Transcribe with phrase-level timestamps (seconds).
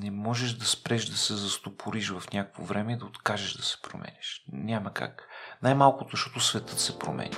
[0.00, 3.76] не можеш да спреш да се застопориш в някакво време и да откажеш да се
[3.82, 4.44] промениш.
[4.52, 5.28] Няма как.
[5.62, 7.36] Най-малкото, защото светът се променя.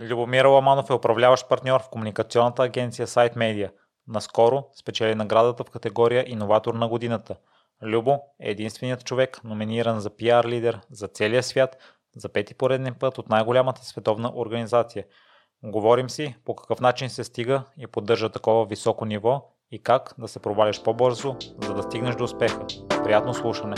[0.00, 3.70] Любомир Ламанов е управляващ партньор в комуникационната агенция Сайт Media.
[4.08, 7.36] Наскоро спечели наградата в категория Иноватор на годината.
[7.82, 11.76] Любо е единственият човек, номиниран за пиар лидер за целия свят
[12.16, 15.04] за пети пореден път от най-голямата световна организация.
[15.62, 20.28] Говорим си по какъв начин се стига и поддържа такова високо ниво и как да
[20.28, 22.60] се проваляш по-бързо, за да стигнеш до успеха.
[23.04, 23.76] Приятно слушане!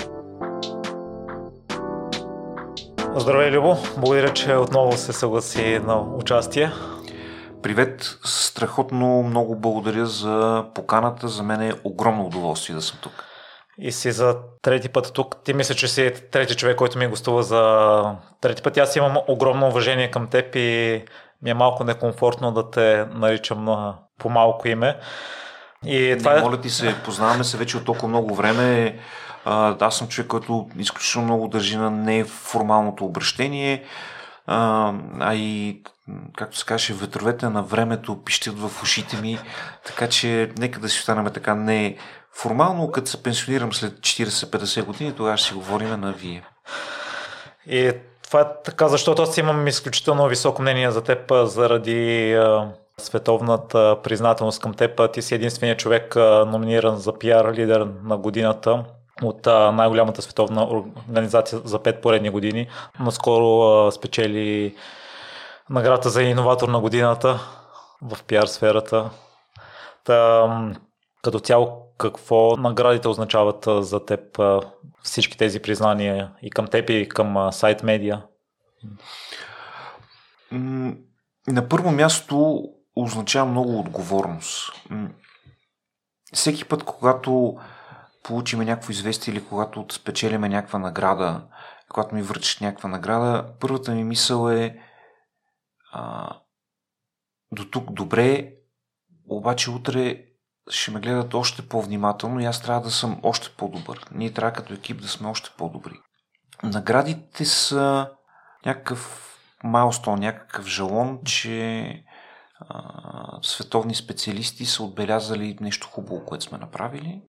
[3.16, 3.76] Здравей, Любо!
[3.96, 6.70] Благодаря, че отново се съгласи на участие.
[7.62, 8.18] Привет!
[8.24, 11.28] Страхотно много благодаря за поканата.
[11.28, 13.24] За мен е огромно удоволствие да съм тук.
[13.78, 15.44] И си за трети път тук.
[15.44, 18.76] Ти мисля, че си трети човек, който ми гостува за трети път.
[18.76, 21.04] Аз имам огромно уважение към теб и
[21.42, 24.98] ми е малко некомфортно да те наричам на по малко име.
[25.86, 26.42] И това Не, е...
[26.42, 28.98] моля ти се, познаваме се вече от толкова много време.
[29.44, 33.84] Аз съм човек, който изключително много държи на неформалното обращение,
[34.46, 35.82] а, а и,
[36.36, 39.38] както се каже, ветровете на времето пищят в ушите ми,
[39.86, 41.96] така че нека да си останем така не
[42.34, 46.42] формално, като се пенсионирам след 40-50 години, тогава ще си говорим на вие.
[47.66, 52.38] И това е така, защото аз имам изключително високо мнение за теб заради
[53.00, 55.12] световната признателност към теб.
[55.12, 58.84] Ти си единственият човек номиниран за пиар лидер на годината
[59.22, 62.68] от най-голямата световна организация за 5 поредни години.
[63.00, 64.76] Наскоро спечели
[65.70, 67.40] награда за иноватор на годината
[68.02, 69.10] в пиар сферата.
[70.04, 70.48] Та,
[71.22, 74.20] като цяло, какво наградите означават за теб
[75.02, 78.22] всички тези признания и към теб и към сайт медиа?
[81.48, 82.64] На първо място
[82.96, 84.72] означава много отговорност.
[86.32, 87.58] Всеки път, когато
[88.22, 91.46] получиме някакво известие или когато спечелиме някаква награда,
[91.88, 94.82] когато ми връчат някаква награда, първата ми мисъл е
[95.92, 96.28] а,
[97.52, 98.52] до тук добре,
[99.28, 100.24] обаче утре
[100.70, 104.06] ще ме гледат още по-внимателно и аз трябва да съм още по-добър.
[104.12, 105.94] Ние трябва като екип да сме още по-добри.
[106.62, 108.10] Наградите са
[108.66, 109.30] някакъв
[109.64, 112.04] майлстон, някакъв жалон, че
[113.42, 117.22] световни специалисти са отбелязали нещо хубаво, което сме направили,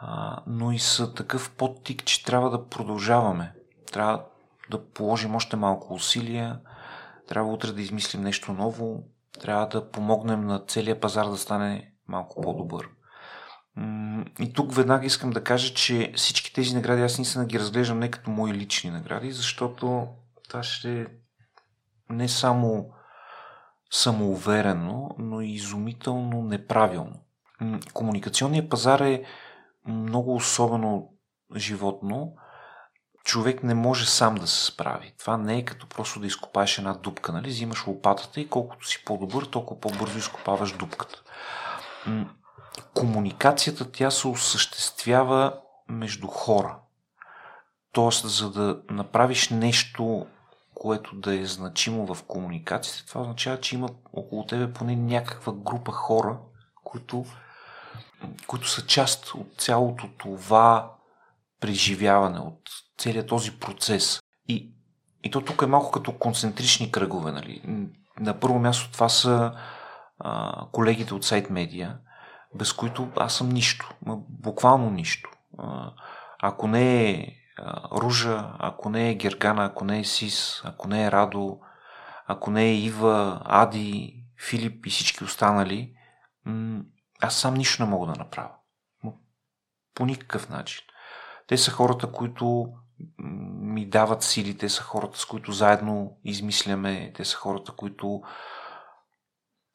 [0.00, 3.54] а, но и са такъв подтик, че трябва да продължаваме.
[3.92, 4.24] Трябва
[4.70, 6.60] да положим още малко усилия,
[7.28, 9.04] трябва утре да измислим нещо ново,
[9.40, 12.88] трябва да помогнем на целия пазар да стане малко по-добър.
[14.40, 18.10] И тук веднага искам да кажа, че всички тези награди аз наистина ги разглеждам не
[18.10, 20.08] като мои лични награди, защото
[20.48, 21.06] това ще
[22.10, 22.90] не само
[23.90, 27.20] самоуверено, но и изумително неправилно.
[27.92, 29.24] Комуникационният пазар е
[29.86, 31.08] много особено
[31.56, 32.32] животно.
[33.24, 35.14] Човек не може сам да се справи.
[35.18, 37.32] Това не е като просто да изкопаеш една дупка.
[37.32, 37.48] Нали?
[37.48, 41.22] Взимаш лопатата и колкото си по-добър, толкова по-бързо изкопаваш дупката
[42.94, 45.54] комуникацията тя се осъществява
[45.88, 46.76] между хора.
[47.92, 50.26] Тоест, за да направиш нещо,
[50.80, 55.92] което да е значимо в комуникацията, това означава, че има около тебе поне някаква група
[55.92, 56.38] хора,
[56.84, 57.24] които,
[58.46, 60.94] които са част от цялото това
[61.60, 62.60] преживяване, от
[62.98, 64.20] целият този процес.
[64.48, 64.72] И,
[65.24, 67.32] и то тук е малко като концентрични кръгове.
[67.32, 67.62] Нали?
[68.20, 69.52] На първо място това са
[70.18, 71.98] а, колегите от сайт медиа,
[72.54, 73.94] без които аз съм нищо,
[74.28, 75.30] буквално нищо.
[75.58, 75.92] А,
[76.42, 77.39] ако не е
[77.92, 81.60] Ружа, ако не е Гергана, ако не е Сис, ако не е Радо,
[82.26, 85.94] ако не е Ива, Ади, Филип и всички останали,
[87.20, 88.50] аз сам нищо не мога да направя.
[89.94, 90.84] По никакъв начин.
[91.46, 92.72] Те са хората, които
[93.18, 98.22] ми дават сили, те са хората, с които заедно измисляме, те са хората, които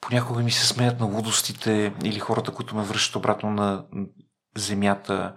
[0.01, 3.85] понякога ми се смеят на лудостите или хората, които ме връщат обратно на
[4.57, 5.35] земята.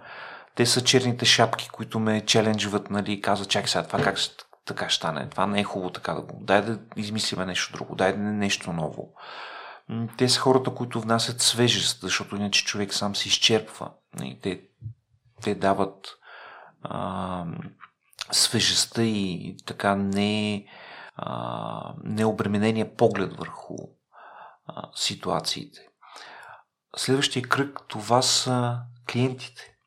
[0.59, 4.17] Те са черните шапки, които ме челенджват, нали, казват, чакай сега, това как
[4.65, 7.95] така ще стане, това не е хубаво така да го, дай да измислиме нещо друго,
[7.95, 9.13] дай да не нещо ново.
[10.17, 13.91] Те са хората, които внасят свежест, защото иначе човек сам се изчерпва.
[14.41, 14.61] Те,
[15.41, 16.07] те дават
[16.81, 17.45] а,
[18.31, 20.65] свежестта и така не,
[21.15, 23.75] а, необременения поглед върху
[24.65, 25.79] а, ситуациите.
[26.97, 28.79] Следващия кръг това са
[29.11, 29.78] клиентите.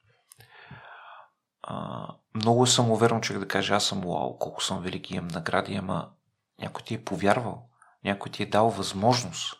[2.35, 6.09] Много съм уверен, човек да каже, аз съм уау, колко съм велики, имам награди, ама
[6.61, 7.69] някой ти е повярвал,
[8.05, 9.55] някой ти е дал възможност.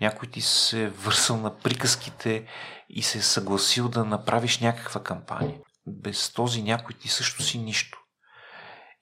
[0.00, 2.46] някой ти се е върсал на приказките
[2.88, 5.60] и се е съгласил да направиш някаква кампания.
[5.86, 7.98] Без този някой ти също си нищо.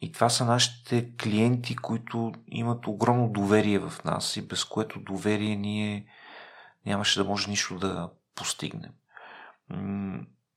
[0.00, 5.56] И това са нашите клиенти, които имат огромно доверие в нас и без което доверие
[5.56, 6.06] ние
[6.86, 8.92] нямаше да може нищо да постигнем.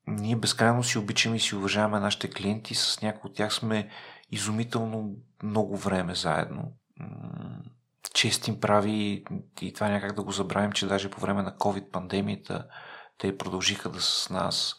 [0.09, 2.75] Ние безкрайно си обичаме и си уважаваме нашите клиенти.
[2.75, 3.89] С някои от тях сме
[4.31, 6.73] изумително много време заедно.
[8.13, 9.25] Чест им прави
[9.61, 12.65] и това някак да го забравим, че даже по време на COVID-пандемията
[13.17, 14.75] те продължиха да са с нас.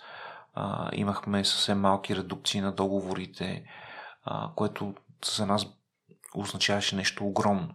[0.93, 3.65] имахме съвсем малки редукции на договорите
[4.25, 4.95] а, което
[5.37, 5.67] за нас
[6.35, 7.75] означаваше нещо огромно.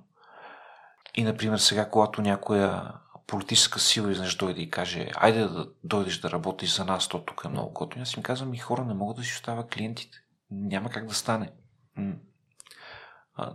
[1.15, 2.93] И, например, сега, когато някоя
[3.27, 7.41] политическа сила изнъж дойде и каже, айде да дойдеш да работиш за нас, то тук
[7.45, 10.17] е много готино, аз им казвам, и хора не могат да си оставя клиентите.
[10.51, 11.51] Няма как да стане.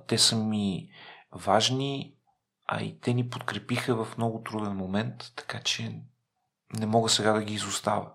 [0.06, 0.90] Те са ми
[1.32, 2.14] важни,
[2.66, 6.00] а и те ни подкрепиха в много труден момент, така че
[6.78, 8.10] не мога сега да ги изостава.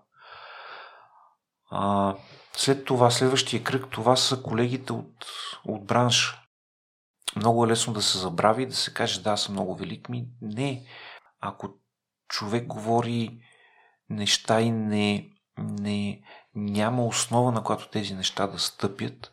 [1.70, 2.14] А,
[2.56, 5.26] след това, следващия кръг, това са колегите от,
[5.64, 6.42] от бранша.
[7.36, 10.08] Много е лесно да се забрави да се каже, да, съм много велик.
[10.08, 10.86] Ми, не.
[11.40, 11.68] Ако
[12.28, 13.40] човек говори
[14.10, 16.22] неща и не, не,
[16.54, 19.32] няма основа, на която тези неща да стъпят,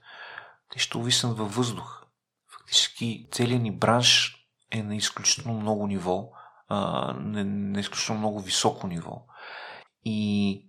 [0.72, 2.06] те ще увиснат във въздух.
[2.52, 4.36] Фактически целият ни бранш
[4.72, 6.30] е на изключително много ниво,
[6.68, 6.78] а,
[7.20, 9.26] на, на изключително много високо ниво.
[10.06, 10.62] И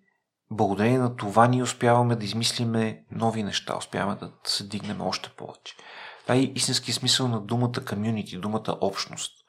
[0.50, 5.74] благодарение на това ние успяваме да измислиме нови неща, успяваме да се дигнем още повече.
[6.22, 9.43] Това е истински смисъл на думата комюнити, думата общност,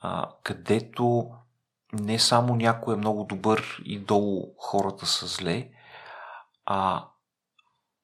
[0.00, 1.30] а, където
[1.92, 5.68] не само някой е много добър и долу хората са зле,
[6.66, 7.08] а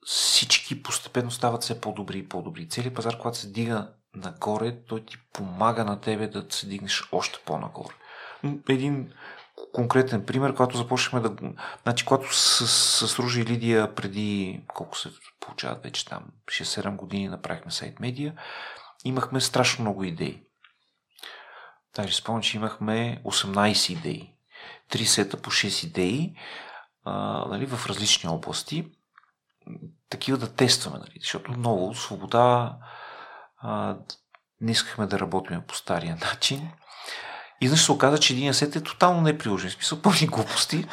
[0.06, 2.68] всички постепенно стават все по-добри и по-добри.
[2.68, 7.38] Целият пазар, когато се дига нагоре, той ти помага на тебе да се дигнеш още
[7.44, 7.94] по-нагоре.
[8.68, 9.12] Един
[9.72, 11.52] конкретен пример, когато започнахме да...
[11.82, 12.66] Значи, когато с,
[13.08, 15.10] с, Ружи и Лидия преди, колко се
[15.40, 18.32] получават вече там, 6-7 години направихме сайт медиа,
[19.04, 20.43] имахме страшно много идеи.
[21.96, 24.30] Даже спомням, че имахме 18 идеи.
[24.90, 26.34] Три сета по 6 идеи
[27.04, 28.86] а, нали, в различни области.
[30.10, 32.76] Такива да тестваме, нали, защото много свобода
[33.58, 33.96] а,
[34.60, 36.70] не искахме да работим по стария начин.
[37.60, 39.70] И се оказа, че един сет е тотално неприложен.
[39.70, 40.86] В смисъл пълни глупости.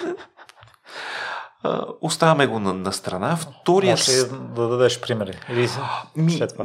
[2.01, 3.35] Оставяме го на, на страна.
[3.35, 3.91] Втория...
[3.91, 5.39] Може да дадеш примери?
[5.49, 5.69] Или
[6.15, 6.63] ми, след това?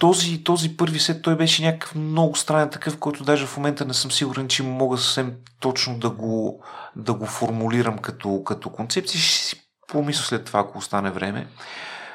[0.00, 3.94] Този, този първи сет той беше някакъв много странен такъв, който даже в момента не
[3.94, 6.62] съм сигурен, че мога съвсем точно да го,
[6.96, 9.20] да го формулирам като, като концепция.
[9.20, 11.46] Ще си помисля след това, ако остане време.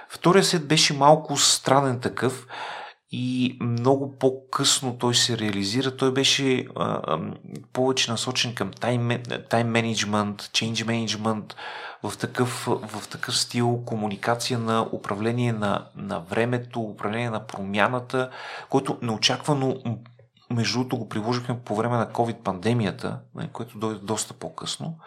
[0.09, 2.47] Втория сет беше малко странен такъв
[3.12, 5.97] и много по-късно той се реализира.
[5.97, 7.19] Той беше а, а,
[7.74, 8.71] повече насочен към
[9.50, 11.53] тайм, менеджмент, change management,
[12.04, 18.30] в такъв, в такъв стил комуникация на управление на, на времето, управление на промяната,
[18.70, 19.76] който неочаквано
[20.50, 24.98] между другото го приложихме по време на COVID-пандемията, нали, което дойде доста по-късно.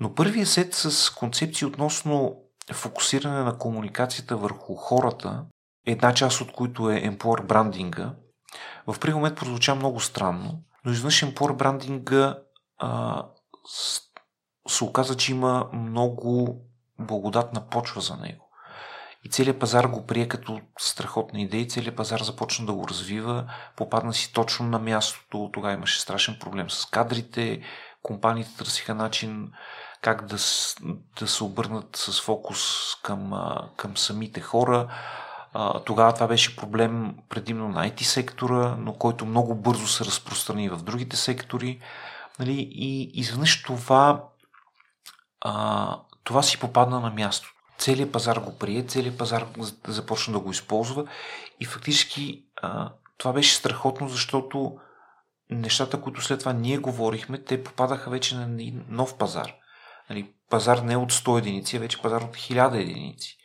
[0.00, 2.36] Но първият сет с концепции относно
[2.72, 5.44] фокусиране на комуникацията върху хората
[5.86, 8.12] една част от които е employer брандинга,
[8.86, 12.38] в първи момент прозвуча много странно, но изведнъж employer брандинга
[12.78, 13.22] а,
[14.68, 16.60] се оказа, че има много
[16.98, 18.44] благодатна почва за него.
[19.24, 24.14] И целият пазар го прие като страхотна идея, целият пазар започна да го развива, попадна
[24.14, 27.60] си точно на мястото, тогава имаше страшен проблем с кадрите,
[28.02, 29.52] компаниите търсиха начин
[30.02, 30.36] как да,
[31.20, 32.60] да се обърнат с фокус
[33.02, 33.32] към,
[33.76, 34.88] към самите хора.
[35.86, 40.82] Тогава това беше проблем предимно на IT сектора, но който много бързо се разпространи в
[40.82, 41.80] другите сектори.
[42.38, 42.68] Нали?
[42.70, 44.24] И изведнъж това,
[45.40, 47.54] а, това си попадна на място.
[47.78, 49.46] Целият пазар го прие, целият пазар
[49.86, 51.06] започна да го използва
[51.60, 54.78] и фактически а, това беше страхотно, защото
[55.50, 59.54] нещата, които след това ние говорихме, те попадаха вече на нов пазар.
[60.10, 63.36] Нали, пазар не от 100 единици, а вече пазар от 1000 единици.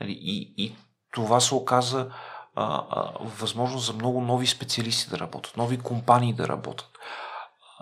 [0.00, 0.76] Нали, и, и
[1.12, 2.10] това се оказа
[2.54, 6.90] а, а, възможност за много нови специалисти да работят, нови компании да работят.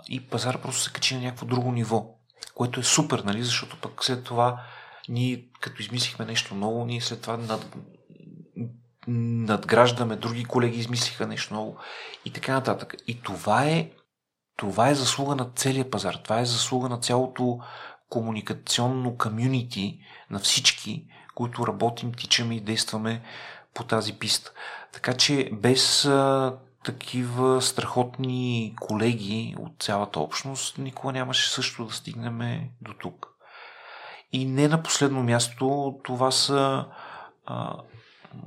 [0.07, 2.18] И пазар просто се качи на някакво друго ниво,
[2.59, 3.43] което е супер, нали?
[3.43, 4.61] защото пък след това
[5.09, 7.75] ние, като измислихме нещо ново, ние след това над,
[9.07, 11.77] надграждаме, други колеги измислиха нещо ново
[12.25, 12.95] и така нататък.
[13.07, 13.91] И това е,
[14.57, 17.59] това е заслуга на целия пазар, това е заслуга на цялото
[18.09, 19.99] комуникационно комюнити
[20.29, 23.21] на всички, които работим, тичаме и действаме
[23.73, 24.51] по тази писта.
[24.93, 26.05] Така че без
[26.83, 33.27] такива страхотни колеги от цялата общност, никога нямаше също да стигнем до тук.
[34.31, 36.85] И не на последно място, това са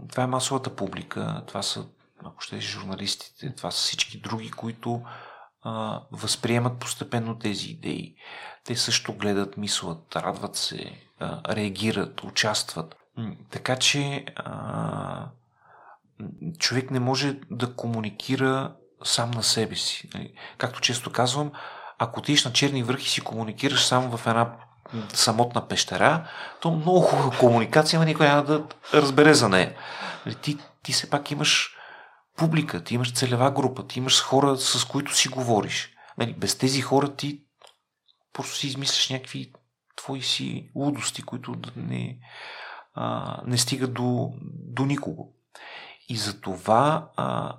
[0.08, 1.86] това е масовата публика, това са,
[2.24, 5.02] ако ще журналистите, това са всички други, които
[5.62, 8.14] а, възприемат постепенно тези идеи.
[8.64, 12.96] Те също гледат, мислят, радват се, а, реагират, участват.
[13.50, 15.28] Така че а,
[16.58, 18.74] човек не може да комуникира
[19.04, 20.10] сам на себе си.
[20.14, 20.34] Нали?
[20.58, 21.52] Както често казвам,
[21.98, 24.56] ако отидеш на черни върхи си комуникираш само в една
[25.12, 26.28] самотна пещера,
[26.60, 29.74] то много хубава комуникация, но никой няма да разбере за нея.
[30.26, 31.76] Нали, ти, ти все пак имаш
[32.36, 35.90] публика, ти имаш целева група, ти имаш хора, с които си говориш.
[36.18, 37.42] Нали, без тези хора ти
[38.32, 39.52] просто си измисляш някакви
[39.96, 42.18] твои си лудости, които не,
[42.94, 45.34] а, не стигат до, до никого.
[46.08, 47.56] И за това а,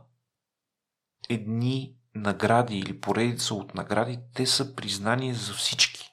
[1.29, 6.11] едни награди или поредица от награди, те са признание за всички.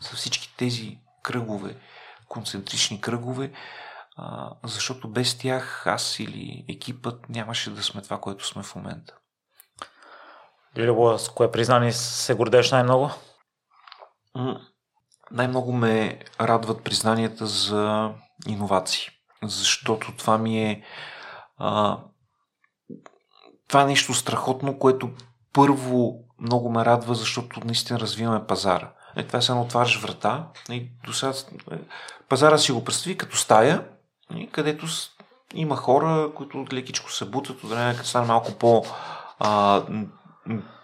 [0.00, 1.76] За всички тези кръгове,
[2.28, 3.52] концентрични кръгове,
[4.16, 9.16] а, защото без тях аз или екипът нямаше да сме това, което сме в момента.
[10.76, 13.10] Любо, с кое признание се гордееш най-много?
[15.30, 18.10] Най-много ме радват признанията за
[18.46, 19.10] иновации,
[19.42, 20.84] защото това ми е
[21.58, 21.98] а,
[23.68, 25.10] това е нещо страхотно, което
[25.52, 28.92] първо много ме радва, защото наистина развиваме пазара.
[29.16, 30.48] Е, това е само отваряш врата.
[30.70, 31.32] И до сега,
[31.72, 31.78] е,
[32.28, 33.88] пазара си го представи като стая,
[34.36, 34.86] и където
[35.54, 38.84] има хора, които лекичко се бутат, от време като стане малко по
[39.38, 39.82] а,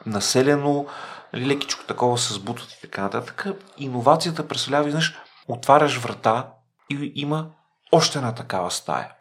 [0.06, 0.86] населено,
[1.32, 3.46] нали, лекичко такова се сбутат и така нататък.
[3.76, 6.52] Иновацията представлява, изведнъж отваряш врата
[6.90, 7.50] и има
[7.92, 9.12] още една такава стая.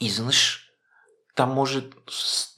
[0.00, 0.63] И изведнъж
[1.34, 1.88] там може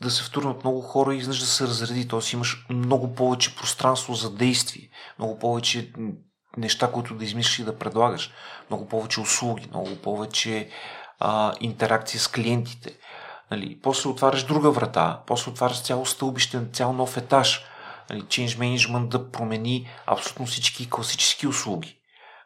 [0.03, 2.09] да се втурнат много хора и изведнъж да се разреди.
[2.09, 5.93] Тоест имаш много повече пространство за действие, много повече
[6.57, 8.33] неща, които да измислиш и да предлагаш,
[8.71, 10.69] много повече услуги, много повече
[11.19, 12.97] а, интеракция с клиентите.
[13.51, 17.65] Нали, после отваряш друга врата, после отваряш цяло стълбище, цял нов етаж.
[18.11, 21.99] Нали, change management да промени абсолютно всички класически услуги.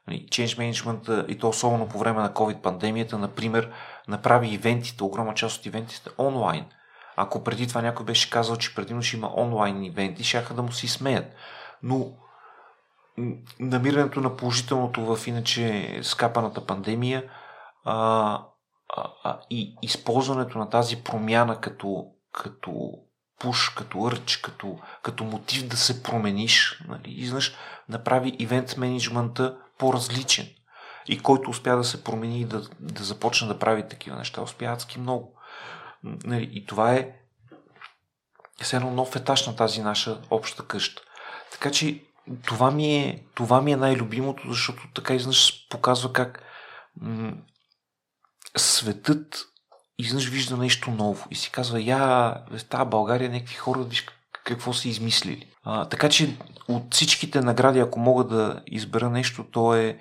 [0.08, 3.72] Нали, change management и то особено по време на COVID пандемията, например,
[4.09, 6.64] направи ивентите, огромна част от ивентите онлайн.
[7.16, 10.73] Ако преди това някой беше казал, че предимно ще има онлайн ивенти, шаха да му
[10.73, 11.35] си смеят.
[11.83, 12.12] Но
[13.61, 17.25] намирането на положителното в иначе скапаната пандемия
[17.85, 17.95] а,
[18.97, 22.92] а, а, и използването на тази промяна като, като
[23.40, 27.54] пуш, като ърч, като, като мотив да се промениш, нали, изнъж
[27.88, 30.49] направи ивент менеджмента по-различен.
[31.09, 34.64] И който успя да се промени и да, да започне да прави такива неща, успя
[34.64, 35.35] адски много.
[36.04, 37.12] Нали, и това е
[38.62, 41.02] все едно нов етаж на тази наша обща къща.
[41.52, 42.04] Така че
[42.47, 46.42] това ми е, това ми е най-любимото, защото така изнъж показва как
[47.00, 47.33] м-
[48.57, 49.47] светът
[49.99, 51.99] изнъж вижда нещо ново и си казва, я,
[52.50, 54.07] в тази България някакви хора, виж
[54.45, 55.52] какво са измислили.
[55.64, 56.37] А, така че
[56.69, 59.99] от всичките награди, ако мога да избера нещо, то е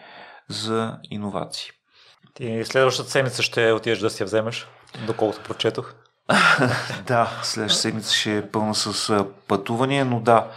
[0.50, 1.72] за иновации.
[2.34, 4.68] Ти следващата седмица ще отидеш да си я вземеш,
[5.08, 5.94] доколкото прочетох.
[7.08, 10.48] да, следващата седмица ще е пълна с пътувания, но да,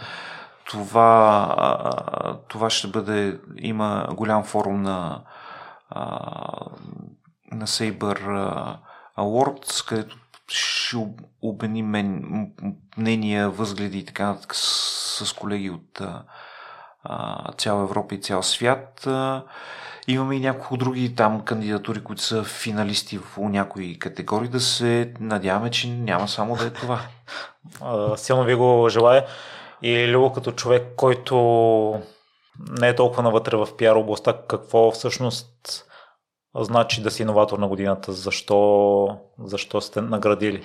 [0.65, 5.21] това, това ще бъде, има голям форум на,
[7.51, 8.77] на Saber
[9.17, 10.97] Awards, където ще
[11.41, 11.83] обмени
[12.97, 16.01] мнения, възгледи и така нататък с, с колеги от
[17.03, 19.07] а, цяла Европа и цял свят.
[19.07, 19.43] А,
[20.07, 24.49] имаме и няколко други там кандидатури, които са финалисти в някои категории.
[24.49, 27.01] Да се надяваме, че няма само да е това.
[28.17, 29.25] Силно ви го желая.
[29.81, 31.35] И Любо като човек, който
[32.79, 35.85] не е толкова навътре в пиар областта, какво всъщност
[36.55, 38.13] значи да си иноватор на годината?
[38.13, 40.63] Защо, защо сте наградили?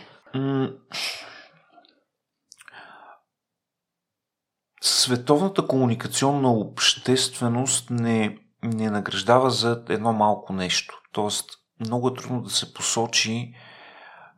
[4.80, 11.02] Световната комуникационна общественост не, не награждава за едно малко нещо.
[11.12, 11.50] Тоест,
[11.80, 13.54] много е трудно да се посочи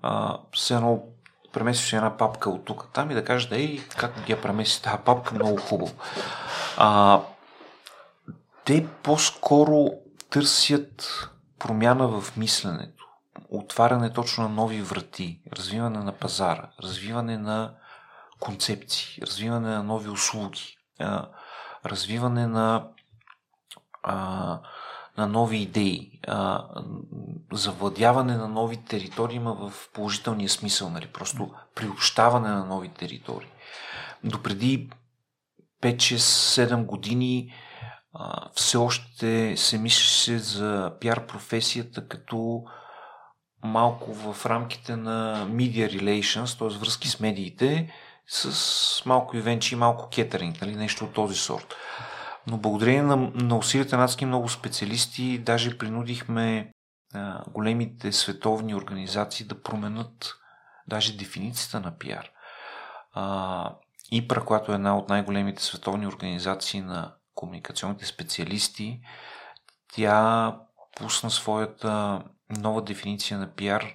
[0.03, 1.03] а, все едно
[1.53, 5.03] премесиш една папка от тук там и да кажеш, ей, как ги я премеси тази
[5.05, 5.93] папка, много хубаво.
[6.77, 7.21] А,
[8.65, 9.89] те по-скоро
[10.31, 13.07] търсят промяна в мисленето,
[13.49, 17.75] отваряне точно на нови врати, развиване на пазара, развиване на
[18.41, 20.77] концепции, развиване на нови услуги,
[21.87, 22.89] развиване на
[25.19, 26.65] на нови идеи, а,
[27.53, 31.07] завладяване на нови територии има в положителния смисъл, нали?
[31.07, 33.49] просто приобщаване на нови територии.
[34.25, 34.91] Допреди
[35.83, 37.55] 5-6-7 години
[38.15, 42.63] а, все още се мислеше за пиар професията като
[43.65, 46.79] малко в рамките на media relations, т.е.
[46.79, 47.93] връзки с медиите,
[48.27, 51.75] с малко ивенчи и малко кетеринг, нали, нещо от този сорт.
[52.51, 56.73] Но благодарение на, на усилията на адски много специалисти, даже принудихме
[57.15, 60.35] а, големите световни организации да променят
[60.89, 62.31] даже дефиницията на пиар.
[63.13, 63.75] А,
[64.13, 69.01] ИПРА, която е една от най-големите световни организации на комуникационните специалисти,
[69.93, 70.57] тя
[70.97, 72.23] пусна своята
[72.59, 73.93] нова дефиниция на пиар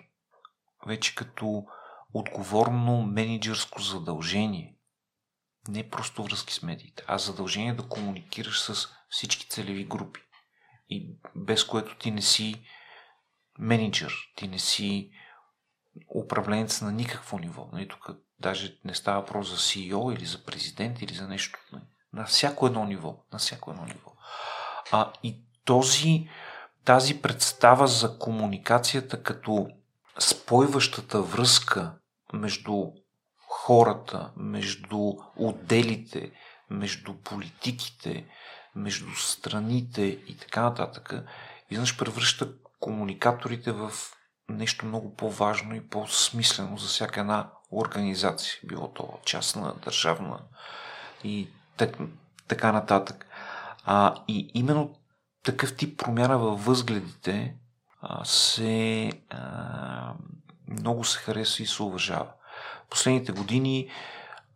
[0.88, 1.66] вече като
[2.14, 4.75] отговорно менеджерско задължение.
[5.68, 10.22] Не просто връзки с медиите, а задължение да комуникираш с всички целеви групи.
[10.90, 12.66] И без което ти не си
[13.60, 15.12] менеджер, ти не си
[16.16, 17.70] управленец на никакво ниво.
[17.74, 21.60] Нали, тук даже не става въпрос за CEO или за президент или за нещо.
[21.74, 23.18] Нали, на всяко едно ниво.
[23.34, 24.12] На всяко едно ниво.
[24.92, 26.30] А, и този,
[26.86, 29.68] тази представа за комуникацията като
[30.20, 31.96] спойващата връзка
[32.34, 32.92] между
[33.56, 36.32] хората, между отделите,
[36.70, 38.26] между политиките,
[38.76, 41.14] между страните и така нататък,
[41.70, 43.92] изведнъж превръща комуникаторите в
[44.50, 50.40] нещо много по-важно и по-смислено за всяка една организация, било то частна, държавна
[51.24, 51.48] и
[51.78, 51.98] так,
[52.48, 53.28] така нататък.
[53.86, 54.96] А, и именно
[55.44, 57.56] такъв тип промяна във възгледите
[58.02, 60.14] а, се а,
[60.68, 62.32] много се харесва и се уважава.
[62.90, 63.90] Последните години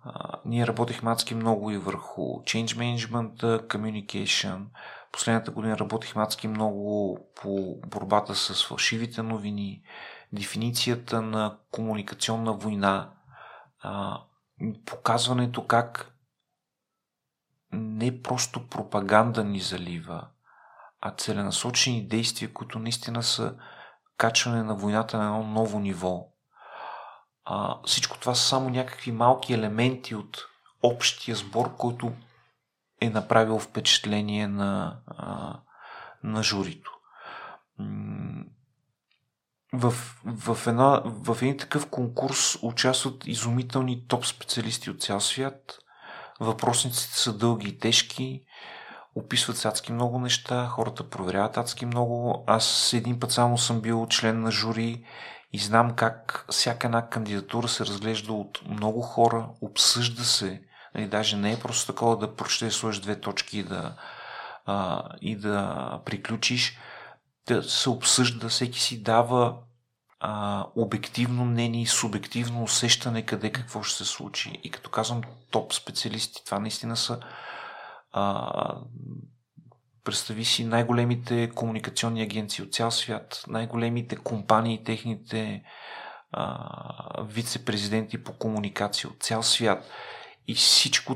[0.03, 4.65] а, ние работихме адски много и върху change management, communication.
[5.11, 9.81] Последната година работихме адски много по борбата с фалшивите новини,
[10.33, 13.09] дефиницията на комуникационна война,
[13.81, 14.21] а,
[14.85, 16.15] показването как
[17.71, 20.27] не просто пропаганда ни залива,
[21.01, 23.55] а целенасочени действия, които наистина са
[24.17, 26.27] качване на войната на едно ново ниво.
[27.51, 30.37] А, всичко това са само някакви малки елементи от
[30.83, 32.11] общия сбор, който
[33.01, 35.59] е направил впечатление на, а,
[36.23, 36.91] на журито.
[39.73, 39.91] В,
[40.25, 45.79] в, една, в един такъв конкурс участват изумителни топ специалисти от цял свят.
[46.39, 48.43] Въпросниците са дълги и тежки
[49.15, 52.43] описват адски много неща, хората проверяват адски много.
[52.47, 55.05] Аз един път само съм бил член на жури
[55.53, 60.61] и знам как всяка една кандидатура се разглежда от много хора, обсъжда се.
[60.95, 63.95] Нали, даже не е просто такова да прочетеш, сложиш две точки и да,
[64.65, 66.77] а, и да приключиш.
[67.47, 69.57] Да се обсъжда, всеки си дава
[70.19, 74.59] а, обективно мнение и субективно усещане къде какво ще се случи.
[74.63, 77.19] И като казвам топ специалисти, това наистина са
[78.11, 78.75] а,
[80.03, 85.63] представи си най-големите комуникационни агенции от цял свят, най-големите компании, техните
[86.31, 89.85] а, вице-президенти по комуникация от цял свят.
[90.47, 91.15] И всичко,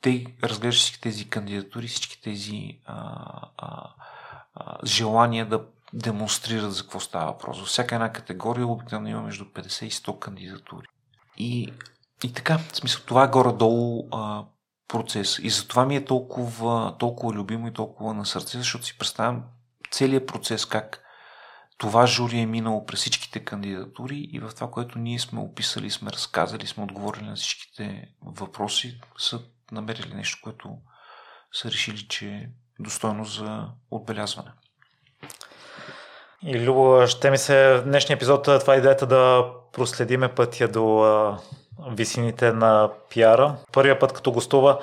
[0.00, 3.22] те, разглеждаш всички тези кандидатури, всички тези а,
[3.56, 3.94] а,
[4.54, 7.58] а, желания да демонстрират за какво става въпрос.
[7.58, 10.86] Във всяка една категория обикновено има между 50 и 100 кандидатури.
[11.36, 11.72] И,
[12.24, 14.44] и така, в смисъл, това е горе-долу а,
[14.88, 15.38] процес.
[15.42, 19.44] И затова ми е толкова, толкова любимо и толкова на сърце, защото си представям
[19.90, 21.02] целият процес, как
[21.78, 26.10] това жури е минало през всичките кандидатури и в това, което ние сме описали, сме
[26.10, 29.40] разказали, сме отговорили на всичките въпроси, са
[29.72, 30.78] намерили нещо, което
[31.52, 32.48] са решили, че е
[32.80, 34.50] достойно за отбелязване.
[36.42, 41.04] И Любо, ще ми се в днешния епизод това е идеята да проследиме пътя до
[41.90, 43.54] висините на пиара.
[43.72, 44.78] Първия път, като гостува,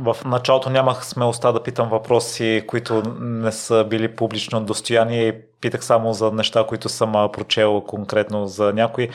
[0.00, 6.12] в началото нямах смелостта да питам въпроси, които не са били публично достояние питах само
[6.12, 9.08] за неща, които съм прочел конкретно за някой.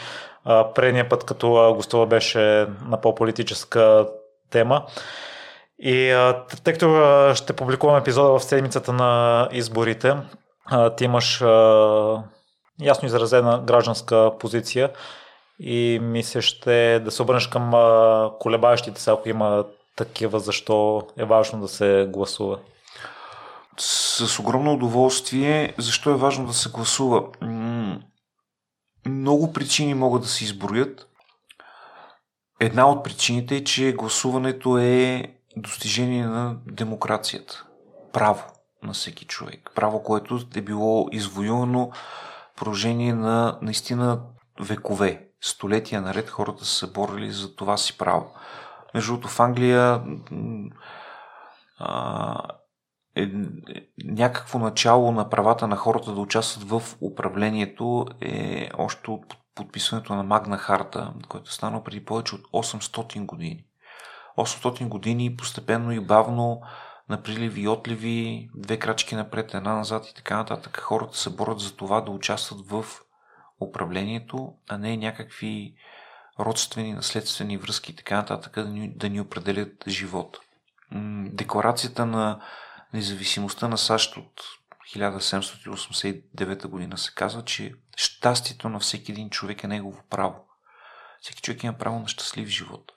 [0.75, 4.08] Предния път, като гостува, беше на по-политическа
[4.49, 4.86] тема.
[5.79, 6.27] И
[6.63, 10.15] тъй като ще публикувам епизода в седмицата на изборите,
[10.97, 11.41] ти имаш
[12.81, 14.89] ясно изразена гражданска позиция
[15.60, 17.72] и ми се ще да се обърнеш към
[18.39, 19.65] колебаещите се, ако има
[19.96, 22.60] такива, защо е важно да се гласува?
[23.78, 25.74] С огромно удоволствие.
[25.78, 27.24] Защо е важно да се гласува?
[29.06, 31.08] Много причини могат да се изброят.
[32.60, 35.24] Една от причините е, че гласуването е
[35.58, 37.65] достижение на демокрацията.
[38.13, 38.44] Право
[38.84, 39.72] на всеки човек.
[39.76, 41.91] Право, което е било извоювано
[42.56, 44.22] продължение на наистина
[44.60, 45.24] векове.
[45.45, 48.34] Столетия наред хората са се борили за това си право.
[48.93, 50.03] Между другото, в Англия
[51.79, 52.41] а,
[53.15, 53.31] е,
[54.03, 60.23] някакво начало на правата на хората да участват в управлението е още от подписването на
[60.23, 63.65] Магна Харта, което е станало преди повече от 800 години.
[64.38, 66.62] 800 години постепенно и бавно
[67.10, 70.77] наприливи и отливи, две крачки напред, една назад и така нататък.
[70.77, 72.86] Хората се борят за това да участват в
[73.62, 75.76] управлението, а не някакви
[76.39, 80.39] родствени, наследствени връзки и така нататък да ни, да ни определят живот.
[81.32, 82.41] Декларацията на
[82.94, 84.41] независимостта на САЩ от
[84.96, 90.36] 1789 година се казва, че щастието на всеки един човек е негово право.
[91.22, 92.91] Всеки човек има право на щастлив живот.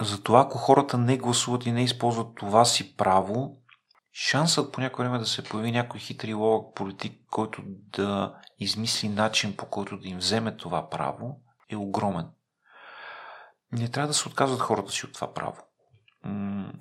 [0.00, 3.58] Затова, ако хората не гласуват и не използват това си право,
[4.12, 9.56] шансът по някое време да се появи някой хитри ловък политик, който да измисли начин
[9.56, 12.26] по който да им вземе това право, е огромен.
[13.72, 15.62] Не трябва да се отказват хората си от това право.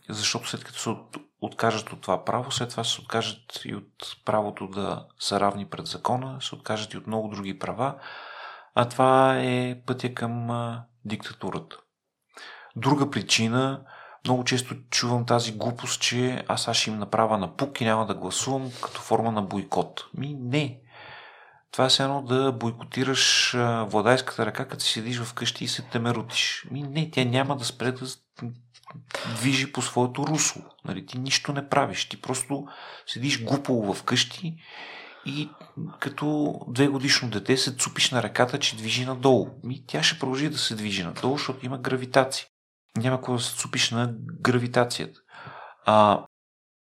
[0.09, 0.95] Защото след като се
[1.41, 5.85] откажат от това право, след това се откажат и от правото да са равни пред
[5.85, 7.99] закона, се откажат и от много други права,
[8.75, 10.49] а това е пътя към
[11.05, 11.77] диктатурата.
[12.75, 13.85] Друга причина,
[14.27, 18.05] много често чувам тази глупост, че аз сега ще им направя на пук и няма
[18.05, 20.05] да гласувам като форма на бойкот.
[20.17, 20.79] Ми не.
[21.71, 23.55] Това е едно да бойкотираш
[23.87, 26.67] владайската ръка, като си седиш вкъщи и се темерутиш.
[26.71, 28.07] Ми не, тя няма да спре да
[29.35, 30.61] движи по своето русло.
[30.85, 31.05] Нали?
[31.05, 32.09] Ти нищо не правиш.
[32.09, 32.65] Ти просто
[33.07, 34.55] седиш глупаво вкъщи
[35.25, 35.49] и
[35.99, 39.47] като две годишно дете се цупиш на ръката, че движи надолу.
[39.63, 42.45] Ми, тя ще продължи да се движи надолу, защото има гравитация
[42.97, 45.19] няма какво да се цупиш на гравитацията.
[45.85, 46.25] А,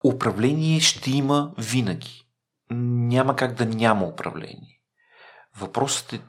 [0.04, 2.26] управление ще има винаги.
[2.70, 4.80] Няма как да няма управление.
[5.56, 6.20] Въпросът е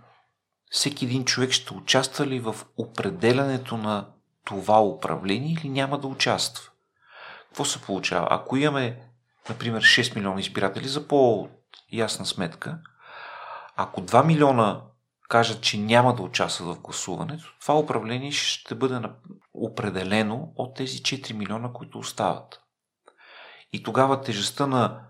[0.70, 4.08] всеки един човек ще участва ли в определянето на
[4.46, 6.70] това управление или няма да участва.
[7.48, 8.28] Какво се получава?
[8.30, 9.00] Ако имаме,
[9.50, 12.80] например, 6 милиона избиратели за по-ясна сметка,
[13.76, 14.82] ако 2 милиона
[15.34, 19.10] кажат, че няма да участват в гласуването, това управление ще бъде
[19.54, 22.62] определено от тези 4 милиона, които остават.
[23.72, 25.02] И тогава тежестта на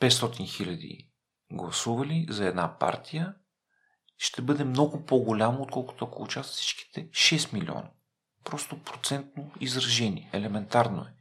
[0.00, 1.08] 500 хиляди
[1.50, 3.34] гласували за една партия
[4.18, 7.90] ще бъде много по-голямо, отколкото ако участват всичките 6 милиона.
[8.44, 10.30] Просто процентно изражение.
[10.32, 11.14] Елементарно е.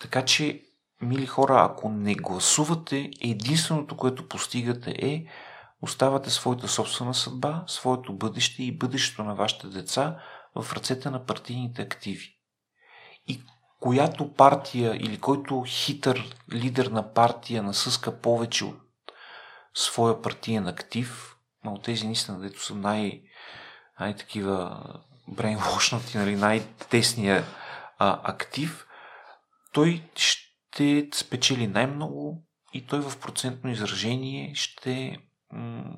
[0.00, 0.62] Така че,
[1.02, 5.26] мили хора, ако не гласувате, единственото, което постигате е
[5.82, 10.18] оставате своята собствена съдба, своето бъдеще и бъдещето на вашите деца
[10.54, 12.34] в ръцете на партийните активи.
[13.26, 13.42] И
[13.80, 18.78] която партия или който хитър лидер на партия насъска повече от
[19.74, 23.22] своя партиен актив, но от тези наистина, дето са най-
[24.00, 24.82] най-такива
[25.28, 27.44] брейнвошнати, нали, най-тесния
[27.98, 28.86] а, актив,
[29.72, 35.18] той ще спечели най-много и той в процентно изражение ще
[35.52, 35.96] м-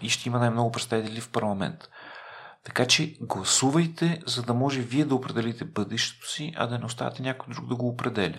[0.00, 1.88] и ще има най-много представители в парламент.
[2.64, 7.22] Така че гласувайте, за да може вие да определите бъдещето си, а да не оставате
[7.22, 8.38] някой друг да го определя.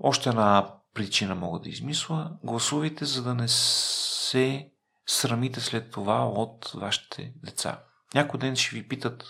[0.00, 2.30] Още една причина мога да измисля.
[2.44, 4.70] Гласувайте, за да не се
[5.06, 7.80] срамите след това от вашите деца.
[8.14, 9.24] Някой ден ще ви питат,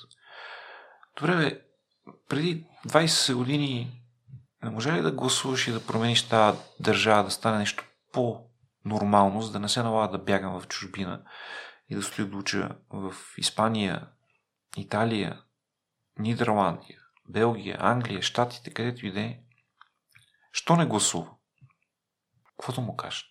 [1.16, 1.61] добре бе,
[2.28, 4.03] преди 20 години
[4.64, 9.53] не може ли да гласуваш и да промениш тази държава, да стане нещо по-нормално, за
[9.53, 11.22] да не се налага да бягам в чужбина
[11.88, 14.09] и да стоя да уча в Испания,
[14.77, 15.40] Италия,
[16.18, 16.98] Нидерландия,
[17.29, 19.38] Белгия, Англия, Штатите, където и да е.
[20.53, 21.31] Що не гласува?
[22.48, 23.27] Какво да му кажат?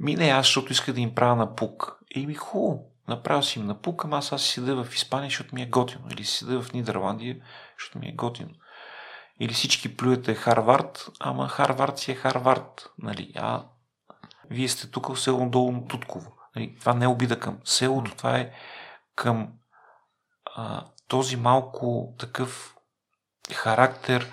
[0.00, 1.98] Ми не, аз, защото иска да им правя на пук.
[2.16, 5.54] ми хубаво, направил си им на пук, ама аз, аз си седа в Испания, защото
[5.54, 6.08] ми е готино.
[6.10, 7.44] Или си седа в Нидерландия,
[7.78, 8.50] защото ми е готино.
[9.40, 12.90] Или всички плюете Харвард, ама Харвард си е Харвард.
[12.98, 13.32] Нали?
[13.36, 13.64] А
[14.50, 16.32] вие сте тук в село Долно Тутково.
[16.56, 18.52] Нали, това не е обида към селото, това е
[19.16, 19.52] към
[20.56, 22.76] а, този малко такъв
[23.52, 24.32] характер,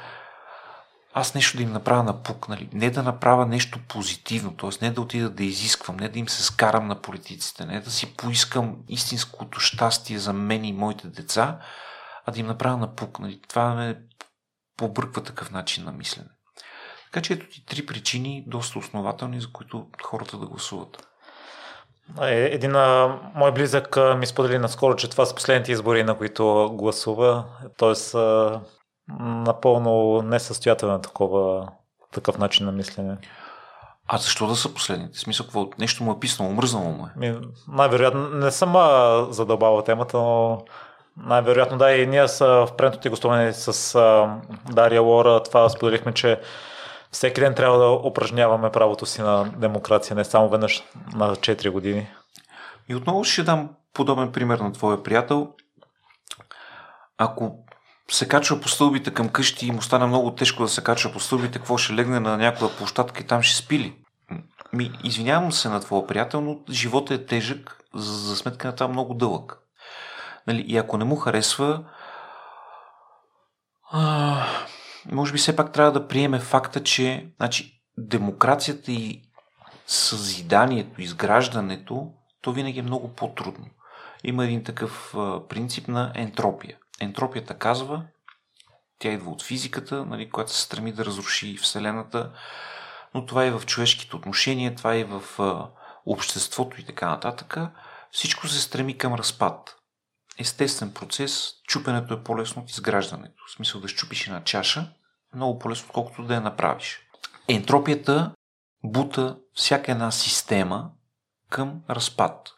[1.13, 2.69] аз нещо да им направя на пук, нали?
[2.73, 4.69] не да направя нещо позитивно, т.е.
[4.85, 8.15] не да отида да изисквам, не да им се скарам на политиците, не да си
[8.15, 11.59] поискам истинското щастие за мен и моите деца,
[12.25, 13.19] а да им направя на пук.
[13.19, 13.41] Нали?
[13.47, 14.01] Това ме
[14.79, 16.29] побърква такъв начин на мислене.
[17.05, 21.07] Така че ето ти три причини, доста основателни, за които хората да гласуват.
[22.21, 26.17] Е, един а, мой близък а, ми сподели наскоро, че това са последните избори, на
[26.17, 27.45] които гласува.
[27.77, 28.61] Тоест, а,
[29.19, 31.71] напълно несъстоятелен такова,
[32.11, 33.17] такъв начин на мислене.
[34.07, 35.17] А защо да са последните?
[35.17, 35.69] В смисъл, какво?
[35.79, 37.35] Нещо му е писнало, мръзнало му е.
[37.67, 38.73] Най-вероятно, не съм
[39.31, 40.61] задълбавал темата, но
[41.23, 44.35] най-вероятно да, и ние са в предното ти гостуване с а,
[44.71, 46.39] Дария Лора, това споделихме, че
[47.11, 50.83] всеки ден трябва да упражняваме правото си на демокрация, не само веднъж
[51.15, 52.07] на 4 години.
[52.89, 55.47] И отново ще дам подобен пример на твоя приятел.
[57.17, 57.55] Ако
[58.11, 61.19] се качва по стълбите към къщи и му стане много тежко да се качва по
[61.19, 63.95] стълбите, какво ще легне на някоя площадка и там ще спили.
[64.73, 68.87] Ми, извинявам се на твоя приятел, но живота е тежък, за, за сметка на това
[68.87, 69.57] много дълъг.
[70.49, 71.83] Нали, и ако не му харесва,
[73.91, 74.45] а,
[75.11, 79.21] може би все пак трябва да приеме факта, че значи, демокрацията и
[79.87, 83.65] съзиданието, изграждането, то винаги е много по-трудно.
[84.23, 85.13] Има един такъв
[85.49, 86.77] принцип на ентропия.
[86.99, 88.03] Ентропията казва,
[88.99, 92.31] тя идва от физиката, нали, която се стреми да разруши Вселената,
[93.13, 95.23] но това е в човешките отношения, това е в
[96.05, 97.57] обществото и така нататък.
[98.11, 99.78] Всичко се стреми към разпад.
[100.39, 103.43] Естествен процес, чупенето е по-лесно от изграждането.
[103.47, 104.93] В смисъл да щупиш една чаша,
[105.35, 106.99] много по-лесно, отколкото да я направиш.
[107.47, 108.31] Ентропията
[108.83, 110.91] бута всяка една система
[111.49, 112.49] към разпад.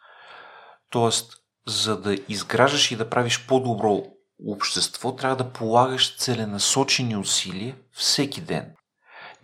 [0.90, 1.32] Тоест,
[1.66, 4.04] за да изграждаш и да правиш по-добро
[4.46, 8.74] общество, трябва да полагаш целенасочени усилия всеки ден.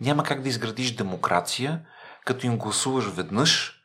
[0.01, 1.85] Няма как да изградиш демокрация,
[2.25, 3.78] като им гласуваш веднъж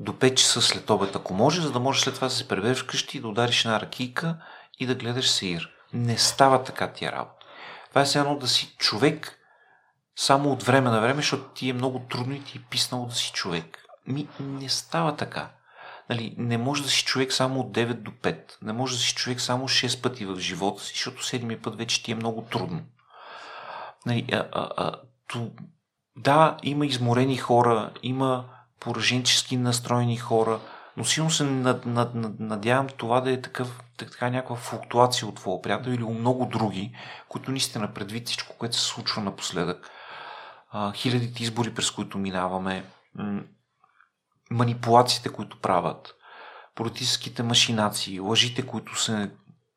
[0.00, 2.82] до 5 часа след обед, ако може, за да можеш след това да се пребереш
[2.82, 4.36] вкъщи, да удариш една ракийка
[4.78, 5.70] и да гледаш сеир.
[5.92, 7.46] Не става така тия работа.
[7.88, 9.38] Това е едно да си човек
[10.16, 13.14] само от време на време, защото ти е много трудно и ти е писнало да
[13.14, 13.78] си човек.
[14.06, 15.50] Ми не става така.
[16.10, 18.52] Нали, не може да си човек само от 9 до 5.
[18.62, 22.02] Не може да си човек само 6 пъти в живота си, защото седмия път вече
[22.02, 22.82] ти е много трудно.
[24.06, 24.92] Нали, а, а, а,
[25.28, 25.50] то,
[26.16, 28.44] да, има изморени хора, има
[28.82, 30.60] пораженчески настроени хора,
[30.96, 35.34] но силно се над, над, над, надявам това да е такъв, така някаква флуктуация от
[35.34, 36.96] твоя приятел или от много други,
[37.28, 39.90] които наистина предвид всичко, което се случва напоследък.
[40.70, 42.84] А, хилядите избори, през които минаваме,
[44.50, 46.14] манипулациите, които правят,
[46.74, 49.30] политическите машинации, лъжите, които се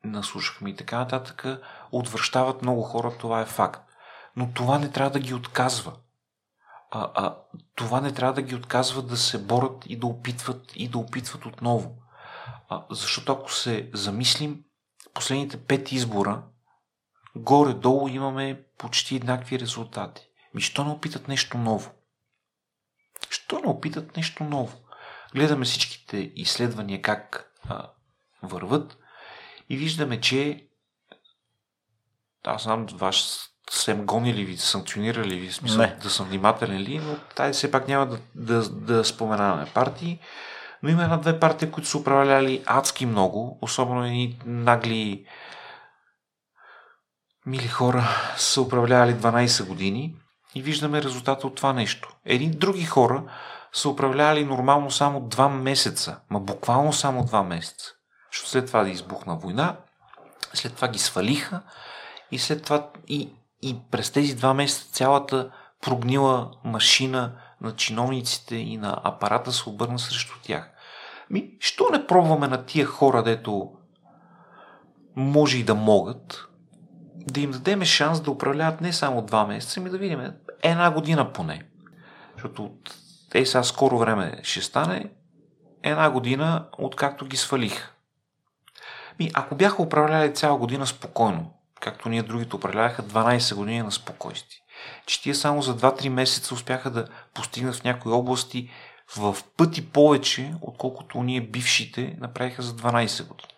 [0.03, 1.45] наслушахме и така нататък,
[1.91, 3.81] отвръщават много хора, това е факт.
[4.35, 5.93] Но това не трябва да ги отказва.
[6.91, 7.37] А, а
[7.75, 11.45] това не трябва да ги отказва да се борят и да опитват и да опитват
[11.45, 11.95] отново.
[12.69, 14.63] А, защото ако се замислим,
[15.13, 16.43] последните пет избора,
[17.35, 20.29] горе-долу имаме почти еднакви резултати.
[20.53, 21.91] Ми, що не опитат нещо ново?
[23.29, 24.77] Що не опитат нещо ново?
[25.33, 27.89] Гледаме всичките изследвания как а,
[28.43, 28.97] върват
[29.69, 30.67] и виждаме, че
[32.43, 35.95] аз знам, ваш съвсем гони ли ви, санкционирали ви, смисъл не.
[36.01, 40.19] да съм внимателен ли, но тази все пак няма да, да, да споменаваме партии.
[40.83, 45.25] Но има една-две партии, които са управляли адски много, особено едни нагли
[47.45, 50.15] мили хора са управлявали 12 години
[50.55, 52.15] и виждаме резултата от това нещо.
[52.25, 53.23] Едни други хора
[53.73, 57.91] са управлявали нормално само 2 месеца, ма буквално само 2 месеца.
[58.31, 59.75] Защото след това да избухна война,
[60.53, 61.61] след това ги свалиха
[62.31, 63.29] и след това и,
[63.61, 69.99] и през тези два месеца цялата прогнила машина на чиновниците и на апарата се обърна
[69.99, 70.71] срещу тях.
[71.29, 73.71] Ми, що не пробваме на тия хора, дето
[75.15, 76.47] може и да могат,
[77.15, 81.33] да им дадем шанс да управляват не само два месеца, ми да видим една година
[81.33, 81.65] поне.
[82.33, 82.71] Защото
[83.31, 85.09] те сега скоро време ще стане
[85.83, 87.91] една година, откакто ги свалих.
[89.19, 94.59] Ми, ако бяха управляли цяла година спокойно, както ние другите управляваха 12 години на спокойствие,
[95.05, 98.69] че тия само за 2-3 месеца успяха да постигнат в някои области
[99.17, 103.49] в пъти повече, отколкото ние бившите направиха за 12 години.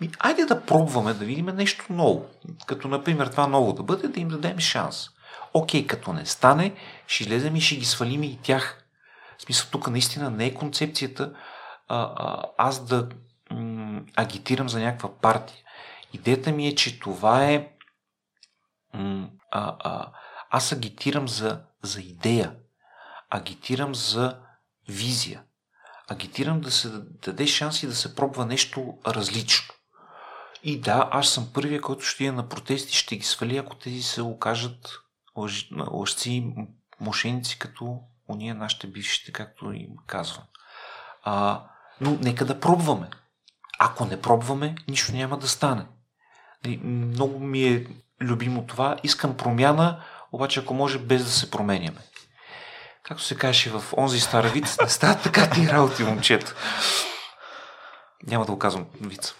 [0.00, 2.26] Ми, айде да пробваме да видим нещо ново.
[2.66, 5.08] Като, например, това ново да бъде, да им дадем шанс.
[5.54, 6.74] Окей, като не стане,
[7.06, 8.84] ще излезем и ще ги свалим и тях.
[9.38, 11.32] В смисъл, тук наистина не е концепцията
[11.88, 13.08] а, а, аз да
[13.50, 15.63] м- агитирам за някаква партия.
[16.14, 17.70] Идеята ми е, че това е.
[18.92, 20.12] А, а,
[20.50, 22.56] аз агитирам за, за идея.
[23.30, 24.40] Агитирам за
[24.88, 25.42] визия.
[26.08, 29.74] Агитирам да се даде шанс и да се пробва нещо различно.
[30.62, 34.02] И да, аз съм първия, който ще е на протести, ще ги свали, ако тези
[34.02, 35.00] се окажат
[35.36, 36.54] лъж, лъжци,
[37.00, 40.44] мошеници, като уния нашите бившите, както им казвам.
[41.22, 41.64] А,
[42.00, 43.10] но нека да пробваме.
[43.78, 45.86] Ако не пробваме, нищо няма да стане.
[46.82, 47.86] Много ми е
[48.20, 48.96] любимо това.
[49.02, 50.00] Искам промяна,
[50.32, 51.98] обаче ако може без да се променяме.
[53.02, 56.54] Както се каже в онзи стар вид, не стават така ти работи, момчета.
[58.26, 59.34] Няма да го казвам вица.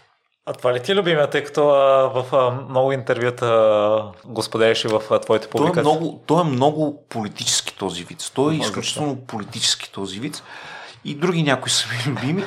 [0.46, 4.84] А това ли ти е любимия, тъй като а, в а, много интервюта го споделяш
[4.84, 5.82] и в а, твоите публикации?
[5.82, 8.30] Той е, много, той е много политически този вид.
[8.34, 10.42] Той е изключително политически този вид.
[11.04, 12.44] И други някои са ми любими.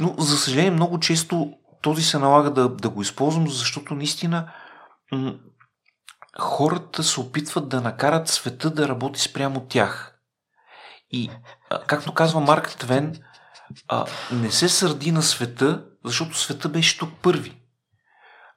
[0.00, 1.52] Но, за съжаление, много често
[1.84, 4.52] този се налага да, да го използвам, защото наистина
[6.38, 10.18] хората се опитват да накарат света да работи спрямо тях.
[11.10, 11.30] И,
[11.86, 13.22] както казва Марк Твен,
[14.32, 17.62] не се сърди на света, защото света беше тук първи.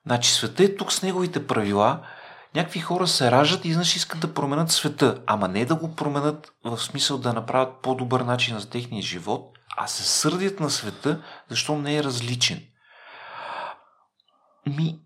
[0.06, 2.08] Значи света е тук с неговите правила,
[2.56, 6.52] някакви хора се раждат и изнъж искат да променят света, ама не да го променят
[6.66, 11.78] в смисъл да направят по-добър начин за техния живот, а се сърдят на света, защо
[11.78, 12.64] не е различен.
[14.70, 15.00] Ми,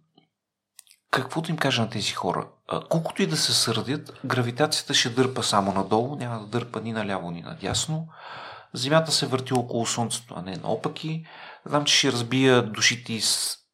[1.11, 2.47] каквото им кажа на тези хора,
[2.89, 7.31] колкото и да се сърдят, гравитацията ще дърпа само надолу, няма да дърпа ни наляво,
[7.31, 8.07] ни надясно.
[8.73, 11.25] Земята се върти около Слънцето, а не наопаки.
[11.65, 13.21] Знам, че ще разбия душите и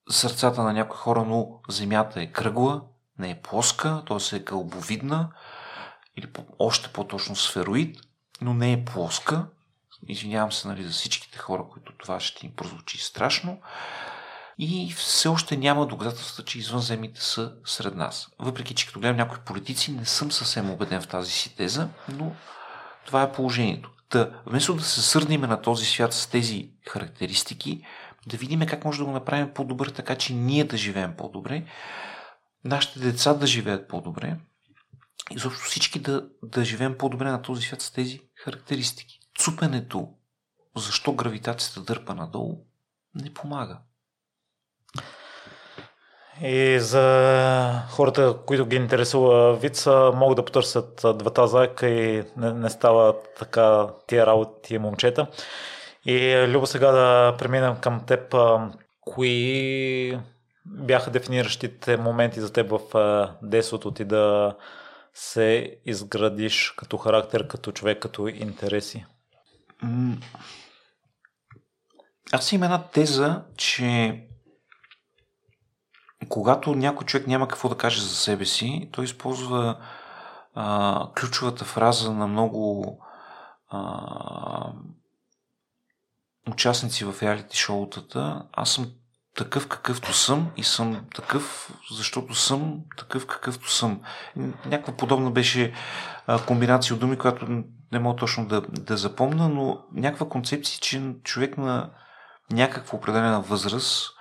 [0.10, 2.82] сърцата на някои хора, но Земята е кръгла,
[3.20, 4.36] не е плоска, т.е.
[4.36, 5.30] е кълбовидна,
[6.18, 6.28] или
[6.60, 7.98] още по-точно сфероид,
[8.42, 9.46] но не е плоска.
[10.08, 13.62] Извинявам се нали, за всичките хора, които това ще им прозвучи страшно.
[14.60, 18.30] И все още няма доказателства, че извънземните са сред нас.
[18.40, 22.36] Въпреки, че като гледам някои политици, не съм съвсем убеден в тази си теза, но
[23.06, 23.92] това е положението.
[24.10, 27.86] Та, вместо да се сърдиме на този свят с тези характеристики,
[28.28, 31.66] да видим как може да го направим по-добър, така че ние да живеем по-добре,
[32.64, 34.38] нашите деца да живеят по-добре
[35.32, 39.20] и защото всички да, да живеем по-добре на този свят с тези характеристики.
[39.40, 40.10] Цупенето,
[40.76, 42.66] защо гравитацията дърпа надолу,
[43.16, 43.80] не помага.
[46.42, 52.70] И за хората, които ги интересува вица, могат да потърсят двата заека и не, не
[52.70, 55.28] става така тия работи момчета.
[56.06, 58.36] И Любо сега да преминем към теб.
[59.02, 60.20] Кои
[60.66, 62.80] бяха дефиниращите моменти за теб в
[63.42, 64.56] детството ти да
[65.14, 69.06] се изградиш като характер, като човек, като интереси?
[72.32, 74.22] Аз имам една теза, че
[76.30, 79.78] когато някой човек няма какво да каже за себе си, той използва
[80.56, 83.00] а, ключовата фраза на много
[83.70, 84.74] а,
[86.52, 88.44] участници в реалити шоутата.
[88.54, 88.92] Аз съм
[89.36, 94.02] такъв какъвто съм и съм такъв, защото съм такъв какъвто съм.
[94.66, 95.74] Някаква подобна беше
[96.28, 101.16] а, комбинация от думи, която не мога точно да, да запомна, но някаква концепция, че
[101.24, 101.90] човек на
[102.52, 104.17] някаква определена възраст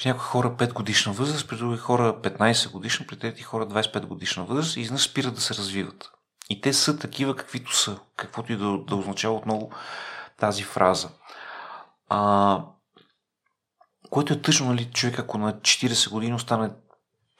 [0.00, 4.06] при някои хора 5 годишна възраст, при други хора 15 годишна, при трети хора 25
[4.06, 6.10] годишна възраст и изнъж спират да се развиват.
[6.50, 9.70] И те са такива, каквито са, каквото и да, да означава отново
[10.36, 11.10] тази фраза.
[12.08, 12.64] А,
[14.10, 16.70] което е тъжно, нали, човек ако на 40 години остане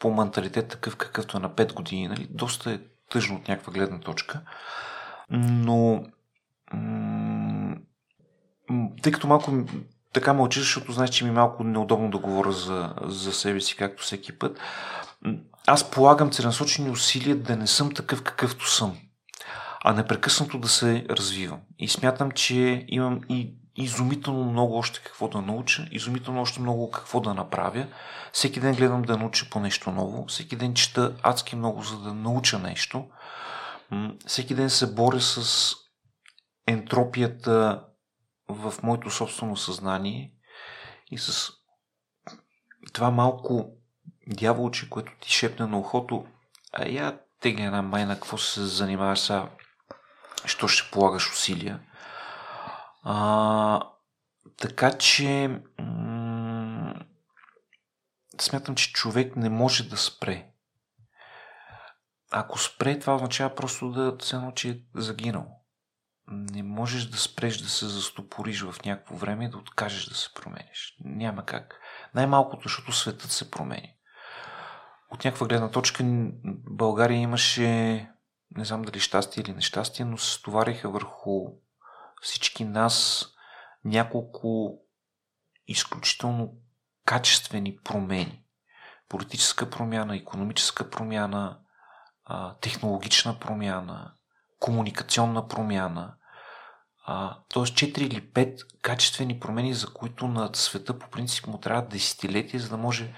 [0.01, 4.01] по менталитет такъв, какъвто е на 5 години, нали, доста е тъжно от някаква гледна
[4.01, 4.40] точка.
[5.31, 6.05] Но
[6.73, 7.77] м-
[9.03, 9.64] тъй като малко
[10.12, 13.77] така мълчиш, защото знаеш, че ми е малко неудобно да говоря за, за себе си,
[13.77, 14.59] както всеки път.
[15.66, 18.96] Аз полагам целенасочени усилия да не съм такъв какъвто съм,
[19.85, 21.61] а непрекъснато да се развивам.
[21.79, 27.20] И смятам, че имам и изумително много още какво да науча, изумително още много какво
[27.20, 27.87] да направя.
[28.33, 32.14] Всеки ден гледам да науча по нещо ново, всеки ден чета адски много, за да
[32.14, 33.05] науча нещо.
[34.27, 35.75] Всеки ден се боря с
[36.66, 37.81] ентропията
[38.50, 40.32] в моето собствено съзнание
[41.10, 41.50] и с
[42.92, 43.72] това малко
[44.26, 46.26] дяволче, което ти шепне на ухото,
[46.72, 49.50] а я тегля една майна, какво се занимаваш сега,
[50.44, 51.80] що ще полагаш усилия.
[53.02, 53.82] А,
[54.56, 55.60] така че
[58.40, 60.46] смятам, че човек не може да спре.
[62.30, 65.60] Ако спре, това означава просто да се че е загинал
[66.31, 70.35] не можеш да спреш да се застопориш в някакво време и да откажеш да се
[70.35, 70.97] промениш.
[71.05, 71.81] Няма как.
[72.14, 73.97] Най-малкото, защото светът се промени.
[75.11, 76.05] От някаква гледна точка
[76.70, 77.66] България имаше,
[78.57, 81.47] не знам дали щастие или нещастие, но се стовариха върху
[82.22, 83.26] всички нас
[83.85, 84.78] няколко
[85.66, 86.55] изключително
[87.07, 88.45] качествени промени.
[89.09, 91.59] Политическа промяна, економическа промяна,
[92.61, 94.12] технологична промяна,
[94.59, 96.14] комуникационна промяна,
[97.48, 97.62] т.е.
[97.62, 102.68] 4 или 5 качествени промени, за които на света по принцип му трябва десетилетия, за
[102.68, 103.14] да може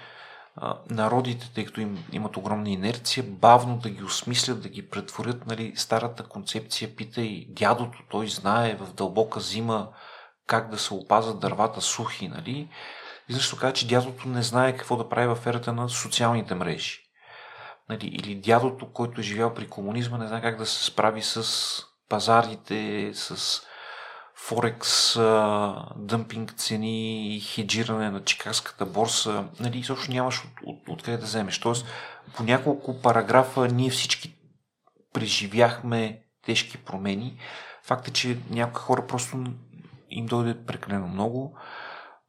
[0.89, 5.47] народите, тъй като им, имат огромна инерция, бавно да ги осмислят, да ги претворят.
[5.47, 9.89] Нали, старата концепция пита и дядото, той знае в дълбока зима
[10.47, 12.27] как да се опазят дървата сухи.
[12.27, 12.69] Нали?
[13.29, 16.99] И защо казва, че дядото не знае какво да прави в ерата на социалните мрежи.
[17.89, 21.43] Нали, или дядото, който е живял при комунизма, не знае как да се справи с
[22.09, 23.61] пазарите, с
[24.47, 25.15] Форекс,
[25.95, 31.59] дъмпинг цени и хеджиране на чикагската борса, нали, изобщо нямаш от, от, откъде да вземеш.
[31.59, 31.85] Тоест,
[32.35, 34.35] по няколко параграфа ние всички
[35.13, 37.37] преживяхме тежки промени.
[37.83, 39.43] Факт е, че някои хора просто
[40.09, 41.57] им дойде прекалено много,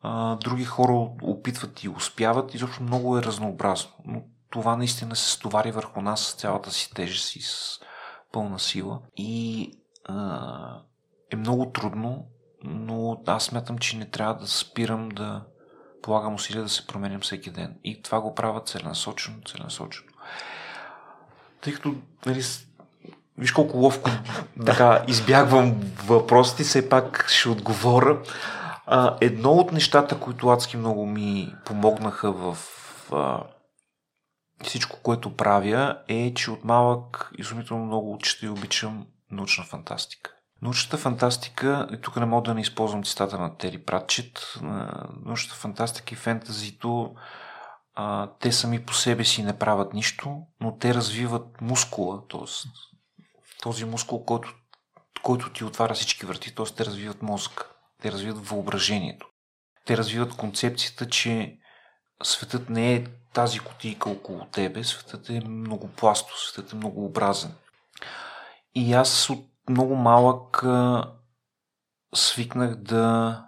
[0.03, 0.93] а, други хора
[1.23, 3.93] опитват и успяват, изобщо много е разнообразно.
[4.05, 7.81] Но това наистина се стовари върху нас с цялата си тежест и с
[8.33, 9.01] пълна сила.
[9.17, 9.71] И
[10.05, 10.83] а,
[11.35, 12.27] е много трудно,
[12.65, 15.43] но аз смятам, че не трябва да спирам да
[16.03, 17.77] полагам усилия да се променям всеки ден.
[17.85, 20.09] И това го правя целенасочено, целенасочено.
[21.61, 21.95] Тъй като,
[22.27, 22.43] нали,
[23.39, 24.11] виж колко ловко
[24.67, 28.23] така избягвам въпросите, все пак ще отговоря.
[28.87, 32.59] А, едно от нещата, които адски много ми помогнаха в
[33.13, 33.43] а,
[34.65, 40.34] всичко, което правя, е, че от малък изумително много чета и обичам научна фантастика.
[40.63, 44.55] Научната фантастика, и тук не мога да не използвам цитата на Тери Пратчет,
[45.25, 47.15] научната фантастика и фентазито,
[47.95, 52.71] а, те сами по себе си не правят нищо, но те развиват мускула, т.е.
[53.63, 54.55] този мускул, който,
[55.23, 56.67] който ти отваря всички врати, т.е.
[56.67, 57.71] те развиват мозък,
[58.03, 59.27] те развиват въображението.
[59.85, 61.59] Те развиват концепцията, че
[62.23, 67.55] светът не е тази котийка около тебе, светът е многопластов, светът е многообразен.
[68.75, 70.65] И аз от много малък
[72.15, 73.45] свикнах да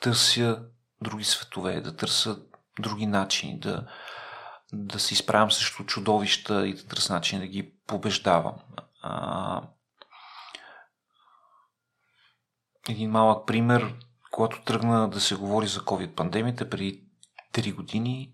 [0.00, 0.62] търся
[1.02, 2.38] други светове, да търся
[2.78, 3.86] други начини, да,
[4.72, 8.54] да се изправям срещу чудовища и да търся начин да ги побеждавам.
[9.02, 9.62] А,
[12.88, 13.94] един малък пример,
[14.30, 17.04] когато тръгна да се говори за COVID-пандемията преди
[17.52, 18.33] 3 години,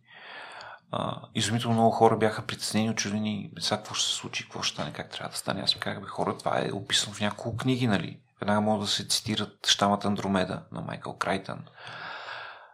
[0.92, 4.92] а, изумително много хора бяха притеснени, очудени, сега какво ще се случи, какво ще стане,
[4.92, 5.60] как трябва да стане.
[5.60, 8.20] Аз им казах, хора, това е описано в няколко книги, нали?
[8.40, 11.64] Веднага могат да се цитират Штамата Андромеда на Майкъл Крайтън.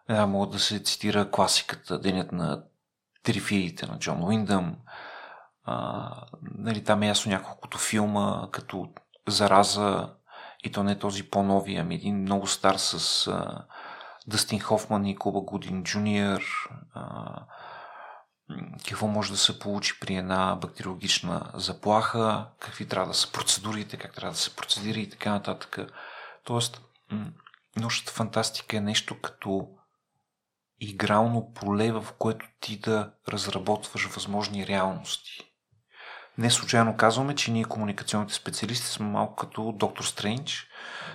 [0.09, 2.63] Веднага могат да се цитира класиката Денят на
[3.23, 4.77] Трифиите на Джон Уиндъм.
[5.65, 6.11] А,
[6.43, 8.89] нали, там е ясно няколкото филма, като
[9.29, 10.11] Зараза,
[10.65, 13.65] и то не този по-новия, ами един много стар с а,
[14.27, 16.43] Дъстин Хофман и Куба Гудин Джуниор.
[18.89, 24.15] Какво може да се получи при една бактериологична заплаха, какви трябва да са процедурите, как
[24.15, 25.79] трябва да се процедира и така нататък.
[26.45, 26.81] Тоест,
[27.77, 29.69] научната фантастика е нещо като
[30.81, 35.46] игрално поле, в което ти да разработваш възможни реалности.
[36.39, 40.67] Не случайно казваме, че ние комуникационните специалисти сме малко като доктор Стрендж.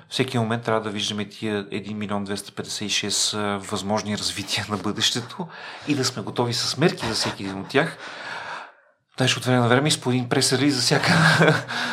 [0.09, 5.47] Всеки момент трябва да виждаме тия 1 милион 256 възможни развития на бъдещето
[5.87, 7.97] и да сме готови с мерки за всеки един от тях.
[9.17, 11.13] Даже от време на време изпълним пресали за всяка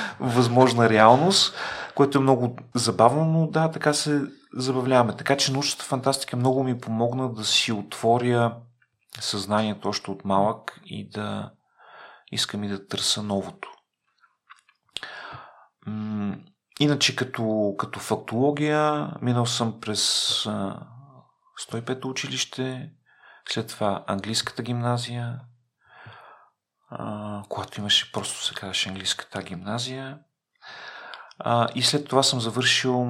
[0.20, 1.54] възможна реалност,
[1.94, 4.22] което е много забавно, но да, така се
[4.54, 5.16] забавляваме.
[5.16, 8.54] Така че научната фантастика много ми помогна да си отворя
[9.20, 11.50] съзнанието още от малък и да
[12.32, 13.72] искам и да търся новото.
[16.80, 20.02] Иначе като, като фактология минал съм през
[20.44, 22.90] 105 училище,
[23.48, 25.40] след това английската гимназия,
[27.48, 30.18] когато имаше просто се казваше английската гимназия.
[31.74, 33.06] И след това съм завършил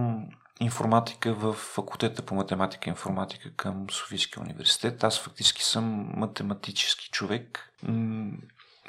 [0.61, 5.05] информатика в факултета по математика и информатика към Софийския университет.
[5.05, 5.85] Аз фактически съм
[6.17, 7.75] математически човек.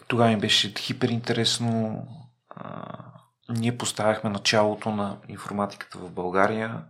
[0.10, 2.08] Тогава ми беше хиперинтересно.
[3.50, 6.84] Ние поставяхме началото на информатиката в България.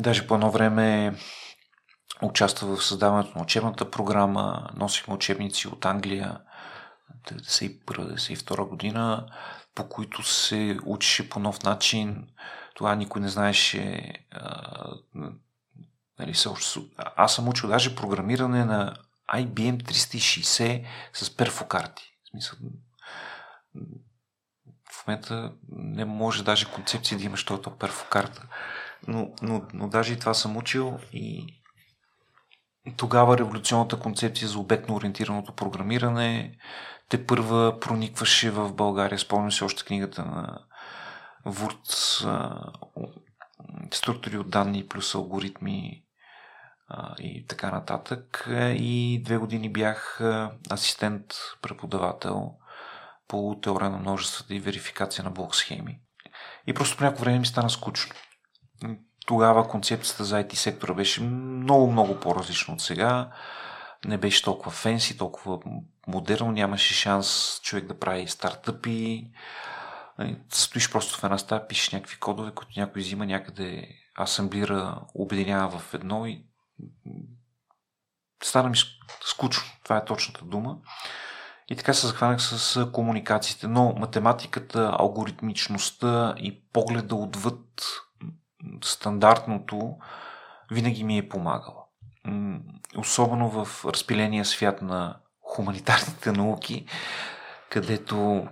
[0.00, 1.14] Даже по едно време
[2.22, 6.40] участва в създаването на учебната програма, носихме учебници от Англия
[7.26, 9.26] 1991-1992 година,
[9.74, 12.28] по които се учеше по нов начин.
[12.74, 14.12] Това никой не знаеше.
[14.30, 14.86] А,
[16.18, 16.34] нали,
[17.16, 18.96] аз съм учил даже програмиране на
[19.34, 22.58] IBM 360 с перфокарти смисъл,
[24.92, 28.48] в момента не може даже концепция да имаш този перфокарта.
[29.08, 31.46] Но, но, но даже и това съм учил и
[32.96, 36.58] тогава революционната концепция за обектно ориентираното програмиране
[37.08, 39.18] те първа проникваше в България.
[39.18, 40.58] Спомням се още книгата на
[41.44, 42.24] Вурц
[43.92, 46.03] структури от данни плюс алгоритми
[47.18, 48.48] и така нататък.
[48.76, 50.20] И две години бях
[50.72, 51.24] асистент
[51.62, 52.52] преподавател
[53.28, 56.00] по теория на множествата и верификация на блок схеми.
[56.66, 58.14] И просто по някакво време ми стана скучно.
[59.26, 63.30] Тогава концепцията за IT сектора беше много, много по-различна от сега.
[64.04, 65.58] Не беше толкова фенси, толкова
[66.06, 69.30] модерно, нямаше шанс човек да прави стартъпи.
[70.52, 73.88] Стоиш просто в една стая, пишеш някакви кодове, които някой взима някъде,
[74.20, 76.46] асамблира, обединява в едно и
[78.42, 78.76] стана ми
[79.24, 79.64] скучно.
[79.84, 80.76] Това е точната дума.
[81.68, 83.68] И така се захванах с комуникациите.
[83.68, 87.82] Но математиката, алгоритмичността и погледа отвъд
[88.84, 89.96] стандартното
[90.70, 91.84] винаги ми е помагала.
[92.96, 96.86] Особено в разпиления свят на хуманитарните науки,
[97.70, 98.48] където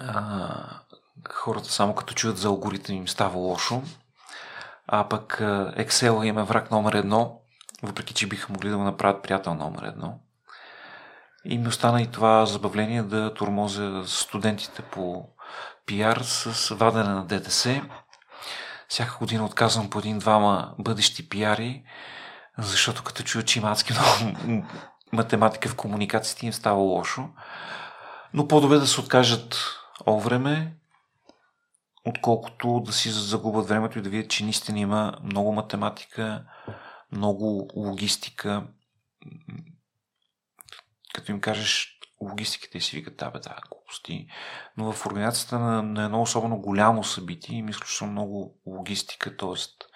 [0.00, 0.80] а,
[1.30, 3.82] хората само като чуят за алгоритъм им става лошо,
[4.86, 5.36] а пък
[5.78, 7.40] Excel им е враг номер едно,
[7.82, 10.18] въпреки че биха могли да го направят приятел номер едно.
[11.44, 15.28] И ми остана и това забавление да тормозя студентите по
[15.86, 17.82] пиар с вадене на ДДС.
[18.88, 21.84] Всяка година отказвам по един-двама бъдещи пиари,
[22.58, 24.36] защото като чуя, че има адски много
[25.12, 27.28] математика в комуникацията им става лошо.
[28.34, 29.56] Но по-добре да се откажат
[30.06, 30.74] о време,
[32.04, 36.44] отколкото да си загубят времето и да видят, че наистина има много математика,
[37.12, 38.66] много логистика.
[41.14, 44.26] Като им кажеш логистиката и си викат, да, бе, да, глупости.
[44.76, 49.86] Но в организацията на, на едно особено голямо събитие има изключително много логистика, т.е.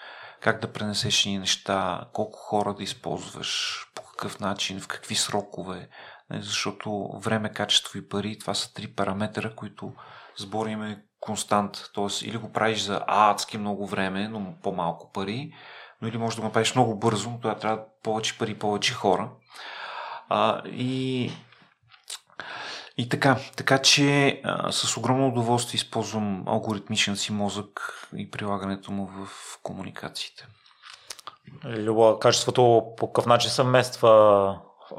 [0.40, 5.88] как да пренесеш ни неща, колко хора да използваш, по какъв начин, в какви срокове.
[6.30, 9.92] Защото време, качество и пари, това са три параметъра, които
[10.36, 11.90] сбориме констант.
[11.94, 12.26] Т.е.
[12.26, 15.52] или го правиш за адски много време, но по-малко пари,
[16.02, 19.30] но или можеш да го направиш много бързо, но това трябва повече пари, повече хора.
[20.28, 21.30] А, и
[22.98, 29.06] и така, така че а, с огромно удоволствие използвам алгоритмичен си мозък и прилагането му
[29.06, 29.28] в
[29.62, 30.46] комуникациите.
[31.64, 34.08] Люба, качеството по какъв начин се мества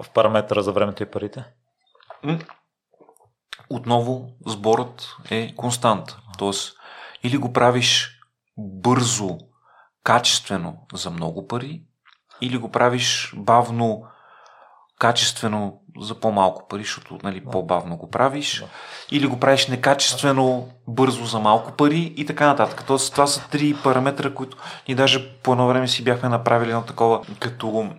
[0.04, 1.46] в параметъра за времето и парите?
[3.70, 6.16] Отново сборът е констант.
[6.38, 6.78] Тоест,
[7.24, 8.20] или го правиш
[8.58, 9.38] бързо,
[10.04, 11.82] качествено за много пари,
[12.42, 14.04] или го правиш бавно,
[15.00, 17.52] качествено за по-малко пари, защото нали, да.
[17.52, 18.68] по-бавно го правиш, да.
[19.12, 22.84] или го правиш некачествено, бързо за малко пари и така нататък.
[22.88, 24.58] Тоест, това са три параметра, които
[24.88, 27.90] ни даже по едно време си бяхме направили едно такова, като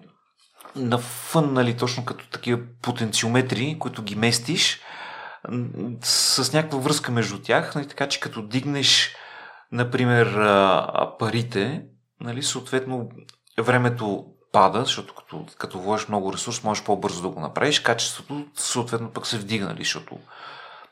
[0.77, 4.81] на фън, нали, точно като такива потенциометри, които ги местиш,
[6.03, 9.17] с някаква връзка между тях, нали, така че като дигнеш,
[9.73, 10.35] например,
[11.19, 11.85] парите,
[12.21, 13.11] нали, съответно
[13.59, 17.81] времето пада, защото като, като вложиш много ресурс, можеш по-бързо да го направиш.
[17.81, 20.19] Качеството съответно пък се вдига, нали, защото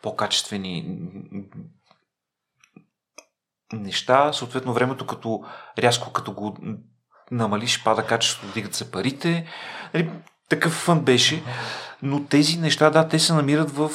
[0.03, 0.99] по-качествени
[3.73, 5.45] неща, съответно времето като
[5.79, 6.57] рязко като го
[7.31, 9.49] намалиш, пада качеството, вдигат се парите.
[9.95, 10.11] Нали,
[10.49, 11.43] такъв фън беше,
[12.03, 13.91] но тези неща, да, те се намират в,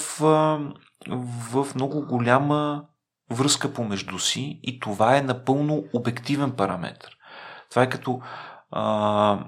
[1.52, 2.84] в много голяма
[3.32, 7.08] връзка помежду си и това е напълно обективен параметр.
[7.70, 8.22] Това е като
[8.72, 9.39] а,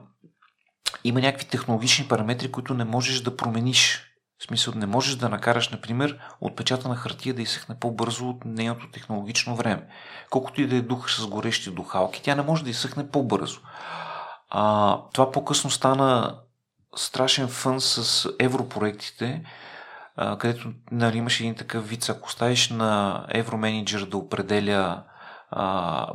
[1.04, 4.10] има някакви технологични параметри, които не можеш да промениш.
[4.39, 8.91] В смисъл, не можеш да накараш, например, отпечата на хартия да изсъхне по-бързо от нейното
[8.91, 9.88] технологично време.
[10.30, 13.60] Колкото и да е дух с горещи духалки, тя не може да изсъхне по-бързо.
[14.49, 16.39] А, това по-късно стана
[16.96, 19.41] страшен фън с европроектите,
[20.39, 25.04] където нали, имаш един такъв вид, ако ставиш на евроменеджер да определя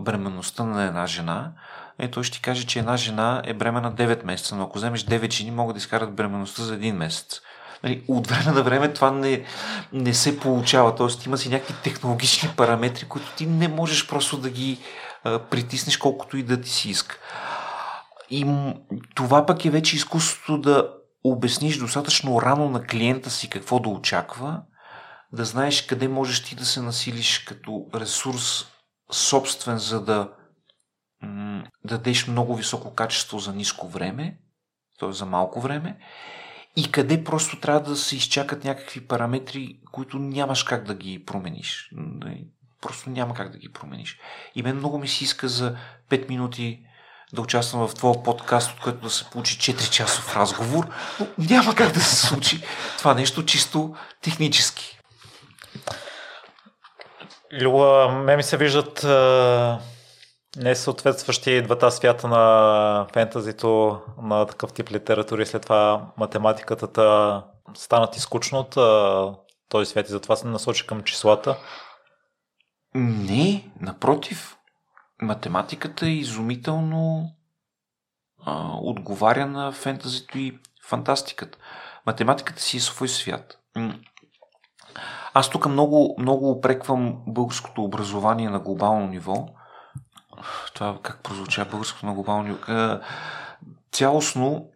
[0.00, 1.52] бременността на една жена,
[1.98, 5.04] е, той ще ти каже, че една жена е бремена 9 месеца, но ако вземеш
[5.04, 7.40] 9 жени, могат да изкарат бременността за един месец.
[7.84, 9.44] Нали, от време на време това не,
[9.92, 10.94] не се получава.
[10.94, 14.78] Тоест има си някакви технологични параметри, които ти не можеш просто да ги
[15.24, 17.18] а, притиснеш колкото и да ти си иска.
[18.30, 18.46] И
[19.14, 24.62] това пък е вече изкуството да обясниш достатъчно рано на клиента си какво да очаква,
[25.32, 28.66] да знаеш къде можеш ти да се насилиш като ресурс
[29.12, 30.30] собствен, за да
[31.22, 34.38] м- дадеш много високо качество за ниско време,
[35.00, 35.12] т.е.
[35.12, 35.98] за малко време,
[36.76, 41.90] и къде просто трябва да се изчакат някакви параметри, които нямаш как да ги промениш.
[42.80, 44.18] Просто няма как да ги промениш.
[44.54, 45.76] И мен много ми се иска за
[46.10, 46.84] 5 минути
[47.32, 50.86] да участвам в твоя подкаст, от който да се получи 4 часов разговор,
[51.20, 52.62] но няма как да се случи
[52.98, 54.98] това нещо чисто технически.
[57.62, 59.04] Люла, ме ми се виждат
[60.56, 68.16] не съответстващи двата свята на фентазито, на такъв тип литератури, след това математиката та станат
[68.16, 68.74] и скучно от
[69.68, 71.56] този свят и затова се насочи към числата?
[72.94, 74.57] Не, напротив.
[75.22, 77.30] Математиката е изумително
[78.44, 81.58] а, отговаря на фентазито и фантастиката.
[82.06, 83.58] Математиката си е свой свят.
[85.34, 89.48] Аз тук много, много опреквам българското образование на глобално ниво.
[90.74, 92.58] Това как прозвуча българското на глобално ниво?
[93.92, 94.70] Цялостно,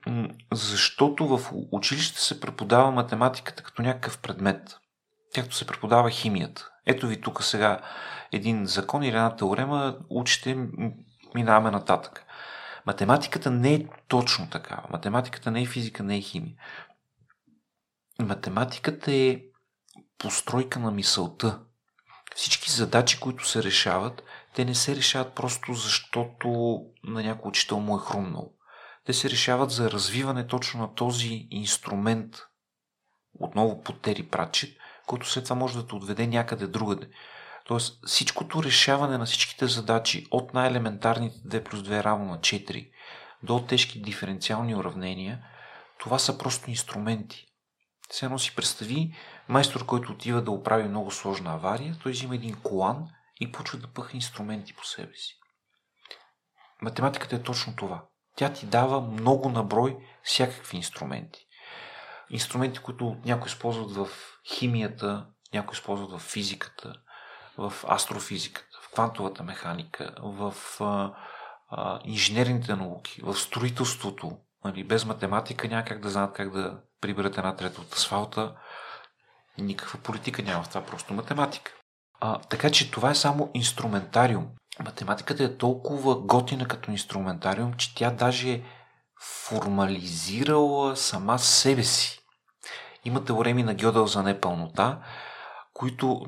[0.53, 4.77] защото в училище се преподава математиката като някакъв предмет.
[5.35, 6.72] Както се преподава химията.
[6.87, 7.81] Ето ви тук сега
[8.33, 10.69] един закон или една теорема, учите,
[11.35, 12.25] минаваме нататък.
[12.87, 14.83] Математиката не е точно такава.
[14.91, 16.55] Математиката не е физика, не е химия.
[18.19, 19.41] Математиката е
[20.19, 21.61] постройка на мисълта.
[22.35, 24.23] Всички задачи, които се решават,
[24.55, 28.53] те не се решават просто защото на някой учител му е хрумнал.
[29.05, 32.37] Те се решават за развиване точно на този инструмент,
[33.41, 34.77] отново по Тери Пратчет,
[35.13, 37.09] който след това може да те отведе някъде другаде.
[37.65, 42.91] Тоест всичкото решаване на всичките задачи от най-елементарните 2 плюс 2 равно на 4
[43.43, 45.45] до тежки диференциални уравнения,
[45.99, 47.47] това са просто инструменти.
[48.09, 49.15] Все едно си представи
[49.49, 53.09] майстор, който отива да оправи много сложна авария, той взима един колан
[53.41, 55.35] и почва да пъха инструменти по себе си.
[56.83, 58.05] Математиката е точно това.
[58.37, 61.47] Тя ти дава много наброй всякакви инструменти.
[62.31, 66.95] Инструменти, които някои използват в химията, някои използват в физиката,
[67.59, 71.15] в астрофизиката, в квантовата механика, в а,
[71.71, 74.39] а, инженерните науки, в строителството.
[74.65, 78.55] Нали, без математика няма как да знаят как да приберат една трета от асфалта.
[79.59, 81.73] Никаква политика няма в това, просто математика.
[82.21, 84.49] А, така че това е само инструментариум.
[84.85, 88.63] Математиката е толкова готина като инструментариум, че тя даже е
[89.21, 92.22] формализирала сама себе си.
[93.05, 94.99] Има теореми на Гьодел за непълнота,
[95.75, 96.27] които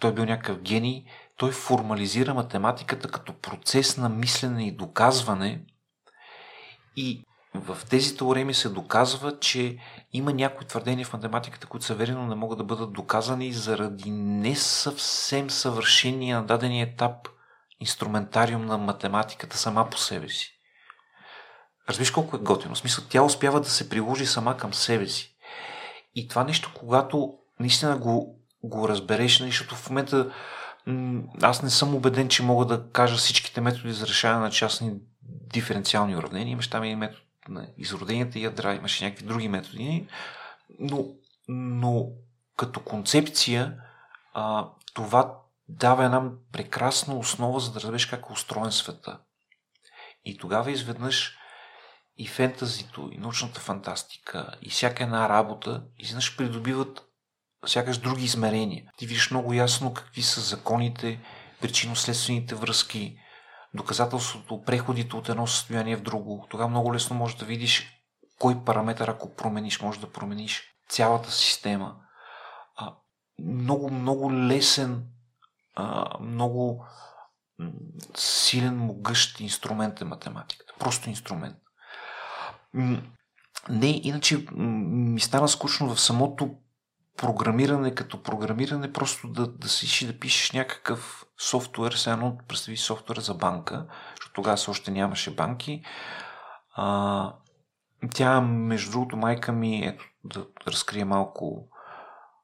[0.00, 1.04] той бил някакъв гений,
[1.36, 5.64] той формализира математиката като процес на мислене и доказване
[6.96, 7.24] и
[7.54, 9.78] в тези теореми се доказва, че
[10.12, 14.10] има някои твърдения в математиката, които са верни, но не могат да бъдат доказани заради
[14.10, 17.28] не съвсем съвършения на дадения етап
[17.80, 20.50] инструментариум на математиката сама по себе си.
[21.88, 22.74] Разбираш колко е готино.
[22.74, 25.33] В смисъл, тя успява да се приложи сама към себе си.
[26.14, 30.32] И това нещо, когато наистина го, го разбереш, защото в момента
[31.42, 34.92] аз не съм убеден, че мога да кажа всичките методи за решаване на частни
[35.52, 36.52] диференциални уравнения.
[36.52, 40.08] Имаш там и метод на изродените ядра, имаше някакви други методи,
[40.80, 41.06] но,
[41.48, 42.08] но
[42.56, 43.76] като концепция
[44.34, 45.38] а, това
[45.68, 49.18] дава една прекрасна основа, за да разбереш как е устроен света.
[50.24, 51.38] И тогава изведнъж
[52.16, 57.02] и фентазито, и научната фантастика, и всяка една работа изведнъж придобиват
[57.66, 58.84] сякаш други измерения.
[58.96, 61.20] Ти виждаш много ясно какви са законите,
[61.60, 63.18] причинно-следствените връзки,
[63.74, 66.46] доказателството, преходите от едно състояние в друго.
[66.50, 67.88] Тогава много лесно можеш да видиш
[68.38, 71.96] кой параметър, ако промениш, може да промениш цялата система.
[72.76, 72.94] А,
[73.44, 75.06] много, много лесен,
[75.74, 76.86] а, много
[78.16, 80.74] силен, могъщ инструмент е математиката.
[80.78, 81.56] Просто инструмент.
[83.68, 86.54] Не, иначе ми стана скучно в самото
[87.16, 93.16] програмиране като програмиране, просто да, да си да пишеш някакъв софтуер, все едно представи софтуер
[93.16, 95.82] за банка, защото тогава се още нямаше банки.
[96.76, 97.34] А,
[98.14, 101.68] тя, между другото, майка ми, ето да разкрия малко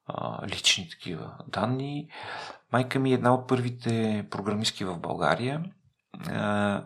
[0.07, 2.09] а, лични такива данни.
[2.73, 5.65] Майка ми е една от първите програмистки в България.
[6.29, 6.85] А,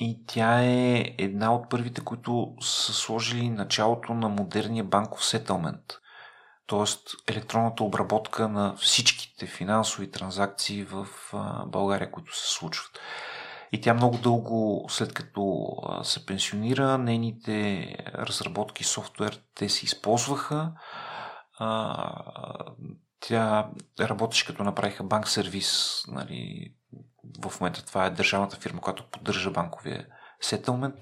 [0.00, 5.82] и тя е една от първите, които са сложили началото на модерния банков сетълмент
[6.70, 7.32] т.е.
[7.32, 11.06] електронната обработка на всичките финансови транзакции в
[11.66, 12.98] България, които се случват.
[13.72, 15.72] И тя много дълго, след като
[16.02, 20.72] се пенсионира, нейните разработки софтуер, те се използваха.
[23.20, 23.70] Тя
[24.00, 26.02] работеше като направиха банк сервис.
[26.08, 26.72] Нали,
[27.44, 30.06] в момента това е държавната фирма, която поддържа банковия
[30.40, 30.94] сетълмент.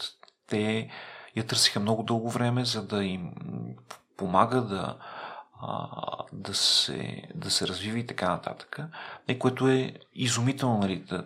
[0.46, 0.90] Те
[1.36, 3.32] я търсиха много дълго време, за да им
[4.16, 4.98] помага да
[6.32, 8.78] да, се, да се развива и така нататък.
[9.28, 11.24] И което е изумително, нали, да,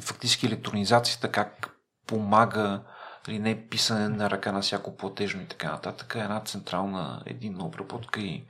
[0.00, 2.82] фактически електронизацията как помага
[3.28, 8.20] нали, не писане на ръка на всяко платежно и така нататък, една централна единна обработка
[8.20, 8.44] и,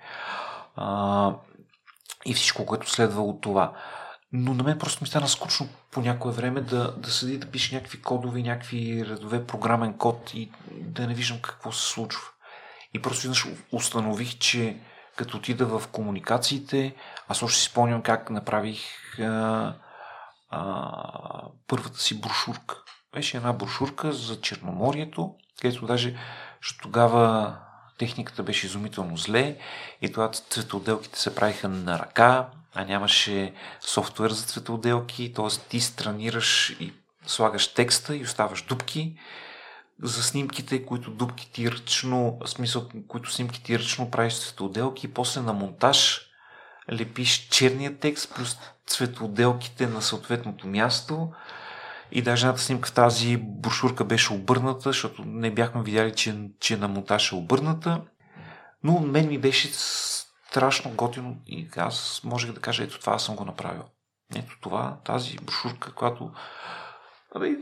[0.77, 1.35] а,
[2.25, 3.73] и всичко, което следва от това.
[4.37, 7.75] Но на мен просто ми стана скучно по някое време да, да седи да пише
[7.75, 12.23] някакви кодове, някакви редове програмен код и да не виждам какво се случва.
[12.95, 14.77] И просто веднъж установих, че
[15.17, 16.95] като отида в комуникациите,
[17.29, 18.81] аз още си спомням как направих
[19.19, 19.75] а,
[20.51, 22.77] а, първата си брошурка.
[23.13, 26.17] Беше една брошурка за Черноморието, където даже
[26.83, 27.57] тогава
[27.99, 29.59] техниката беше изумително зле
[30.03, 35.69] и тогава цветоотделките се правиха на ръка, а нямаше софтуер за цветоотделки, т.е.
[35.69, 36.93] ти странираш и
[37.27, 39.17] слагаш текста и оставаш дупки
[40.03, 45.13] за снимките, които дупки ти ръчно, в смисъл, които снимки ти ръчно правиш цветоотделки и
[45.13, 46.21] после на монтаж
[46.93, 51.33] лепиш черния текст плюс цветоотделките на съответното място
[52.13, 56.77] и даже едната снимка в тази брошурка беше обърната, защото не бяхме видяли, че, че
[56.77, 58.01] на монтаж е обърната.
[58.83, 59.71] Но мен ми беше
[60.55, 63.83] страшно готино и аз можех да кажа, ето това съм го направил.
[64.37, 66.31] Ето това, тази брошурка, която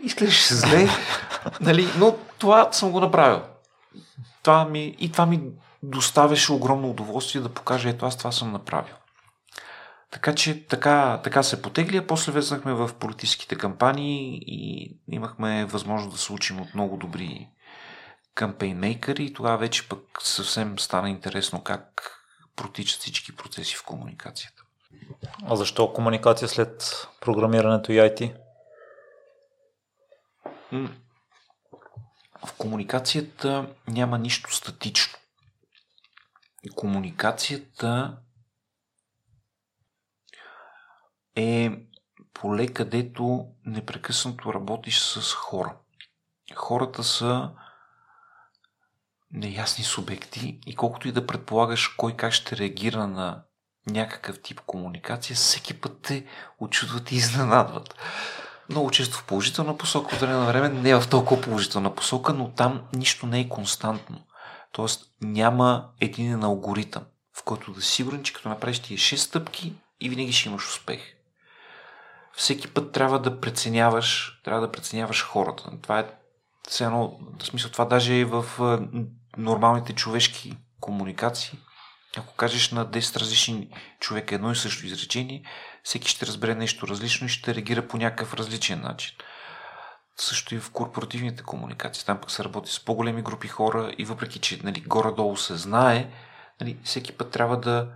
[0.03, 0.89] изглеждаше зле,
[1.61, 3.43] нали, но това съм го направил.
[4.43, 5.43] Това ми, и това ми
[5.83, 8.95] доставяше огромно удоволствие да покажа, ето аз това съм направил.
[10.11, 16.19] Така че така, така се потегли, после влезнахме в политическите кампании и имахме възможност да
[16.19, 17.49] се учим от много добри
[18.35, 22.19] кампейнмейкъри и тогава вече пък съвсем стана интересно как
[22.63, 24.63] протичат всички процеси в комуникацията.
[25.45, 28.37] А защо комуникация след програмирането и IT?
[32.47, 35.19] В комуникацията няма нищо статично.
[36.75, 38.19] Комуникацията
[41.37, 41.71] е
[42.35, 45.77] поле, където непрекъснато работиш с хора.
[46.55, 47.51] Хората са
[49.33, 53.43] неясни субекти и колкото и да предполагаш кой как ще реагира на
[53.87, 56.25] някакъв тип комуникация, всеки път те
[56.61, 57.95] очудват и изненадват.
[58.69, 62.51] Много често в положителна посока, от време на време не в толкова положителна посока, но
[62.51, 64.19] там нищо не е константно.
[64.73, 67.03] Тоест няма един алгоритъм,
[67.39, 70.69] в който да си сигурен, че като направиш тия 6 стъпки и винаги ще имаш
[70.69, 71.01] успех
[72.33, 75.71] всеки път трябва да преценяваш, трябва да преценяваш хората.
[75.83, 76.07] Това е
[76.69, 78.45] все едно, в смисъл това даже е в
[79.37, 81.59] нормалните човешки комуникации.
[82.17, 83.69] Ако кажеш на 10 различни
[84.01, 85.43] човека едно и също изречение,
[85.83, 89.17] всеки ще разбере нещо различно и ще реагира по някакъв различен начин.
[90.17, 92.05] Също и в корпоративните комуникации.
[92.07, 96.11] Там пък се работи с по-големи групи хора и въпреки, че нали, горе-долу се знае,
[96.61, 97.89] нали, всеки път трябва да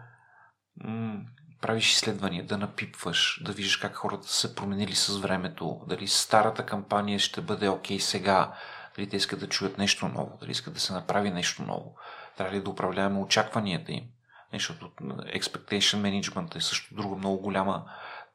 [0.84, 1.20] м-
[1.60, 7.18] правиш изследвания, да напипваш, да виждаш как хората са променили с времето, дали старата кампания
[7.18, 8.54] ще бъде окей okay сега,
[8.96, 11.96] дали те искат да чуят нещо ново, дали искат да се направи нещо ново,
[12.36, 14.04] трябва ли да управляваме очакванията им.
[14.52, 14.90] Защото
[15.36, 17.84] expectation management е също друга много голяма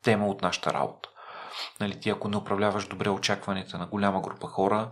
[0.04, 1.10] тема от нашата работа.
[1.80, 4.92] Нали, ти ако не управляваш добре очакванията на голяма група хора,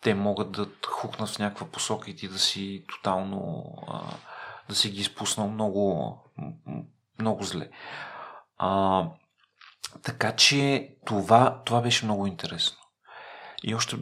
[0.00, 3.64] те могат да хукнат в някаква посока и ти да си тотално
[4.68, 6.18] да си ги изпуснал много
[7.18, 7.70] много зле.
[8.58, 9.04] А,
[10.02, 12.78] така че това, това беше много интересно.
[13.62, 13.96] И още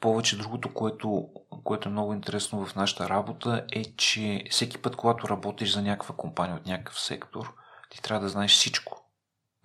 [0.00, 1.28] повече другото, което,
[1.64, 6.16] което е много интересно в нашата работа е, че всеки път, когато работиш за някаква
[6.16, 7.54] компания от някакъв сектор,
[7.90, 9.10] ти трябва да знаеш всичко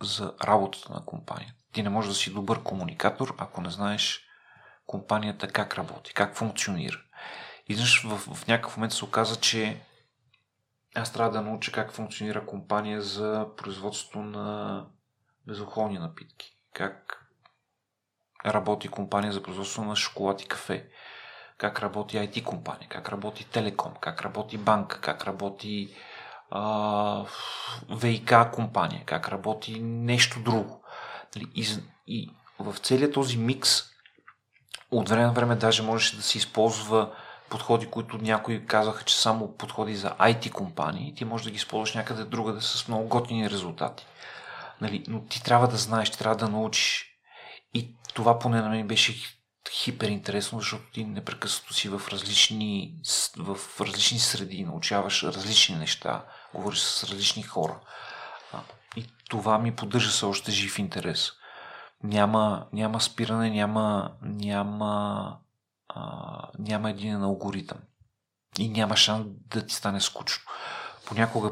[0.01, 1.53] за работата на компанията.
[1.73, 4.21] Ти не можеш да си добър комуникатор, ако не знаеш
[4.85, 7.01] компанията как работи, как функционира.
[7.67, 9.81] И в, в някакъв момент се оказа, че
[10.95, 14.85] аз трябва да науча как функционира компания за производство на
[15.47, 16.57] безалкохолни напитки.
[16.73, 17.20] Как
[18.45, 20.85] работи компания за производство на шоколад и кафе.
[21.57, 25.95] Как работи IT компания, как работи телеком, как работи банка, как работи
[26.51, 27.25] а,
[27.89, 30.83] ВИК компания, как работи нещо друго.
[31.35, 31.67] Нали, и,
[32.07, 32.29] и
[32.59, 33.83] в целият този микс
[34.91, 37.11] от време на време даже можеше да се използва
[37.49, 41.93] подходи, които някои казаха, че само подходи за IT компании, ти можеш да ги използваш
[41.93, 44.05] някъде другаде с много готини резултати.
[44.81, 47.10] Нали, но ти трябва да знаеш, ти трябва да научиш.
[47.73, 49.15] И това поне на мен беше
[49.71, 52.95] хипер интересно, защото ти непрекъснато си в различни,
[53.37, 57.79] в различни среди, научаваш различни неща, говориш с различни хора.
[58.95, 61.31] И това ми поддържа се още жив интерес.
[62.03, 65.37] Няма, няма спиране, няма, няма
[65.95, 67.77] а, няма един алгоритъм.
[68.59, 70.43] И няма шанс да ти стане скучно.
[71.05, 71.51] Понякога,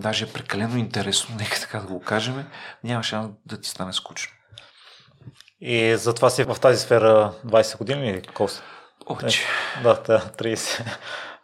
[0.00, 2.50] даже е прекалено интересно, нека така да го кажем,
[2.84, 4.35] няма шанс да ти стане скучно.
[5.60, 8.52] И затова си в тази сфера 20 години или колко
[9.06, 9.42] Оче.
[9.82, 10.84] Да, 30.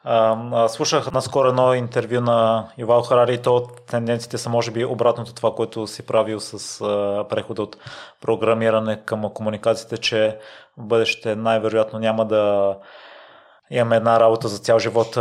[0.04, 5.34] А, слушах наскоро едно интервю на Ивал Харари и то тенденциите са може би обратното
[5.34, 7.76] това, което си правил с а, прехода от
[8.20, 10.38] програмиране към комуникациите, че
[10.78, 12.76] в бъдеще най-вероятно няма да
[13.70, 15.18] имаме една работа за цял живот,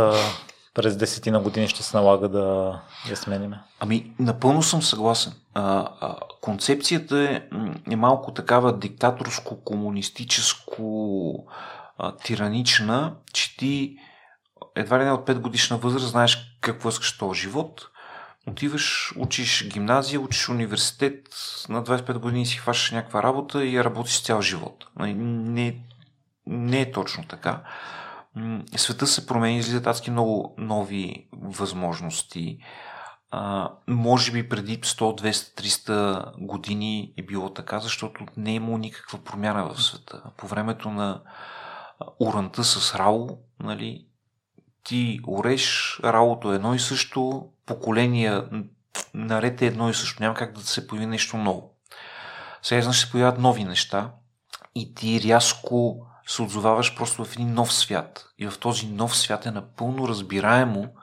[0.74, 3.60] през десетина години ще се налага да я смениме.
[3.80, 5.32] Ами, напълно съм съгласен.
[5.54, 7.42] А, а, концепцията е,
[7.90, 11.34] е малко такава диктаторско-комунистическо
[12.24, 13.96] тиранична, че ти
[14.76, 17.88] едва ли не от 5 годишна възраст знаеш какво искаш този живот.
[18.46, 21.28] Отиваш, учиш гимназия, учиш университет,
[21.68, 24.84] на 25 години си хващаш някаква работа и работиш цял живот.
[24.98, 25.76] Нали, не,
[26.46, 27.62] не е точно така.
[28.76, 32.58] Света се промени, излизат адски много нови възможности.
[33.30, 38.78] А, може би преди 100, 200, 300 години е било така, защото не е имало
[38.78, 40.22] никаква промяна в света.
[40.36, 41.20] По времето на
[42.20, 43.28] уранта с Рао,
[43.60, 44.06] нали,
[44.84, 48.48] ти ореш, Раото е едно и също, поколения
[49.14, 51.74] наред е едно и също, няма как да се появи нещо ново.
[52.62, 54.10] Сега знаеш, се появяват нови неща
[54.74, 58.26] и ти рязко се отзоваваш просто в един нов свят.
[58.38, 60.94] И в този нов свят е напълно разбираемо,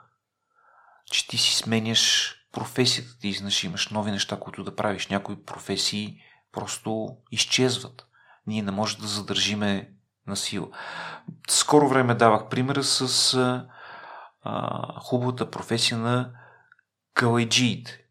[1.10, 5.08] че ти си сменяш професията ти, знаеш, имаш нови неща, които да правиш.
[5.08, 6.16] Някои професии
[6.52, 8.06] просто изчезват.
[8.46, 9.92] Ние не може да задържиме
[10.26, 10.68] на сила.
[11.48, 13.34] Скоро време давах примера с
[14.44, 16.30] а, хубавата професия на
[17.14, 18.04] калайджиите.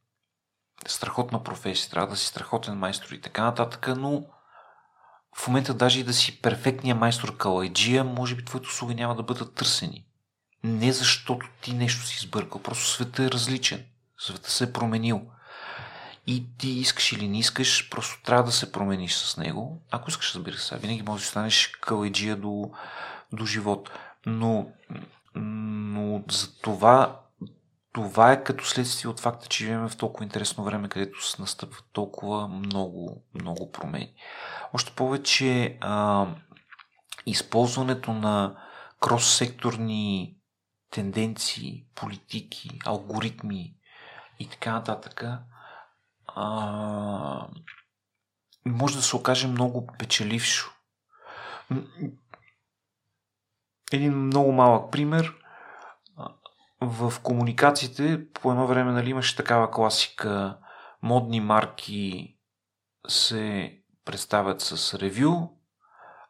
[0.88, 4.26] Страхотна професия, трябва да си страхотен майстор и така нататък, но
[5.36, 9.24] в момента даже и да си перфектния майстор калайджия, може би твоите услуги няма да
[9.24, 10.06] бъдат търсени.
[10.64, 13.86] Не защото ти нещо си сбъркал, просто света е различен.
[14.18, 15.22] Света се е променил.
[16.28, 19.82] И ти искаш или не искаш, просто трябва да се промениш с него.
[19.92, 22.72] Ако искаш, разбира се, винаги можеш да станеш калайджия до,
[23.34, 23.90] до живот.
[24.26, 24.68] Но,
[25.36, 27.20] но за това
[27.94, 31.86] това е като следствие от факта, че живеем в толкова интересно време, където се настъпват
[31.94, 34.14] толкова много, много промени.
[34.74, 36.28] Още повече а,
[37.26, 38.56] използването на
[39.02, 40.36] крос-секторни
[40.92, 43.76] тенденции, политики, алгоритми
[44.40, 45.24] и така нататък
[46.28, 47.48] а,
[48.66, 50.72] може да се окаже много печелившо.
[53.92, 55.36] Един много малък пример.
[56.82, 60.58] В комуникациите по едно време нали, имаше такава класика
[61.02, 62.36] модни марки
[63.08, 63.74] се
[64.06, 65.50] представят с ревю,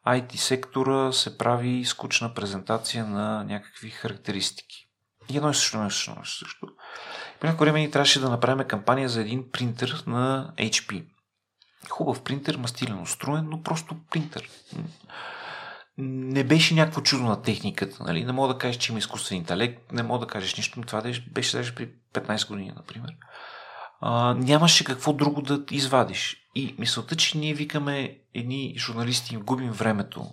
[0.08, 4.90] IT сектора се прави скучна презентация на някакви характеристики.
[5.30, 6.68] И едно и също, едно и също, едно и също.
[7.40, 11.06] По някакво време ни трябваше да направим кампания за един принтер на HP.
[11.90, 14.50] Хубав принтер, мастилено струен, но просто принтер.
[16.02, 18.26] Не беше някакво чудо на техниката, нали?
[18.26, 21.02] Не мога да кажеш, че има изкуствен интелект, не мога да кажеш нищо, но това
[21.32, 23.12] беше даже при 15 години, например.
[24.02, 26.38] А, нямаше какво друго да извадиш.
[26.56, 30.26] И мисълта, че ние викаме едни журналисти, им губим времето,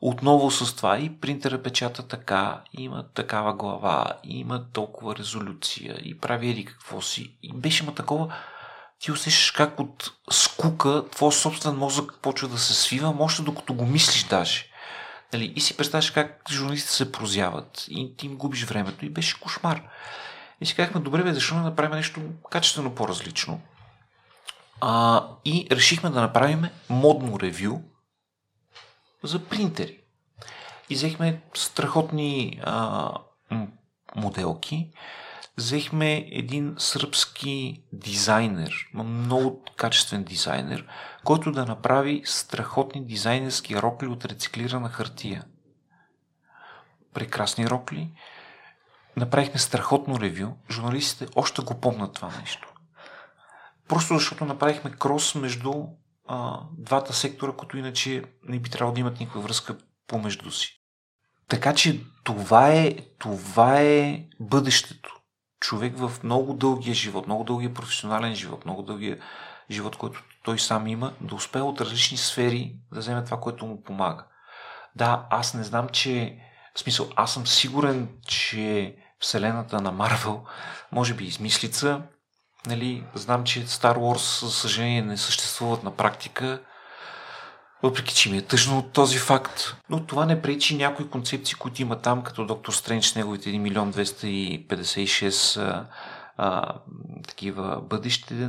[0.00, 6.50] отново с това и принтера печата така, има такава глава, има толкова резолюция и прави
[6.50, 7.36] еди какво си.
[7.42, 8.34] И беше има такова,
[8.98, 13.86] ти усещаш как от скука твой собствен мозък почва да се свива, може докато го
[13.86, 14.69] мислиш даже.
[15.32, 15.52] Нали?
[15.56, 19.82] И си представяш как журналистите се прозяват и ти им губиш времето и беше кошмар.
[20.60, 22.20] И си казахме, добре бе, защо не направим нещо
[22.50, 23.60] качествено по-различно?
[24.80, 27.80] А, и решихме да направим модно ревю
[29.22, 30.00] за принтери.
[30.90, 33.12] И взехме страхотни а,
[34.16, 34.90] моделки.
[35.60, 40.86] Взехме един сръбски дизайнер, много качествен дизайнер,
[41.24, 45.44] който да направи страхотни дизайнерски рокли от рециклирана хартия.
[47.14, 48.12] Прекрасни рокли.
[49.16, 50.48] Направихме страхотно ревю.
[50.70, 52.72] Журналистите още го помнят това нещо.
[53.88, 55.72] Просто защото направихме крос между
[56.28, 60.80] а, двата сектора, които иначе не би трябвало да имат никаква връзка помежду си.
[61.48, 65.19] Така че това е, това е бъдещето.
[65.60, 69.18] Човек в много дългия живот, много дългия професионален живот, много дългия
[69.70, 73.82] живот, който той сам има, да успее от различни сфери да вземе това, което му
[73.82, 74.24] помага.
[74.96, 76.38] Да, аз не знам, че...
[76.74, 80.44] В смисъл, аз съм сигурен, че вселената на Марвел
[80.92, 82.02] може би измислица,
[82.66, 86.62] Нали, знам, че Star Wars, за съжаление, не съществуват на практика,
[87.82, 89.76] въпреки че ми е тъжно от този факт.
[89.90, 93.92] Но това не пречи някои концепции, които има там, като Доктор Стрендж неговите 1 милион
[93.92, 95.86] 256 а,
[96.36, 96.74] а,
[97.28, 98.48] такива бъдещи,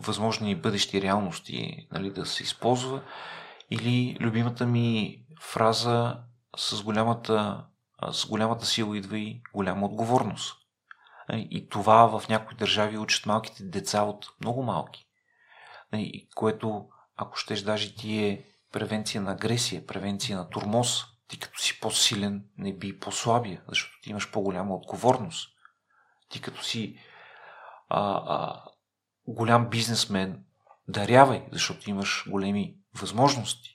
[0.00, 3.00] възможни бъдещи реалности нали, да се използва.
[3.70, 6.16] Или любимата ми фраза
[6.56, 7.64] с голямата
[8.12, 10.56] с голямата сила идва и голяма отговорност.
[11.32, 15.06] И това в някои държави учат малките деца от много малки.
[16.34, 16.86] Което,
[17.18, 21.04] ако щеш, даже ти е превенция на агресия, превенция на турмоз.
[21.28, 25.48] Ти като си по-силен, не би по-слабия, защото ти имаш по-голяма отговорност.
[26.28, 26.98] Ти като си
[27.88, 28.62] а, а,
[29.26, 30.44] голям бизнесмен,
[30.88, 33.70] дарявай, защото имаш големи възможности.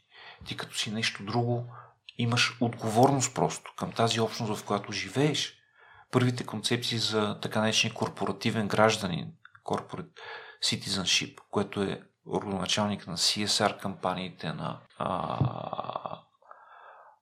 [0.46, 1.66] Ти като си нещо друго,
[2.18, 5.58] имаш отговорност просто към тази общност, в която живееш.
[6.12, 9.32] Първите концепции за така наречения корпоративен гражданин,
[9.66, 10.20] corporate
[10.64, 16.20] citizenship, което е родоначалник на CSR кампаниите, на а,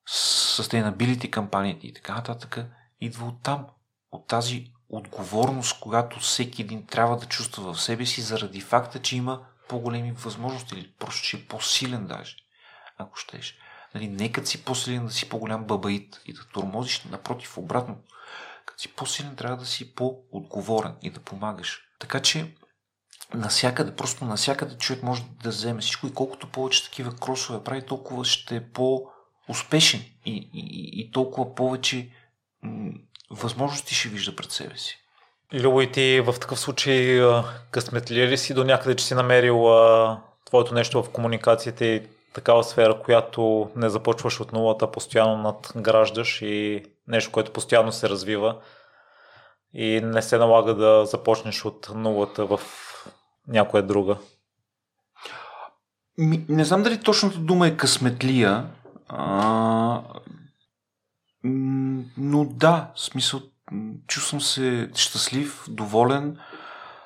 [0.10, 2.60] sustainability кампаниите и така нататък,
[3.02, 3.68] идва от там.
[4.12, 9.18] От тази отговорност, когато всеки един трябва да чувства в себе си заради факта, че
[9.18, 12.36] има по-големи възможности или просто, че е по-силен даже,
[12.98, 13.58] ако щеш.
[13.96, 17.98] Нали, не си по-силен да си по-голям бабаит и да тормозиш, напротив, обратно.
[18.66, 21.82] Като си по-силен трябва да си по-отговорен и да помагаш.
[22.00, 22.56] Така че
[23.34, 28.26] насякъде, просто насякъде човек може да вземе всичко и колкото повече такива кросове прави, толкова
[28.26, 32.10] ще е по-успешен и, и, и толкова повече
[33.32, 34.98] възможности ще вижда пред себе си.
[35.54, 37.22] Любо, и ти в такъв случай
[37.72, 42.64] късметли ли си до някъде, че си намерил а, твоето нещо в комуникацията и такава
[42.64, 48.56] сфера, която не започваш от нулата, постоянно надграждаш и нещо, което постоянно се развива
[49.74, 52.60] и не се налага да започнеш от нулата в
[53.52, 54.18] някоя друга?
[56.18, 58.68] Ми, не знам дали точната дума е късметлия,
[59.08, 60.02] а,
[62.18, 63.42] но да, смисъл,
[64.08, 66.38] чувствам се щастлив, доволен.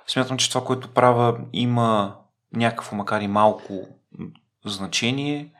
[0.08, 2.16] Смятам, че това, което правя, има
[2.54, 3.88] някакво, макар и малко
[4.66, 5.54] значение.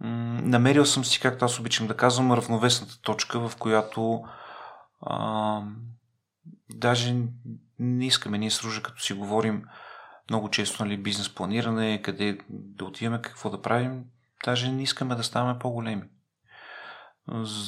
[0.00, 4.24] Намерил съм си, както аз обичам да казвам, равновесната точка, в която
[5.00, 5.62] а,
[6.70, 7.14] даже
[7.78, 9.64] не искаме ние с Ружа, като си говорим
[10.30, 14.04] много често нали, бизнес планиране, къде да отиваме, какво да правим,
[14.44, 16.02] даже не искаме да ставаме по-големи.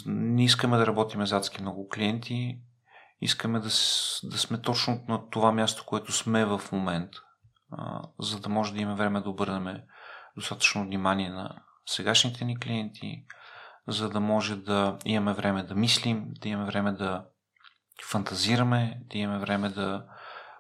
[0.07, 2.59] Не искаме да работим с адски много клиенти,
[3.21, 3.69] искаме да,
[4.25, 7.19] да сме точно на това място, което сме в момента,
[8.21, 9.81] за да може да имаме време да обърнем
[10.37, 13.25] достатъчно внимание на сегашните ни клиенти,
[13.89, 17.25] за да може да имаме време да мислим, да имаме време да
[18.05, 20.07] фантазираме, да имаме време да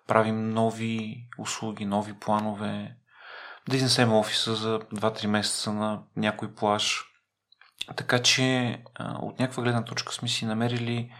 [0.06, 2.96] правим нови услуги, нови планове,
[3.68, 7.04] да изнесем офиса за 2-3 месеца на някой плаж.
[7.96, 11.14] Така че от някаква гледна точка сме си намерили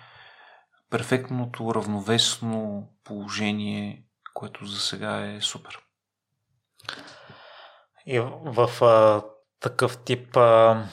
[0.91, 4.05] перфектното, равновесно положение,
[4.35, 5.78] което за сега е супер.
[8.07, 9.22] И в а,
[9.61, 10.85] такъв тип а,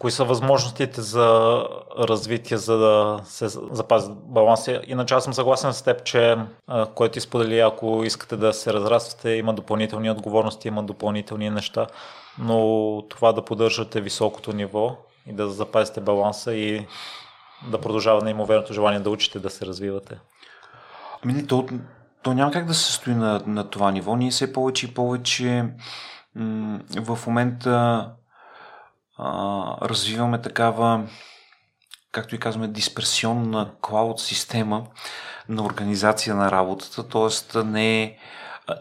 [0.00, 1.62] Кои са възможностите за
[1.98, 4.80] развитие, за да се запази баланса?
[4.86, 6.36] Иначе аз съм съгласен с теб, че
[6.94, 11.86] който ти сподели, ако искате да се разраствате, има допълнителни отговорности, има допълнителни неща,
[12.38, 14.96] но това да поддържате високото ниво
[15.26, 16.86] и да запазите баланса и
[17.70, 20.18] да продължава неимоверното желание да учите, да се развивате.
[21.24, 21.66] Ами, то,
[22.22, 24.16] то няма как да се стои на, на това ниво.
[24.16, 25.64] Ние все повече и повече
[26.34, 28.06] м- в момента
[29.20, 31.08] а, развиваме такава,
[32.12, 34.86] както и казваме, дисперсионна клауд система
[35.48, 37.58] на организация на работата, т.е.
[37.64, 38.16] не е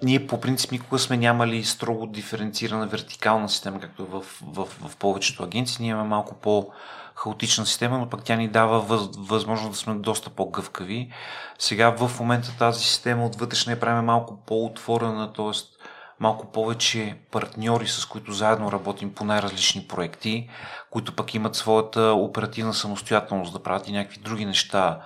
[0.04, 5.44] ние по принцип никога сме нямали строго диференцирана вертикална система, както в, в, в повечето
[5.44, 5.78] агенции.
[5.82, 6.72] Ние имаме малко по
[7.16, 11.14] хаотична система, но пък тя ни дава въз, възможност да сме доста по-гъвкави.
[11.60, 15.78] Сега в момента тази система отвътре ще не правим малко по-отворена, т.е
[16.20, 20.49] малко повече партньори, с които заедно работим по най-различни проекти,
[20.89, 25.01] които пък имат своята оперативна самостоятелност да правят и някакви други неща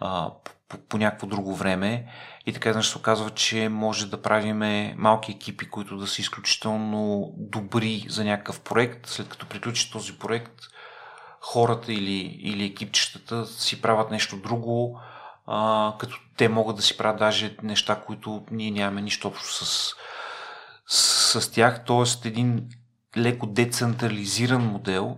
[0.00, 0.30] а,
[0.68, 2.06] по, по някакво друго време.
[2.46, 4.58] И така еднъж се оказва, че може да правим
[4.96, 9.06] малки екипи, които да са изключително добри за някакъв проект.
[9.06, 10.54] След като приключи този проект,
[11.40, 15.00] хората или, или екипчетата си правят нещо друго,
[15.46, 19.94] а, като те могат да си правят даже неща, които ние нямаме нищо общо с
[20.86, 22.28] с, с тях, т.е.
[22.28, 22.68] един
[23.16, 25.16] леко децентрализиран модел,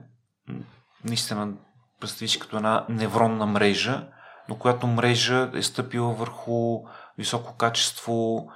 [1.04, 1.52] наистина
[2.00, 4.08] представи си като една невронна мрежа,
[4.48, 6.80] но която мрежа е стъпила върху
[7.18, 8.48] високо качество,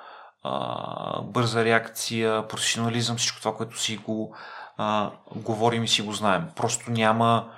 [0.43, 4.37] а, бърза реакция, професионализъм, всичко това, което си го
[4.77, 6.49] а, говорим и си го знаем.
[6.57, 7.51] Просто няма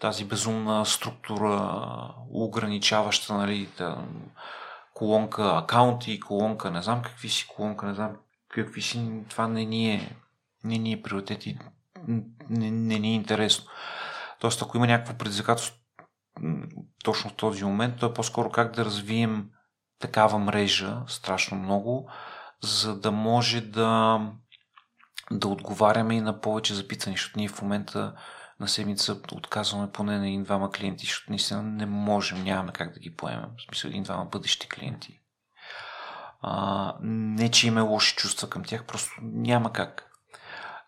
[0.00, 1.84] тази безумна структура,
[2.30, 3.68] ограничаваща, нали,
[4.94, 8.16] колонка акаунти, колонка не знам какви си, колонка не знам
[8.54, 10.16] какви си, това не ни е,
[10.64, 11.58] не ни е приоритет и
[12.50, 13.66] не, не ни е интересно.
[14.40, 15.80] Тоест, ако има някакво предизвикателство
[17.04, 19.50] точно в този момент, то е по-скоро как да развием
[19.98, 22.10] такава мрежа, страшно много,
[22.62, 24.20] за да може да,
[25.30, 28.14] да отговаряме и на повече запитани, защото ние в момента
[28.60, 33.16] на седмица отказваме поне на един-двама клиенти, защото наистина не можем, нямаме как да ги
[33.16, 33.50] поемем.
[33.58, 35.20] В смисъл един-двама бъдещи клиенти.
[36.46, 40.10] А, не, че има лоши чувства към тях, просто няма как.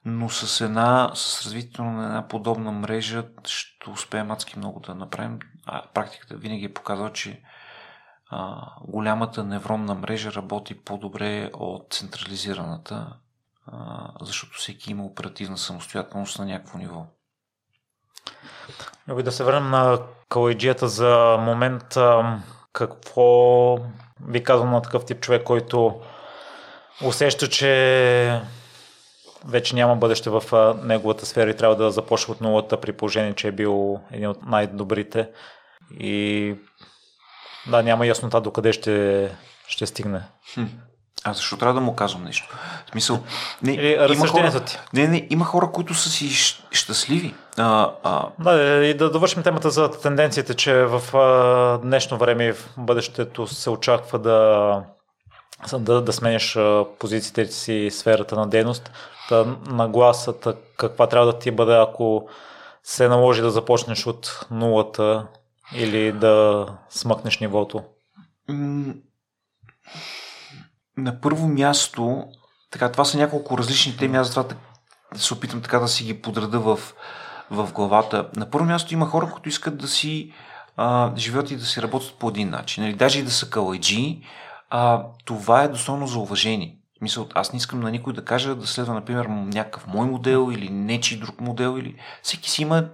[0.05, 5.39] Но с една, с развитието на една подобна мрежа ще успеем адски много да направим.
[5.67, 7.43] А практиката винаги е показала, че
[8.31, 13.17] а, голямата невронна мрежа работи по-добре от централизираната,
[13.67, 17.07] а, защото всеки има оперативна самостоятелност на някакво ниво.
[19.09, 19.99] Люби да се върнем на
[20.29, 21.97] калайджията за момент.
[22.73, 23.79] Какво
[24.21, 26.01] би казал на такъв тип човек, който
[27.05, 28.41] усеща, че
[29.45, 30.43] вече няма бъдеще в
[30.83, 34.47] неговата сфера и трябва да започне от нулата при положение, че е бил един от
[34.47, 35.29] най-добрите
[36.01, 36.55] и
[37.71, 39.31] да, няма яснота докъде ще,
[39.69, 40.23] ще стигне.
[40.55, 40.65] Хм.
[41.25, 42.57] А защо трябва да му казвам нещо?
[42.87, 43.19] В смисъл,
[43.63, 44.79] не, Или, има хора, ти.
[44.93, 46.31] Не, не, има хора, които са си
[46.71, 47.35] щастливи.
[47.57, 48.29] А, а...
[48.39, 53.47] Да, и да довършим темата за тенденциите, че в а, днешно време и в бъдещето
[53.47, 54.83] се очаква да,
[55.79, 56.59] да, да сменяш
[56.99, 58.91] позициите си сферата на дейност.
[59.29, 62.29] Та, нагласата каква трябва да ти бъде, ако
[62.83, 65.27] се наложи да започнеш от нулата
[65.75, 67.83] или да смъкнеш нивото?
[70.97, 72.25] На първо място,
[72.71, 74.57] така, това са няколко различни теми, аз затова
[75.13, 76.79] да се опитам така да си ги подреда в,
[77.51, 78.29] в главата.
[78.37, 80.33] На първо място има хора, които искат да си
[80.77, 82.85] а, живеят и да си работят по един начин.
[82.85, 84.23] Нали, даже и да са калайджи,
[84.71, 86.77] а, това е достойно за уважение.
[87.01, 90.71] Мисъл, аз не искам на никой да кажа да следва, например, някакъв мой модел или
[90.71, 92.85] нечи друг модел, или всеки си има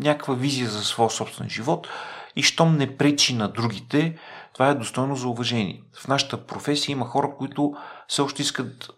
[0.00, 1.88] някаква визия за своя собствен живот
[2.36, 4.16] и щом не пречи на другите,
[4.58, 5.82] това е достойно за уважение.
[5.92, 7.74] В нашата професия има хора, които
[8.08, 8.90] все още искат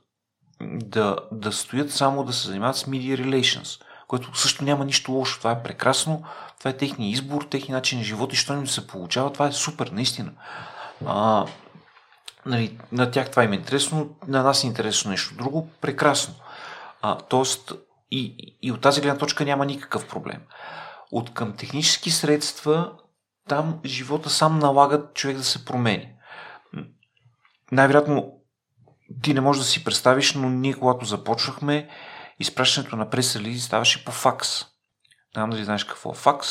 [0.63, 5.39] да, да стоят само да се занимават с media relations, което също няма нищо лошо.
[5.39, 6.23] Това е прекрасно,
[6.59, 9.53] това е техния избор, техния начин на живот и що им се получава, това е
[9.53, 10.33] супер, наистина.
[11.07, 11.47] А,
[12.47, 16.35] нали, на тях това им е интересно, на нас е интересно нещо друго, прекрасно.
[17.03, 17.73] А, тоест,
[18.11, 20.41] и, и от тази гледна точка няма никакъв проблем.
[21.13, 22.93] От към технически средства
[23.51, 26.13] там живота сам налага човек да се промени.
[27.73, 28.33] Най-вероятно
[29.23, 31.89] ти не можеш да си представиш, но ние когато започвахме,
[32.39, 34.63] изпращането на прес ставаше по факс.
[34.63, 34.67] Не
[35.35, 36.49] знам дали знаеш какво е факс.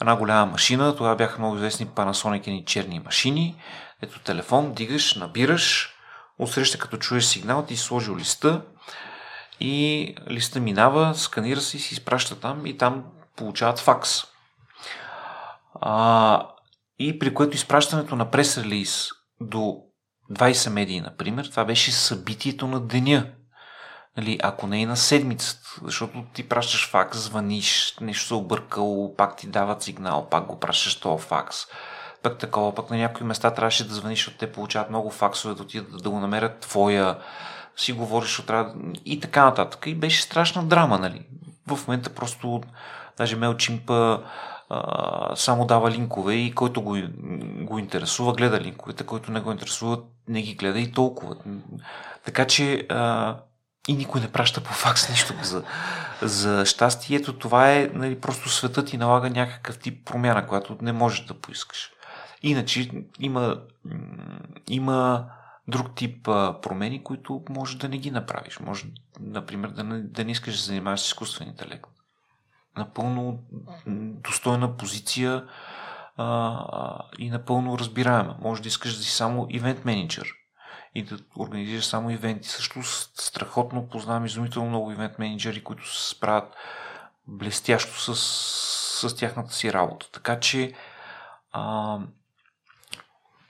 [0.00, 3.62] Една голяма машина, тогава бяха много известни Panasonic и черни машини.
[4.02, 5.94] Ето телефон, дигаш, набираш,
[6.38, 8.62] отсреща като чуеш сигнал, ти сложил листа
[9.60, 13.04] и листа минава, сканира се и си изпраща там и там
[13.36, 14.37] получават факс.
[15.80, 16.48] А,
[16.98, 19.08] и при което изпращането на прес-релиз
[19.40, 19.76] до
[20.30, 23.26] 20 медии, например, това беше събитието на деня.
[24.16, 29.36] Нали, ако не и на седмицата, защото ти пращаш факс, звъниш, нещо се объркало, пак
[29.36, 31.56] ти дават сигнал, пак го пращаш този факс.
[32.22, 35.62] Пък такова, пък на някои места трябваше да звъниш, защото те получават много факсове, да
[35.62, 37.18] отидат да го намерят твоя,
[37.76, 38.50] си говориш от
[39.04, 39.86] и така нататък.
[39.86, 41.26] И беше страшна драма, нали.
[41.66, 42.62] В момента просто,
[43.18, 44.20] даже MailChimp
[45.34, 46.96] само дава линкове и който го,
[47.64, 51.36] го интересува, гледа линковете, който не го интересува, не ги гледа и толкова.
[52.24, 53.36] Така че а,
[53.88, 55.62] и никой не праща по факс нищо за,
[56.22, 57.16] за щастие.
[57.16, 61.34] Ето това е нали, просто светът ти налага някакъв тип промяна, която не можеш да
[61.34, 61.90] поискаш.
[62.42, 62.90] Иначе
[63.20, 63.60] има,
[64.68, 65.26] има
[65.68, 68.60] друг тип а, промени, които може да не ги направиш.
[68.60, 68.84] Може,
[69.20, 71.86] например, да не, да не искаш да занимаваш с изкуствен интелект
[72.76, 73.38] напълно
[74.22, 75.44] достойна позиция
[76.16, 78.36] а, и напълно разбираема.
[78.40, 80.28] Може да искаш да си само ивент менеджер
[80.94, 82.48] и да организираш само ивенти.
[82.48, 86.54] Също страхотно познавам изумително много ивент менеджери, които се справят
[87.26, 88.14] блестящо с,
[89.08, 90.10] с тяхната си работа.
[90.12, 90.72] Така че
[91.52, 91.98] а,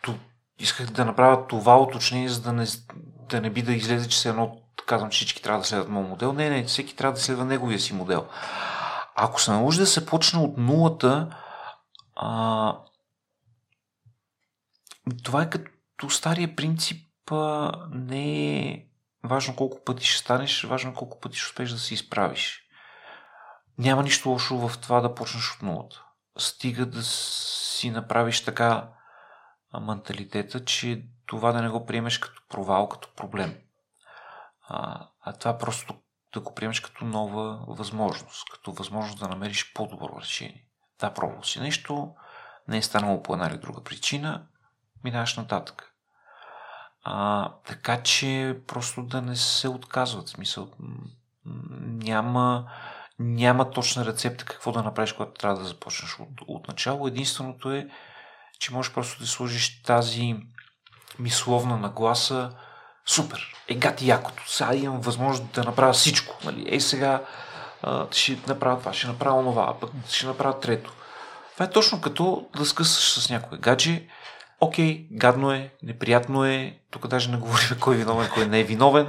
[0.03, 0.15] то,
[0.59, 2.67] исках да направя това уточнение, за да не,
[3.29, 6.09] да не би да излезе, че се едно казвам, че всички трябва да следват моят
[6.09, 6.33] модел.
[6.33, 8.27] Не, не, всеки трябва да следва неговия си модел.
[9.21, 11.37] Ако се наложи да се почне от нулата,
[12.17, 12.79] а,
[15.25, 18.87] това е като стария принцип а, не е
[19.25, 22.63] важно колко пъти ще станеш, важно колко пъти ще успееш да се изправиш.
[23.79, 26.05] Няма нищо лошо в това да почнеш от нулата.
[26.39, 28.89] Стига да си направиш така
[29.81, 33.59] менталитета, че това да не го приемеш като провал, като проблем.
[34.69, 35.95] А, а това просто
[36.33, 40.65] да го приемеш като нова възможност, като възможност да намериш по-добро решение.
[41.01, 42.15] Да, пробвал си нещо,
[42.69, 44.47] не е станало по една или друга причина,
[45.05, 45.95] минаваш нататък.
[47.03, 50.29] А, така че просто да не се отказват.
[50.29, 50.71] Смисъл,
[51.81, 52.71] няма,
[53.19, 57.09] няма точна рецепта какво да направиш, когато трябва да започнеш от, от начало.
[57.09, 57.89] Единственото е,
[58.59, 60.37] че можеш просто да сложиш тази
[61.19, 62.57] мисловна нагласа
[63.09, 66.39] супер, е гати якото, сега имам възможност да направя всичко.
[66.45, 66.65] Нали?
[66.69, 67.23] Ей сега
[67.83, 70.93] а, ще направя това, ще направя това, а пък ще направя трето.
[71.55, 74.03] Това е точно като да скъсаш с някой гадже.
[74.61, 78.65] Окей, гадно е, неприятно е, тук даже не говорим кой е виновен, кой не е
[78.65, 79.09] виновен,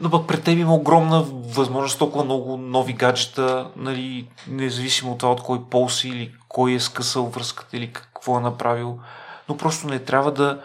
[0.00, 5.32] но пък пред теб има огромна възможност, толкова много нови гаджета, нали, независимо от това
[5.32, 8.98] от кой пол си или кой е скъсал връзката или какво е направил.
[9.48, 10.60] Но просто не трябва да,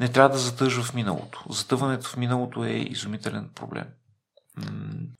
[0.00, 1.44] не трябва да затъжва в миналото.
[1.50, 3.86] Затъването в миналото е изумителен проблем.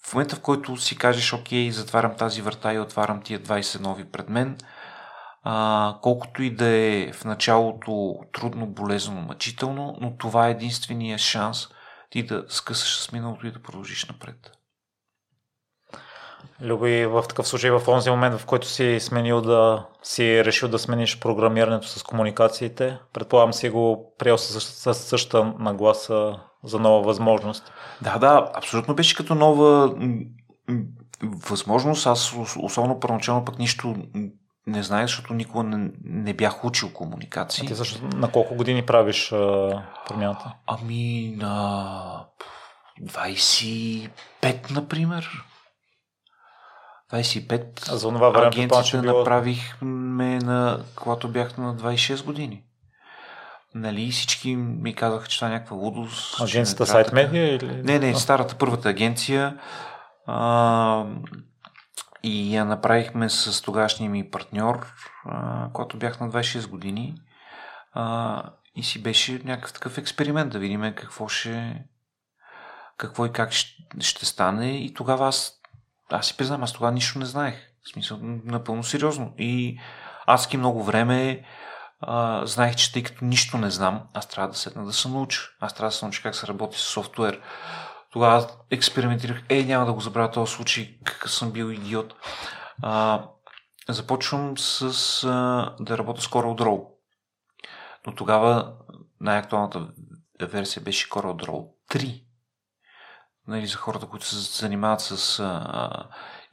[0.06, 4.04] В момента, в който си кажеш, окей, затварям тази врата и отварям тия 20 нови
[4.04, 4.58] пред мен,
[5.42, 11.68] а, колкото и да е в началото трудно, болезнено, мъчително, но това е единствения шанс
[12.10, 14.50] ти да скъсаш с миналото и да продължиш напред.
[16.62, 20.78] Люби, в такъв случай, в този момент, в който си сменил да си решил да
[20.78, 27.72] смениш програмирането с комуникациите, предполагам си го приел с, с същата нагласа за нова възможност.
[28.02, 29.94] Да, да, абсолютно беше като нова
[31.22, 32.06] възможност.
[32.06, 33.96] Аз особено първоначално пък нищо
[34.66, 37.64] не знаех, защото никога не, не бях учил комуникации.
[37.64, 40.52] А ти също на колко години правиш а, промяната?
[40.66, 42.24] Ами на
[43.02, 45.44] 25, например.
[47.12, 47.90] 25.
[47.92, 49.18] А за това време агенцията било...
[49.18, 52.64] направихме на, когато бях на 26 години.
[53.74, 56.40] Нали, всички ми казаха, че това е някаква лудост.
[56.40, 57.82] Агенцията Сайт Медиа или?
[57.82, 59.58] Не, не, старата първата агенция.
[60.26, 61.06] А,
[62.22, 64.86] и я направихме с тогашния ми партньор,
[65.24, 67.14] а, когато бях на 26 години.
[67.92, 68.42] А,
[68.76, 71.84] и си беше някакъв такъв експеримент да видим какво ще
[72.96, 74.70] какво и как ще, ще стане.
[74.70, 75.60] И тогава аз
[76.14, 77.54] аз си признам, аз тогава нищо не знаех.
[77.82, 79.34] В смисъл, напълно сериозно.
[79.38, 79.80] И
[80.26, 81.44] аз ки много време
[82.00, 85.40] а, знаех, че тъй като нищо не знам, аз трябва да седна да се науча.
[85.60, 87.40] Аз трябва да се науча как се работи с софтуер.
[88.12, 92.14] Тогава експериментирах, е, няма да го забравя този случай, какъв съм бил идиот.
[92.82, 93.24] А,
[93.88, 94.82] започвам с
[95.24, 96.84] а, да работя с CorelDRAW.
[98.06, 98.72] Но тогава
[99.20, 99.88] най-актуалната
[100.40, 102.23] версия беше CorelDRAW 3
[103.48, 105.90] нали, за хората, които се занимават с а,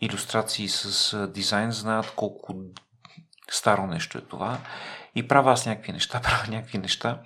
[0.01, 2.55] иллюстрации, с а, дизайн, знаят колко
[3.51, 4.57] старо нещо е това.
[5.15, 7.19] И правя аз някакви неща, правя някакви неща.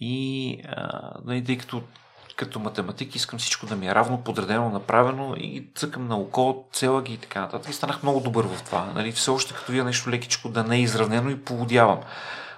[0.00, 1.82] И а, нали, тъй като
[2.36, 7.02] като математик искам всичко да ми е равно, подредено, направено и цъкам на око, цела
[7.02, 7.70] ги и така нататък.
[7.70, 8.92] И станах много добър в това.
[8.94, 12.00] Нали, все още като вия нещо лекичко да не е изравнено и поводявам.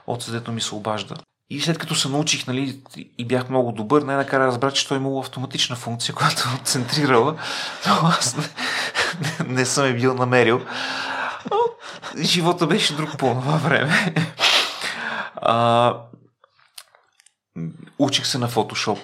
[0.06, 1.16] От съдето ми се обажда.
[1.51, 2.82] И след като се научих нали,
[3.18, 7.36] и бях много добър, най-накрая разбрах, че той е имало автоматична функция, която центрирала,
[7.86, 8.44] но аз не,
[9.20, 10.66] не, не съм е бил намерил.
[12.18, 14.14] Живота беше друг по това време.
[15.36, 15.97] А,
[17.98, 18.98] учих се на Photoshop.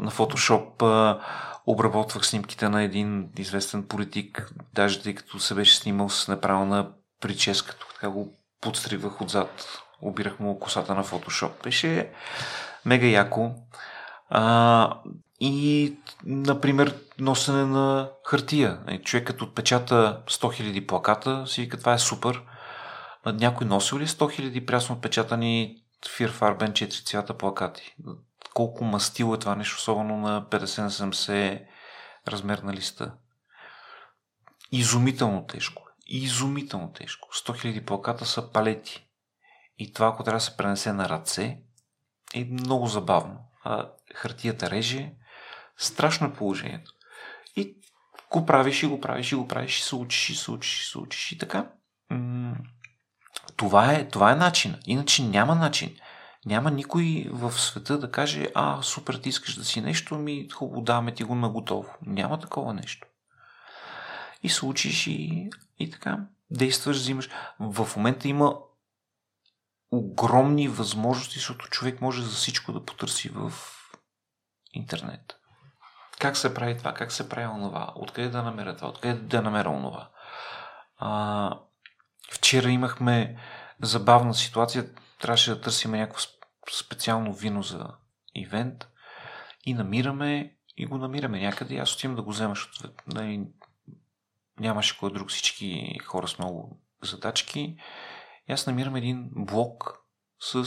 [0.00, 1.20] На Photoshop а,
[1.66, 7.76] обработвах снимките на един известен политик, даже тъй като се беше снимал с неправилна прическа,
[7.94, 11.62] така го подстривах отзад обирах му косата на Photoshop.
[11.64, 12.10] Беше
[12.84, 13.54] мега яко.
[14.30, 15.00] А,
[15.40, 18.78] и, например, носене на хартия.
[18.86, 22.42] Е, човекът отпечата 100 000 плаката, си вика, това е супер.
[23.26, 25.82] Някой носил ли 100 000 прясно отпечатани
[26.16, 27.96] Фирфарбен 4 цвята плакати?
[28.54, 31.62] Колко мастило е това нещо, особено на 50 на 70
[32.28, 33.12] размер на листа?
[34.72, 35.82] Изумително тежко.
[36.06, 37.28] Изумително тежко.
[37.32, 39.07] 100 000 плаката са палети.
[39.78, 41.58] И това, ако трябва да се пренесе на ръце,
[42.34, 43.38] е много забавно.
[43.64, 45.12] А, хартията реже,
[45.76, 46.92] страшно е положението.
[47.56, 47.76] И
[48.32, 50.90] го правиш и го правиш и го правиш и се учиш и се учиш и
[50.90, 51.70] се учиш и така.
[53.56, 54.76] Това е, това е начин.
[54.86, 55.96] Иначе няма начин.
[56.46, 60.80] Няма никой в света да каже, а, супер, ти искаш да си нещо, ми хубаво,
[60.80, 61.94] даваме ти го на готово.
[62.06, 63.06] Няма такова нещо.
[64.42, 66.18] И се учиш и, и така.
[66.50, 67.28] Действаш, взимаш.
[67.60, 68.56] В момента има
[69.90, 73.52] огромни възможности, защото човек може за всичко да потърси в
[74.72, 75.38] интернет.
[76.18, 76.94] Как се прави това?
[76.94, 77.92] Как се прави онова?
[77.94, 78.88] Откъде да намеря това?
[78.88, 80.10] Откъде да намеря онова?
[80.96, 81.58] А,
[82.32, 83.36] вчера имахме
[83.82, 84.90] забавна ситуация.
[85.20, 86.20] Трябваше да търсим някакво
[86.72, 87.88] специално вино за
[88.34, 88.88] ивент
[89.64, 91.76] и намираме и го намираме някъде.
[91.76, 92.90] Аз отивам да го взема, защото
[94.60, 97.76] нямаше кой друг, всички хора с много задачки.
[98.48, 99.98] И аз намирам един блок
[100.40, 100.64] с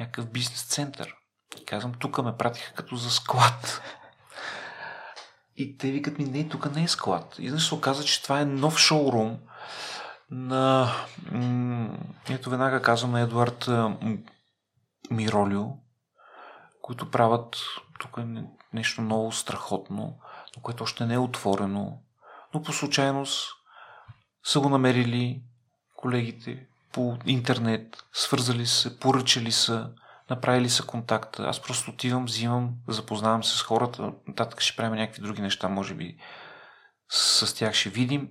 [0.00, 1.14] някакъв бизнес център.
[1.60, 3.82] И казвам, тук ме пратиха като за склад.
[5.56, 7.36] И те викат ми, не, тук не е склад.
[7.38, 9.38] И се оказа, че това е нов шоурум
[10.30, 10.92] на...
[12.30, 13.68] Ето веднага казвам на Едуард
[15.10, 15.64] Миролио,
[16.82, 17.56] които правят
[18.00, 20.18] тук е нещо много страхотно,
[20.56, 22.02] но което още не е отворено,
[22.54, 23.50] но по случайност
[24.44, 25.42] са го намерили
[25.96, 29.90] колегите по интернет, свързали се, поръчали са,
[30.30, 31.42] направили са контакта.
[31.42, 35.94] Аз просто отивам, взимам, запознавам се с хората, нататък ще правим някакви други неща, може
[35.94, 36.16] би
[37.08, 38.28] с тях ще видим.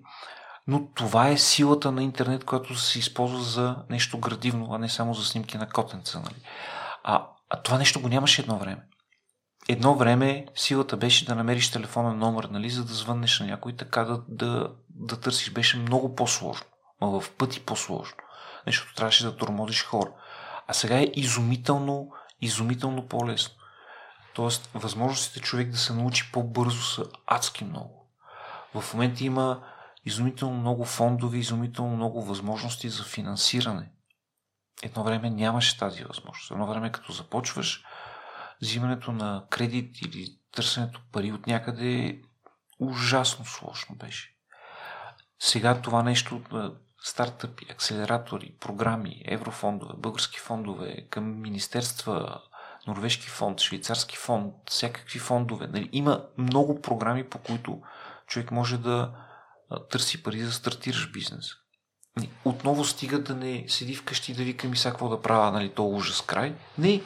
[0.68, 5.14] Но това е силата на интернет, която се използва за нещо градивно, а не само
[5.14, 6.20] за снимки на котенца.
[6.20, 6.36] Нали?
[7.04, 8.84] А, а това нещо го нямаше едно време.
[9.70, 14.04] Едно време силата беше да намериш телефонен номер, нали, за да звъннеш на някой, така
[14.04, 15.52] да, да, да търсиш.
[15.52, 16.66] Беше много по-сложно.
[17.02, 18.18] Ма в пъти по-сложно.
[18.68, 20.10] Защото трябваше да тормозиш хора.
[20.68, 22.12] А сега е изумително,
[22.42, 23.56] изумително по-лесно.
[24.34, 28.10] Тоест, възможностите човек да се научи по-бързо са адски много.
[28.74, 29.64] В момента има
[30.06, 33.90] изумително много фондове, изумително много възможности за финансиране.
[34.84, 36.52] Едно време нямаше тази възможност.
[36.52, 37.84] Едно време, като започваш,
[38.62, 42.22] взимането на кредит или търсенето пари от някъде
[42.80, 44.36] ужасно сложно беше.
[45.40, 46.42] Сега това нещо,
[47.04, 52.42] стартъпи, акселератори, програми, еврофондове, български фондове, към министерства,
[52.88, 55.68] норвежки фонд, швейцарски фонд, всякакви фондове.
[55.68, 57.82] Нали, има много програми, по които
[58.28, 59.12] човек може да
[59.90, 61.46] търси пари да стартираш бизнес.
[62.46, 65.90] Отново стига да не седи вкъщи да вика ми сега какво да правя, нали, то
[65.90, 66.56] ужас край.
[66.78, 67.02] Не,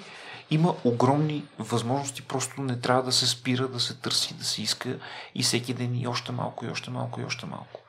[0.52, 5.00] има огромни възможности, просто не трябва да се спира, да се търси, да се иска
[5.36, 7.80] и всеки ден и още малко, и още малко, и още малко.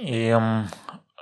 [0.00, 0.68] И, ам,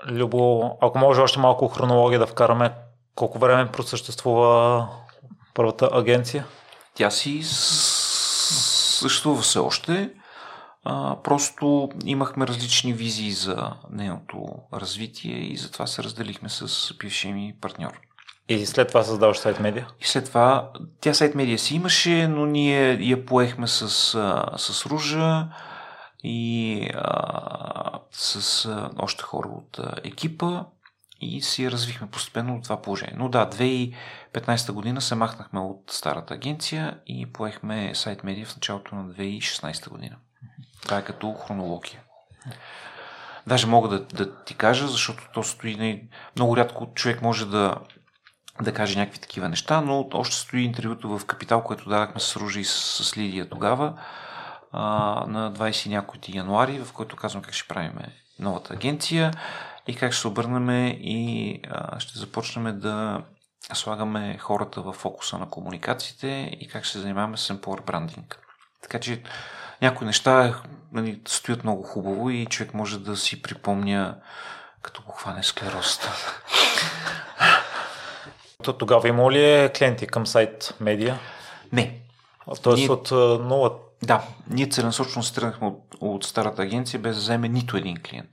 [0.06, 2.72] Любо, ако може още малко хронология да вкараме,
[3.14, 4.88] колко време просъществува
[5.54, 6.46] първата агенция?
[6.94, 7.40] Тя си
[9.02, 10.10] съществува все още.
[10.84, 17.54] А, просто имахме различни визии за нейното развитие и затова се разделихме с бившия ми
[17.60, 18.00] партньор.
[18.48, 19.86] И след това създаваш сайт медиа?
[20.00, 20.70] И след това,
[21.00, 23.88] тя сайт медиа си имаше, но ние я поехме с,
[24.56, 25.46] с Ружа
[26.22, 30.64] и а, с а, още хора от а, екипа
[31.20, 33.14] и си развихме постепенно от това положение.
[33.18, 38.94] Но да, 2015 година се махнахме от старата агенция и поехме сайт медиа в началото
[38.94, 40.16] на 2016 година.
[40.82, 42.00] Това е като хронология.
[43.46, 47.76] Даже мога да, да ти кажа, защото то стои много рядко човек може да
[48.62, 52.60] да каже някакви такива неща, но още стои интервюто в Капитал, което дадахме с Ружи
[52.60, 53.94] и с, с Лидия тогава,
[54.72, 57.92] а, на 20 някой януари, в който казвам как ще правим
[58.38, 59.32] новата агенция
[59.86, 60.70] и как ще се обърнем
[61.00, 63.22] и а, ще започнем да
[63.72, 68.36] слагаме хората в фокуса на комуникациите и как ще се занимаваме с employer branding.
[68.82, 69.22] Така че
[69.82, 70.62] някои неща
[70.92, 74.16] нали, стоят много хубаво и човек може да си припомня
[74.82, 76.08] като го хване склерозата.
[78.62, 81.18] То тогава има ли е клиенти към сайт медиа?
[81.72, 82.00] Не.
[82.62, 82.90] Тоест ние...
[82.90, 83.10] от
[83.44, 83.70] нула?
[84.02, 88.30] Да, ние целенасочно се тръгнахме от, от старата агенция без да вземе нито един клиент.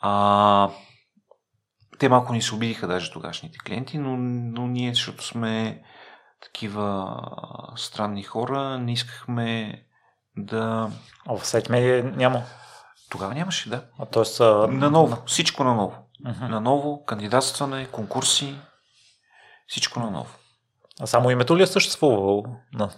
[0.00, 0.70] А,
[1.98, 5.82] те малко ни се обидиха даже тогашните клиенти, но, но ние, защото сме
[6.42, 7.16] такива
[7.76, 9.82] странни хора, не искахме
[10.36, 10.90] да...
[11.26, 12.42] В сайт медиа няма?
[13.10, 13.84] Тогава нямаше, да.
[13.98, 14.24] А т.е.
[14.24, 14.68] Са...
[14.70, 15.94] Наново, всичко наново.
[16.26, 16.48] Uh-huh.
[16.48, 18.54] Наново, кандидатстване, конкурси,
[19.66, 20.34] всичко наново.
[21.00, 22.44] А само името ли е съществувало?
[22.74, 22.90] Да.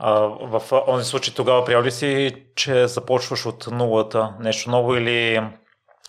[0.00, 5.48] А, в този случай тогава приел ли си, че започваш от нулата нещо ново или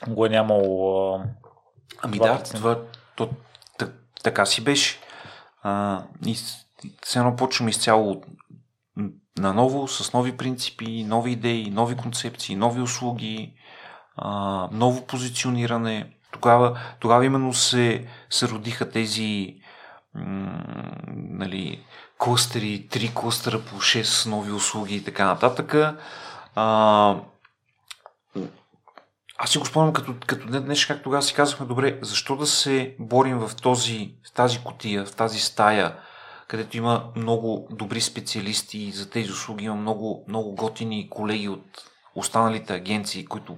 [0.08, 1.16] го е нямало?
[1.16, 1.24] А...
[2.02, 2.80] Ами да, това,
[3.16, 3.30] то,
[3.78, 3.88] то,
[4.24, 5.00] така си беше.
[5.64, 6.36] А, и
[7.02, 8.22] все едно почвам изцяло
[9.40, 13.54] наново, с нови принципи, нови идеи, нови концепции, нови услуги,
[14.18, 16.14] а, ново позициониране.
[16.32, 19.56] Тогава, тогава именно се, се родиха тези
[20.16, 20.64] м-
[21.08, 21.86] нали,
[22.20, 25.76] клъстери, три клъстера по 6 нови услуги и така нататък.
[26.56, 27.16] А,
[29.38, 32.96] аз си го спомням като, като днес, как тогава си казахме, добре, защо да се
[33.00, 35.96] борим в, този, в тази котия, в тази стая,
[36.48, 41.84] където има много добри специалисти за тези услуги, има много, много готини колеги от
[42.16, 43.58] останалите агенции, които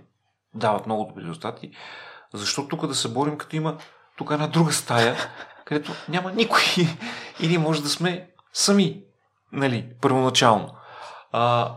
[0.54, 1.72] дават много добри резултати.
[2.34, 3.78] Защо тук да се борим, като има
[4.18, 5.16] тук една друга стая,
[5.66, 6.62] където няма никой
[7.40, 9.02] и ние може да сме сами,
[9.52, 10.76] нали, първоначално.
[11.32, 11.72] А,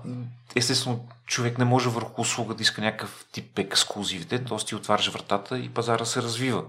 [0.56, 4.58] естествено, човек не може върху услуга да иска някакъв тип ексклюзивите, т.е.
[4.58, 6.64] ти отваряш вратата и пазара се развива.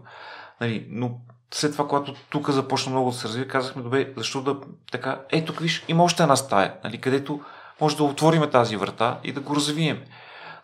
[0.61, 1.11] Нали, но
[1.53, 4.57] след това, когато тук започна много да се развива, казахме, добре, защо да
[4.91, 7.41] така, е, тук виж, има още една стая, нали, където
[7.81, 10.03] може да отвориме тази врата и да го развием.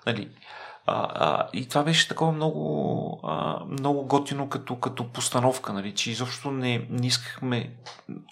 [0.06, 0.30] Нали,
[0.86, 6.12] а, а, и това беше такова много, а, много готино като, като постановка, нали, че
[6.12, 7.76] изобщо не, не искахме.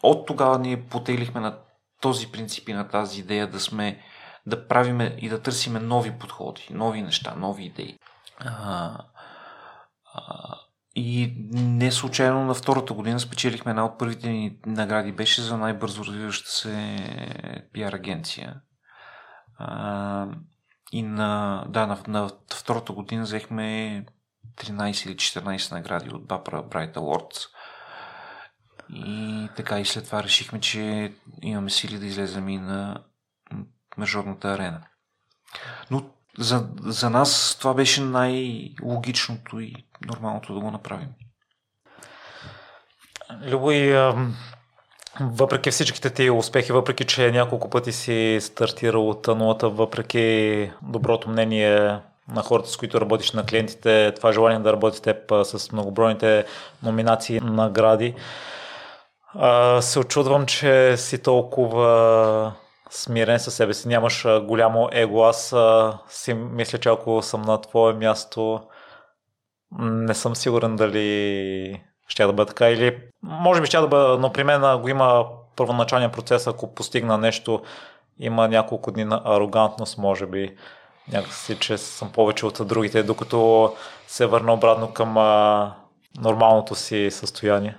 [0.04, 1.58] От тогава ние потеглихме на
[2.02, 4.02] този принцип и на тази идея да сме,
[4.46, 7.98] да правиме и да търсиме нови подходи, нови неща, нови идеи.
[8.40, 8.98] А,
[10.16, 10.56] а,
[10.96, 16.06] и не случайно на втората година спечелихме една от първите ни награди, беше за най-бързо
[16.06, 16.98] развиваща се
[17.74, 18.56] пиар агенция.
[19.58, 20.28] А,
[20.92, 24.06] и на, да, на, на втората година взехме
[24.58, 27.48] 13 или 14 награди от Бапра Bright Awards.
[28.94, 33.04] И така и след това решихме, че имаме сили да излезем и на
[33.98, 34.82] международната арена.
[35.92, 39.76] Но за, за нас това беше най-логичното и
[40.06, 41.10] нормалното да го направим.
[43.42, 44.14] Любо и
[45.22, 52.00] въпреки всичките ти успехи, въпреки че няколко пъти си стартирал от нулата, въпреки доброто мнение
[52.34, 56.46] на хората, с които работиш на клиентите, това желание да работи с теб с многобройните
[56.84, 58.16] номинации, награди,
[59.82, 62.54] се очудвам, че си толкова
[62.90, 65.24] смирен със себе си, нямаш голямо его.
[65.24, 65.56] Аз
[66.10, 68.62] си мисля, че ако съм на твое място,
[69.80, 74.32] не съм сигурен дали ще да бъде така или може би ще да бъде, но
[74.32, 75.26] при мен го има
[75.56, 77.62] първоначалния процес, ако постигна нещо,
[78.20, 80.56] има няколко дни на арогантност, може би
[81.12, 83.74] някакси, че съм повече от другите, докато
[84.08, 85.74] се върна обратно към а,
[86.18, 87.78] нормалното си състояние.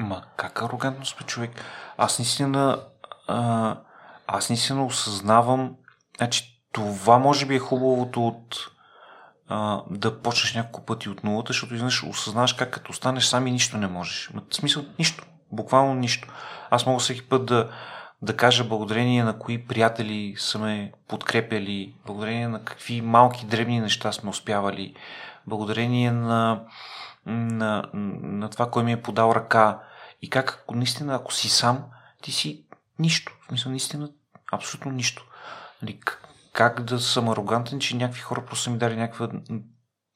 [0.00, 1.50] Ма как арогантност бе човек?
[1.96, 2.82] Аз наистина
[3.28, 3.76] а,
[4.26, 5.74] аз наистина осъзнавам
[6.18, 8.70] значи това може би е хубавото от
[9.48, 13.78] а, да почнеш няколко пъти от нулата, защото изведнъж осъзнаваш как като останеш сами нищо
[13.78, 14.30] не можеш.
[14.34, 15.26] В смисъл нищо.
[15.52, 16.28] Буквално нищо.
[16.70, 17.70] Аз мога всеки път да,
[18.22, 24.12] да кажа благодарение на кои приятели са ме подкрепяли, благодарение на какви малки дребни неща
[24.12, 24.94] сме успявали,
[25.46, 26.62] благодарение на,
[27.26, 29.80] на, на това, кой ми е подал ръка
[30.22, 31.84] и как ако наистина, ако си сам,
[32.22, 32.64] ти си
[32.98, 33.32] нищо.
[33.42, 34.08] В смисъл, наистина,
[34.52, 35.26] абсолютно нищо.
[35.82, 36.00] Нали,
[36.54, 39.28] как да съм арогантен, че някакви хора просто са ми дали някаква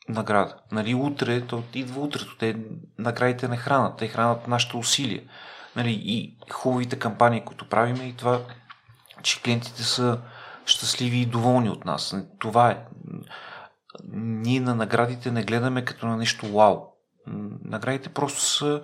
[0.09, 0.57] награда.
[0.73, 2.57] Нали, утре, то идва утрето, те
[2.99, 5.23] наградите не хранат, те хранат нашите усилия.
[5.77, 8.41] Нали, и хубавите кампании, които правиме и това,
[9.23, 10.21] че клиентите са
[10.67, 12.17] щастливи и доволни от нас.
[12.39, 12.85] Това е.
[14.13, 16.77] Ние на наградите не гледаме като на нещо вау.
[17.65, 18.83] Наградите просто са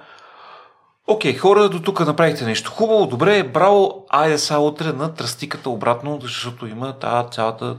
[1.06, 6.18] Окей, хора, до тук направихте нещо хубаво, добре, браво, айде сега утре на тръстиката обратно,
[6.22, 7.76] защото има тази цялата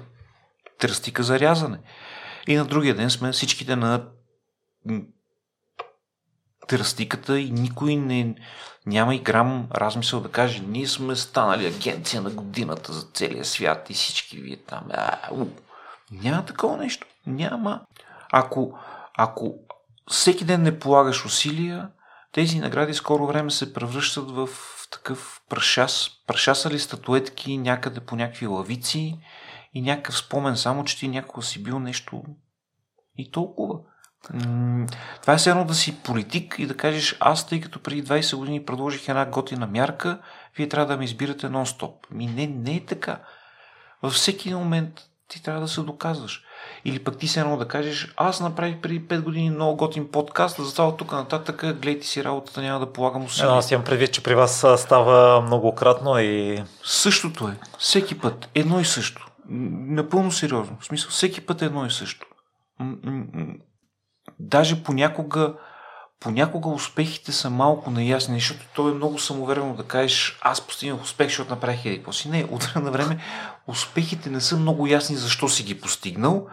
[0.80, 1.78] тръстика за рязане.
[2.48, 4.04] И на другия ден сме всичките на
[6.68, 8.36] тръстиката и никой не,
[8.86, 13.90] няма и грам размисъл да каже, ние сме станали агенция на годината за целия свят
[13.90, 14.84] и всички вие там.
[14.94, 15.46] А, у.
[16.12, 17.08] Няма такова нещо.
[17.28, 17.82] Няма.
[18.32, 18.78] Ако,
[19.18, 19.56] ако
[20.12, 21.90] всеки ден не полагаш усилия,
[22.36, 24.50] тези награди скоро време се превръщат в
[24.92, 29.20] такъв прашас, прашасали статуетки някъде по някакви лавици
[29.74, 32.24] и някакъв спомен, само че ти някога си бил нещо
[33.18, 33.80] и толкова.
[35.22, 38.66] Това е едно да си политик и да кажеш, аз тъй като преди 20 години
[38.66, 40.22] предложих една готина мярка,
[40.58, 41.94] вие трябва да ме избирате нон-стоп.
[42.12, 43.22] Ми не, не е така.
[44.04, 46.45] Във всеки момент ти трябва да се доказваш.
[46.88, 50.58] Или пък ти се едно да кажеш, аз направих преди 5 години много готин подкаст,
[50.60, 53.52] затова от тук нататък гледайте си работата, няма да полагам усилия.
[53.52, 56.64] Аз имам предвид, че при вас става многократно и...
[56.84, 57.58] Същото е.
[57.78, 58.50] Всеки път.
[58.56, 59.28] Едно и също.
[59.50, 60.78] Напълно сериозно.
[60.80, 62.28] В смисъл, всеки път е едно и също.
[64.40, 65.54] Даже понякога
[66.20, 71.28] понякога успехите са малко неясни, защото то е много самоверено да кажеш аз постигнах успех,
[71.28, 72.30] защото направих еди си.
[72.30, 73.18] Не, от време на време
[73.68, 76.48] успехите не са много ясни защо си ги постигнал,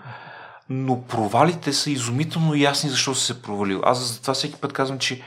[0.68, 3.82] но провалите са изумително ясни защо си се провалил.
[3.84, 5.22] Аз за това всеки път казвам, че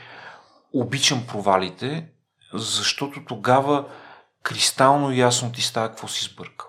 [0.72, 2.08] обичам провалите,
[2.54, 3.84] защото тогава
[4.42, 6.68] кристално ясно ти става какво си сбъркал.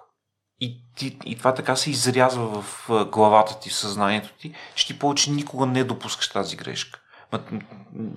[0.60, 4.99] И, ти, и това така се изрязва в главата ти, в съзнанието ти, че ти
[4.99, 6.99] повече никога не допускаш тази грешка.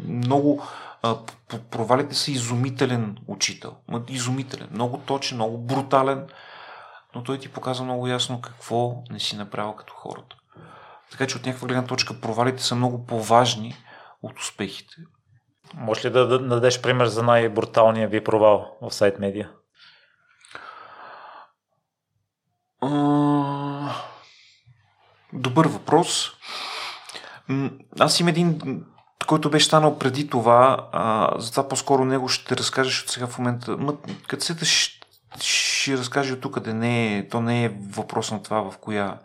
[0.08, 0.62] Много
[1.70, 3.76] провалите са изумителен учител.
[4.08, 4.68] Изумителен.
[4.72, 6.26] Много точен, много брутален,
[7.14, 10.36] но той ти показва много ясно какво не си направил като хората.
[11.10, 13.76] Така че от някаква гледна точка провалите са много по-важни
[14.22, 14.94] от успехите.
[15.74, 19.50] Може ли да, да дадеш пример за най-бруталния ви провал в сайт медиа?
[25.32, 26.30] Добър въпрос.
[28.00, 28.82] Аз имам един,
[29.26, 33.76] който беше станал преди това, а, затова по-скоро него ще разкажеш от сега в момента.
[33.76, 33.94] Ма,
[34.28, 34.56] като се
[35.40, 39.18] ще, разкажа от тук, къде не е, то не е въпрос на това в коя,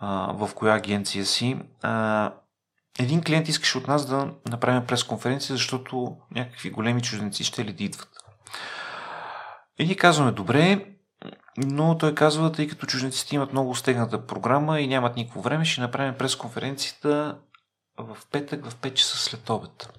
[0.00, 1.58] а, в коя агенция си.
[1.82, 2.32] А,
[2.98, 7.84] един клиент искаше от нас да направим пресконференция, защото някакви големи чужденци ще ли да
[7.84, 8.08] идват.
[9.78, 10.86] И ние казваме, добре,
[11.56, 15.80] но той казва, тъй като чужденците имат много стегната програма и нямат никакво време, ще
[15.80, 17.38] направим пресконференцията
[17.98, 19.92] в петък в 5 часа след обед.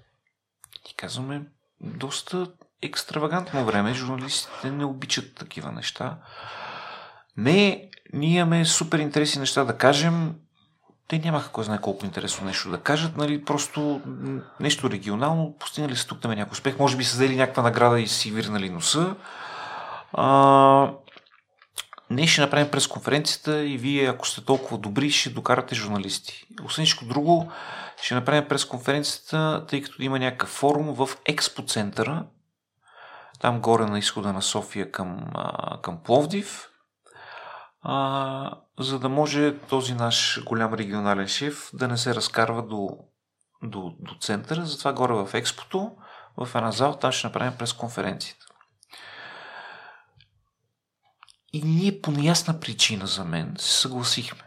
[0.91, 1.41] И казваме,
[1.81, 2.48] доста
[2.82, 6.18] екстравагантно време, журналистите не обичат такива неща.
[7.38, 10.36] Не, ние имаме супер интересни неща да кажем,
[11.08, 14.02] те нямаха кой знае колко интересно нещо да кажат, нали, просто
[14.60, 18.08] нещо регионално, постигнали се тук там някой успех, може би са взели някаква награда и
[18.08, 19.16] си вирнали носа.
[20.14, 20.91] А,
[22.10, 26.45] ние ще направим пресконференцията и вие, ако сте толкова добри, ще докарате журналисти.
[26.66, 27.52] Освен всичко друго,
[28.02, 32.24] ще направим пресконференцията, тъй като има някакъв форум в Експо центъра,
[33.42, 35.34] там горе на изхода на София към,
[35.82, 36.70] към Пловдив,
[37.82, 42.90] а, за да може този наш голям регионален шеф да не се разкарва до,
[43.64, 44.66] до, до центъра.
[44.66, 45.92] Затова горе в Експото,
[46.38, 48.46] в една зала, там ще направим пресконференцията.
[51.54, 54.44] И ние по неясна причина за мен се съгласихме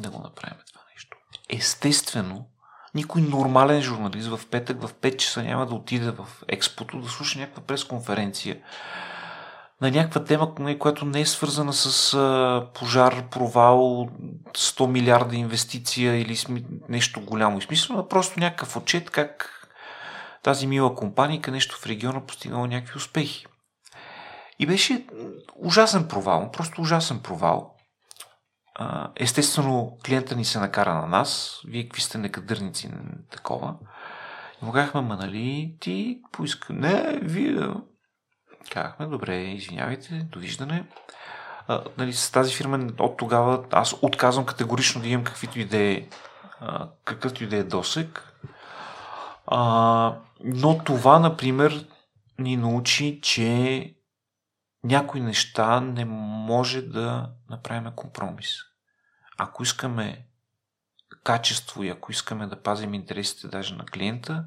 [0.00, 1.16] да го направим това нещо.
[1.48, 2.48] Естествено,
[2.96, 7.38] никой нормален журналист в петък в 5 часа няма да отиде в експото да слуша
[7.38, 8.56] някаква пресконференция
[9.80, 12.12] на някаква тема, която не е свързана с
[12.74, 14.08] пожар, провал,
[14.52, 16.38] 100 милиарда инвестиция или
[16.88, 19.52] нещо голямо и смислено, а просто някакъв отчет как
[20.42, 23.46] тази мила компания нещо в региона постигнала някакви успехи.
[24.58, 25.06] И беше
[25.56, 27.75] ужасен провал, просто ужасен провал.
[29.16, 31.60] Естествено, клиента ни се накара на нас.
[31.68, 32.90] Вие какви сте некадърници
[33.30, 33.74] такова.
[34.62, 36.72] И му казахме, ма нали ти поиска.
[36.72, 37.68] Не, вие.
[38.70, 40.86] Казахме, добре, извинявайте, довиждане.
[41.68, 46.08] А, нали, с тази фирма от тогава аз отказвам категорично да имам каквито идеи,
[47.04, 48.32] какъвто и да е досек.
[49.46, 51.86] А, но това, например,
[52.38, 53.94] ни научи, че
[54.86, 58.56] някои неща не може да направим компромис.
[59.38, 60.26] Ако искаме
[61.24, 64.44] качество и ако искаме да пазим интересите даже на клиента,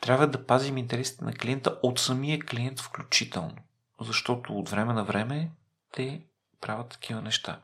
[0.00, 3.56] трябва да пазим интересите на клиента от самия клиент включително.
[4.00, 5.50] Защото от време на време
[5.92, 6.24] те
[6.60, 7.60] правят такива неща.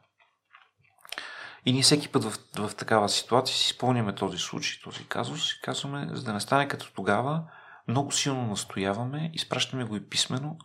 [1.66, 5.60] И ние всеки път в, в такава ситуация си спомняме този случай, този казус и
[5.62, 7.44] казваме, за да не стане като тогава,
[7.88, 10.58] много силно настояваме, изпращаме го и писменно,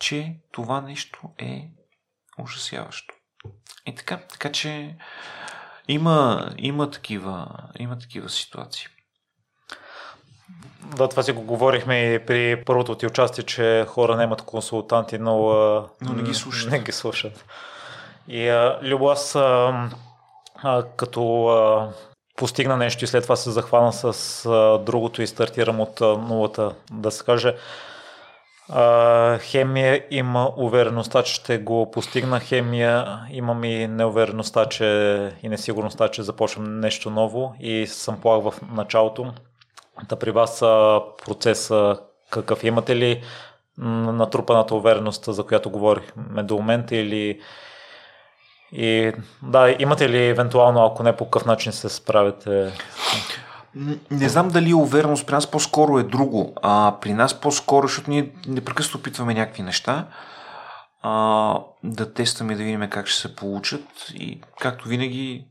[0.00, 1.68] че това нещо е
[2.38, 3.14] ужасяващо.
[3.86, 4.96] И така, така че
[5.88, 7.48] има, има, такива,
[7.78, 8.86] има такива ситуации.
[10.96, 15.36] Да, това си го говорихме и при първото ти участие, че хора нямат консултанти, но,
[16.00, 16.70] но не ги слушат.
[16.70, 17.44] Не ги слушат.
[18.28, 19.90] И а, Любо, аз а,
[20.54, 21.92] а, като а,
[22.36, 26.74] постигна нещо и след това се захвана с а, другото и стартирам от а, нулата,
[26.92, 27.54] да се каже,
[29.40, 32.40] хемия има увереността, че ще го постигна.
[32.40, 34.84] Хемия имам и неувереността, че
[35.42, 39.32] и несигурността, че започвам нещо ново и съм плах в началото.
[40.08, 40.60] Та при вас
[41.26, 41.98] процеса
[42.30, 43.22] какъв имате ли
[43.78, 47.40] натрупаната увереност, за която говорихме до момента или
[48.72, 52.72] и да, имате ли евентуално, ако не по какъв начин се справите?
[54.10, 56.54] Не знам дали е увереност при нас по-скоро е друго.
[56.62, 60.06] А, при нас по-скоро, защото ние непрекъснато опитваме някакви неща,
[61.02, 63.84] а, да тестваме да видим как ще се получат
[64.14, 65.46] и както винаги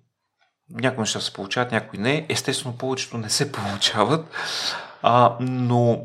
[0.70, 2.26] някои неща се получават, някои не.
[2.30, 4.28] Естествено, повечето не се получават,
[5.02, 6.02] а, но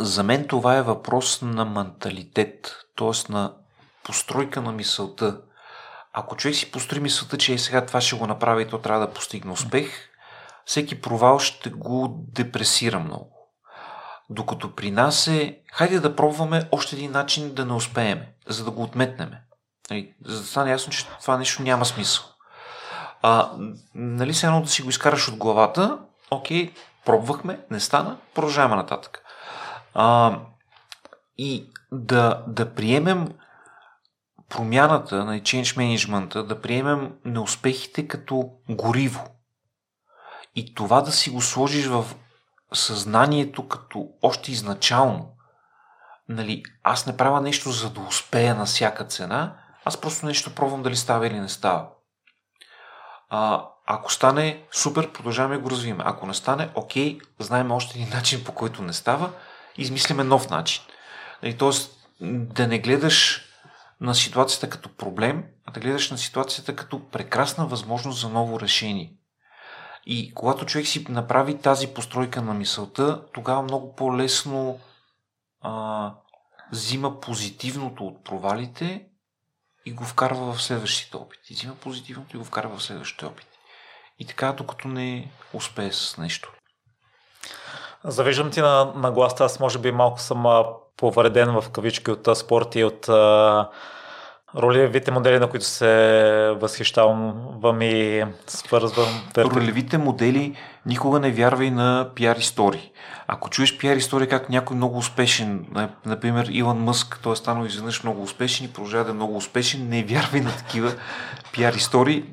[0.00, 3.32] за мен това е въпрос на менталитет, т.е.
[3.32, 3.52] на
[4.04, 5.40] постройка на мисълта.
[6.12, 9.06] Ако човек си построи мисълта, че е сега това ще го направи и то трябва
[9.06, 9.90] да постигне успех,
[10.66, 13.30] всеки провал ще го депресира много.
[14.30, 18.70] Докато при нас е, хайде да пробваме още един начин да не успеем, за да
[18.70, 19.30] го отметнем.
[19.90, 22.24] Нали, за да стане ясно, че това нещо няма смисъл.
[23.22, 23.50] А,
[23.94, 25.98] нали се едно да си го изкараш от главата,
[26.30, 26.72] окей,
[27.04, 29.22] пробвахме, не стана, продължаваме нататък.
[29.94, 30.38] А,
[31.38, 33.28] и да, да приемем
[34.48, 39.33] промяната на change management, да приемем неуспехите като гориво.
[40.54, 42.04] И това да си го сложиш в
[42.72, 45.30] съзнанието като още изначално.
[46.28, 50.82] Нали, аз не правя нещо за да успея на всяка цена, аз просто нещо пробвам
[50.82, 51.88] дали става или не става.
[53.28, 56.04] А, ако стане, супер, продължаваме го развиваме.
[56.06, 59.30] Ако не стане, окей, знаем още един начин по който не става,
[59.76, 60.82] измислиме нов начин.
[61.42, 63.42] Нали, тоест, да не гледаш
[64.00, 69.12] на ситуацията като проблем, а да гледаш на ситуацията като прекрасна възможност за ново решение.
[70.06, 74.80] И когато човек си направи тази постройка на мисълта, тогава много по-лесно
[75.60, 76.14] а,
[76.72, 79.06] взима позитивното от провалите
[79.86, 81.54] и го вкарва в следващите опити.
[81.54, 83.58] Взима позитивното и го вкарва в следващите опити.
[84.18, 86.52] И така, докато не успее с нещо.
[88.04, 90.64] Завиждам ти на, на гласта, аз може би малко съм
[90.96, 93.70] повреден в кавички от спорт и от а,
[94.56, 99.22] ролевите модели, на които се възхищавам и свързвам.
[99.38, 100.56] Ролевите модели
[100.86, 102.90] никога не вярвай на пиар истории.
[103.26, 105.66] Ако чуеш пиар история как някой много успешен,
[106.06, 109.88] например Илон Мъск, той е станал изведнъж много успешен и продължава да е много успешен,
[109.88, 110.94] не вярвай на такива
[111.52, 112.24] пиар истории.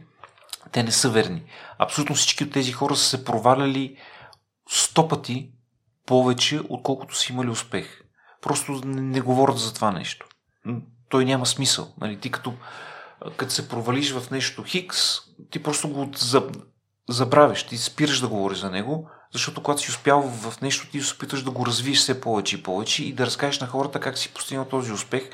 [0.72, 1.43] Те не са верни.
[1.77, 3.98] Абсолютно всички от тези хора са се проваляли
[4.69, 5.52] сто пъти
[6.06, 8.02] повече, отколкото са имали успех.
[8.41, 10.27] Просто не, не говорят за това нещо.
[11.11, 11.93] Той няма смисъл.
[12.01, 12.19] Нали?
[12.19, 12.53] Ти като,
[13.38, 14.97] като се провалиш в нещо хикс,
[15.51, 16.11] ти просто го
[17.09, 21.13] забравиш, ти спираш да говориш за него, защото когато си успял в нещо, ти се
[21.13, 24.33] опитваш да го развиеш все повече и повече и да разкажеш на хората как си
[24.33, 25.29] постигнал този успех,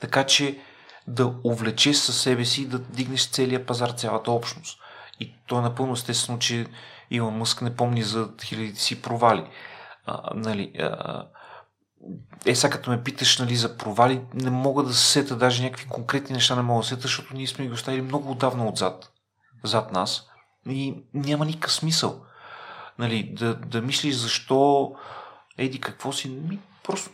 [0.00, 0.58] така че
[1.06, 4.80] да увлечеш със себе си и да дигнеш целия пазар, цялата общност.
[5.20, 6.66] И то е напълно естествено, че
[7.10, 9.44] Илон Мъск не помни за хилядите си провали.
[10.06, 11.24] А, нали, а,
[12.46, 15.88] е, сега като ме питаш нали, за провали, не мога да се сета, даже някакви
[15.88, 19.12] конкретни неща не мога да сета, защото ние сме ги оставили много отдавна отзад,
[19.64, 20.26] зад нас
[20.68, 22.20] и няма никакъв смисъл.
[22.98, 24.92] Нали, да, да мислиш защо
[25.58, 27.10] еди какво си, ми, просто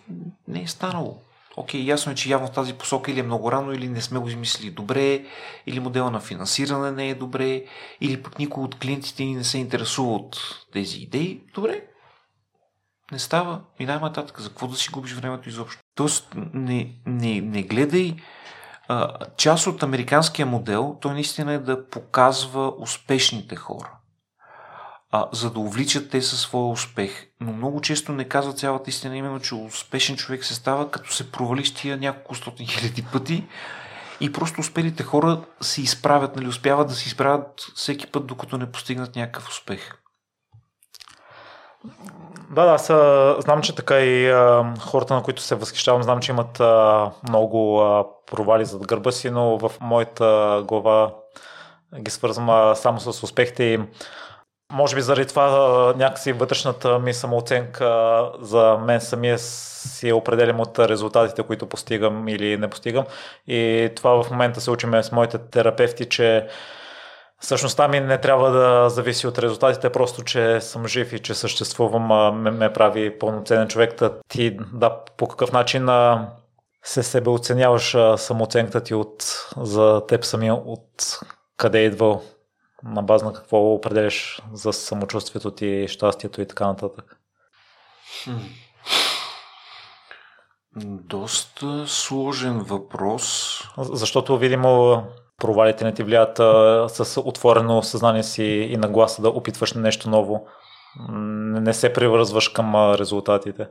[0.48, 1.22] не е станало.
[1.56, 4.18] Окей, ясно е, че явно в тази посока или е много рано, или не сме
[4.18, 5.24] го измислили добре,
[5.66, 7.64] или модела на финансиране не е добре,
[8.00, 10.36] или пък никой от клиентите ни не се интересува от
[10.72, 11.42] тези идеи.
[11.54, 11.82] Добре,
[13.12, 13.60] не става.
[13.78, 15.82] И най-нататък, за какво да си губиш времето изобщо?
[15.94, 18.16] Тоест, не, не, не гледай
[18.88, 23.92] а, част от американския модел, той наистина е да показва успешните хора.
[25.10, 27.26] А, за да увличат те със своя успех.
[27.40, 31.32] Но много често не казва цялата истина, именно, че успешен човек се става, като се
[31.32, 33.46] провалиш тия няколко стотин хиляди пъти
[34.20, 38.72] и просто успелите хора се изправят, нали, успяват да се изправят всеки път, докато не
[38.72, 39.92] постигнат някакъв успех.
[42.50, 46.20] Да, да, аз а, знам, че така и а, хората, на които се възхищавам, знам,
[46.20, 51.14] че имат а, много а, провали зад гърба си, но в моята глава
[52.00, 53.78] ги свързвам само с успехите и
[54.72, 60.78] може би заради това а, някакси вътрешната ми самооценка за мен самия си определям от
[60.78, 63.04] резултатите, които постигам или не постигам.
[63.46, 66.46] И това в момента се учиме с моите терапевти, че
[67.42, 72.36] Същността ми не трябва да зависи от резултатите, просто че съм жив и че съществувам,
[72.42, 73.98] ме, ме прави пълноценен човек.
[73.98, 75.88] Да ти, да, по какъв начин
[76.84, 81.20] се себе оценяваш самооценката ти от, за теб самия, от
[81.56, 82.22] къде е идвал,
[82.82, 87.16] на база на какво определяш за самочувствието ти, щастието и така нататък?
[90.76, 93.54] Доста сложен въпрос.
[93.78, 95.02] Защото, видимо,
[95.40, 96.36] провалите не ти влияят
[96.92, 100.46] с отворено съзнание си и нагласа да опитваш нещо ново.
[101.08, 103.68] Не се привързваш към резултатите.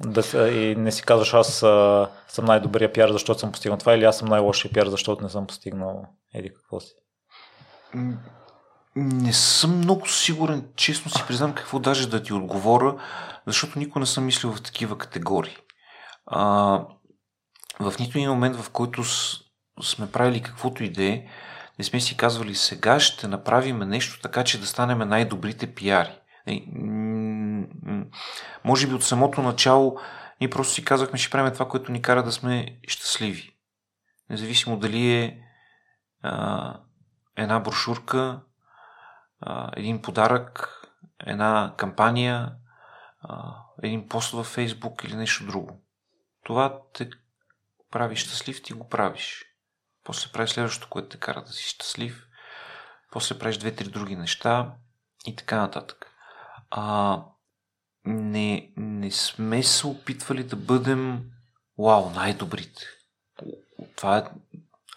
[0.00, 1.58] Да, и не си казваш аз
[2.28, 5.46] съм най-добрия пиар, защото съм постигнал това, или аз съм най-лошия пиар, защото не съм
[5.46, 6.94] постигнал еди какво си.
[8.96, 12.96] Не съм много сигурен, честно си признам какво даже да ти отговоря,
[13.46, 15.56] защото никога не съм мислил в такива категории.
[16.26, 16.48] А,
[17.80, 19.02] в нито един момент, в който
[19.82, 21.26] сме правили каквото и да е,
[21.78, 26.18] не сме си казвали сега ще направим нещо така, че да станем най-добрите пиари.
[28.64, 30.00] Може би от самото начало
[30.40, 33.56] ние просто си казахме, ще правим това, което ни кара да сме щастливи.
[34.30, 35.42] Независимо дали е
[36.22, 36.76] а,
[37.36, 38.40] една брошурка,
[39.40, 40.70] а, един подарък,
[41.26, 42.52] една кампания,
[43.22, 45.82] а, един пост във Фейсбук или нещо друго.
[46.44, 47.10] Това те
[47.90, 49.44] прави щастлив, ти го правиш.
[50.04, 52.26] После правиш следващото, което те кара да си щастлив.
[53.10, 54.72] После правиш две-три други неща
[55.26, 56.06] и така нататък.
[56.70, 57.22] А,
[58.04, 61.24] не, не сме се опитвали да бъдем
[61.78, 62.82] вау, най-добрите.
[63.96, 64.24] Това е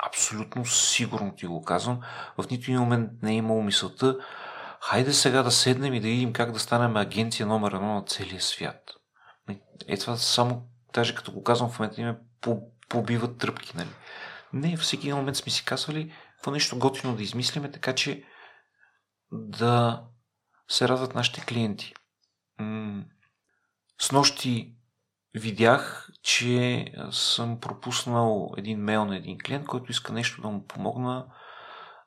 [0.06, 2.02] абсолютно сигурно ти го казвам.
[2.38, 4.18] В нито един момент не е имало мисълта
[4.82, 8.42] хайде сега да седнем и да видим как да станем агенция номер едно на целия
[8.42, 8.94] свят.
[9.88, 12.18] Е това само, даже като го казвам в момента, ме
[12.90, 13.90] побиват тръпки, нали?
[14.53, 18.24] Не, всеки един момент сме си казвали какво нещо готино да измислиме, така че
[19.32, 20.03] да
[20.68, 21.94] се радват нашите клиенти.
[23.99, 24.76] С нощи
[25.34, 31.26] видях, че съм пропуснал един мейл на един клиент, който иска нещо да му помогна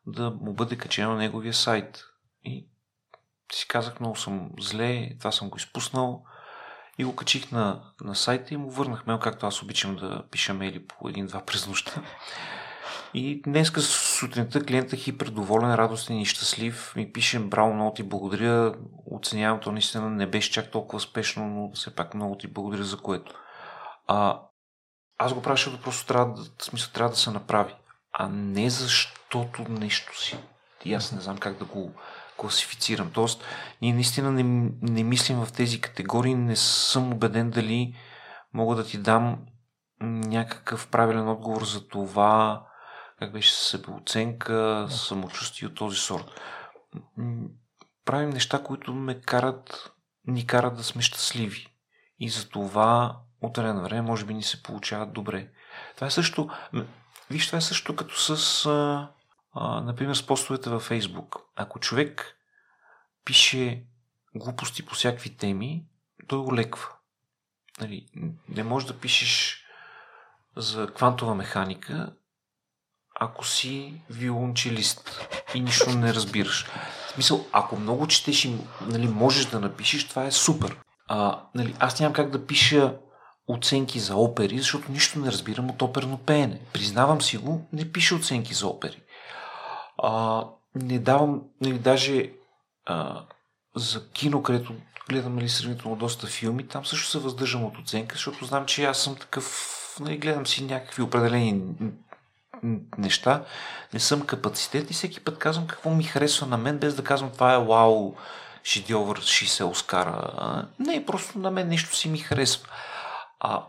[0.07, 2.05] да му бъде качено на неговия сайт.
[2.45, 2.67] И
[3.53, 6.25] си казах, много съм зле, това съм го изпуснал
[7.01, 10.55] и го качих на, на сайта и му върнах мейл, както аз обичам да пиша
[10.55, 12.03] мейли по един-два през нощта.
[13.15, 13.69] И днес
[14.19, 18.75] сутринта клиента хипер доволен, радостен и щастлив ми пише браво, много ти благодаря,
[19.11, 22.97] оценявам то наистина не беше чак толкова спешно, но все пак много ти благодаря за
[22.97, 23.35] което.
[24.07, 24.41] А,
[25.19, 27.75] аз го правя, защото просто трябва да, смисъл, трябва да се направи,
[28.13, 30.39] а не защото нещо си.
[30.85, 31.93] И аз не знам как да го
[32.41, 33.11] класифицирам.
[33.11, 33.45] Тоест,
[33.83, 37.97] ние наистина не, не мислим в тези категории, не съм убеден дали
[38.55, 39.39] мога да ти дам
[40.03, 42.63] някакъв правилен отговор за това,
[43.19, 46.41] как беше себеоценка, самочувствие от този сорт.
[48.05, 49.93] Правим неща, които ме карат,
[50.27, 51.67] ни карат да сме щастливи.
[52.19, 55.49] И за това от време на време може би ни се получават добре.
[55.95, 56.49] Това е също,
[57.31, 59.11] виж, това е също като с, а,
[59.53, 61.37] а, например, с постовете във Фейсбук.
[61.57, 62.37] Ако човек
[63.25, 63.85] пише
[64.35, 65.85] глупости по всякакви теми,
[66.27, 66.89] той го леква.
[67.81, 68.07] Нали,
[68.49, 69.65] не можеш да пишеш
[70.57, 72.13] за квантова механика
[73.21, 75.21] ако си виолончелист
[75.55, 76.67] и нищо не разбираш.
[77.07, 78.57] В смисъл, ако много четеш и
[78.87, 80.77] нали, можеш да напишеш, това е супер.
[81.09, 82.97] А, нали, аз нямам как да пиша
[83.49, 86.61] оценки за опери, защото нищо не разбирам от оперно пеене.
[86.73, 89.03] Признавам си го, не пиша оценки за опери.
[90.03, 90.45] А,
[90.75, 92.31] не давам, нали, даже
[92.87, 93.23] а,
[93.77, 94.75] за кино, където
[95.09, 98.99] гледам нали, сравнително доста филми, там също се въздържам от оценка, защото знам, че аз
[98.99, 101.63] съм такъв, нали, гледам си някакви определени
[102.99, 103.45] неща,
[103.95, 107.31] не съм капацитет и всеки път казвам какво ми харесва на мен, без да казвам
[107.31, 108.15] това е вау,
[108.65, 110.67] шедьовър, 60 Оскара.
[110.79, 112.69] Не, просто на мен нещо си ми харесва.
[113.41, 113.65] А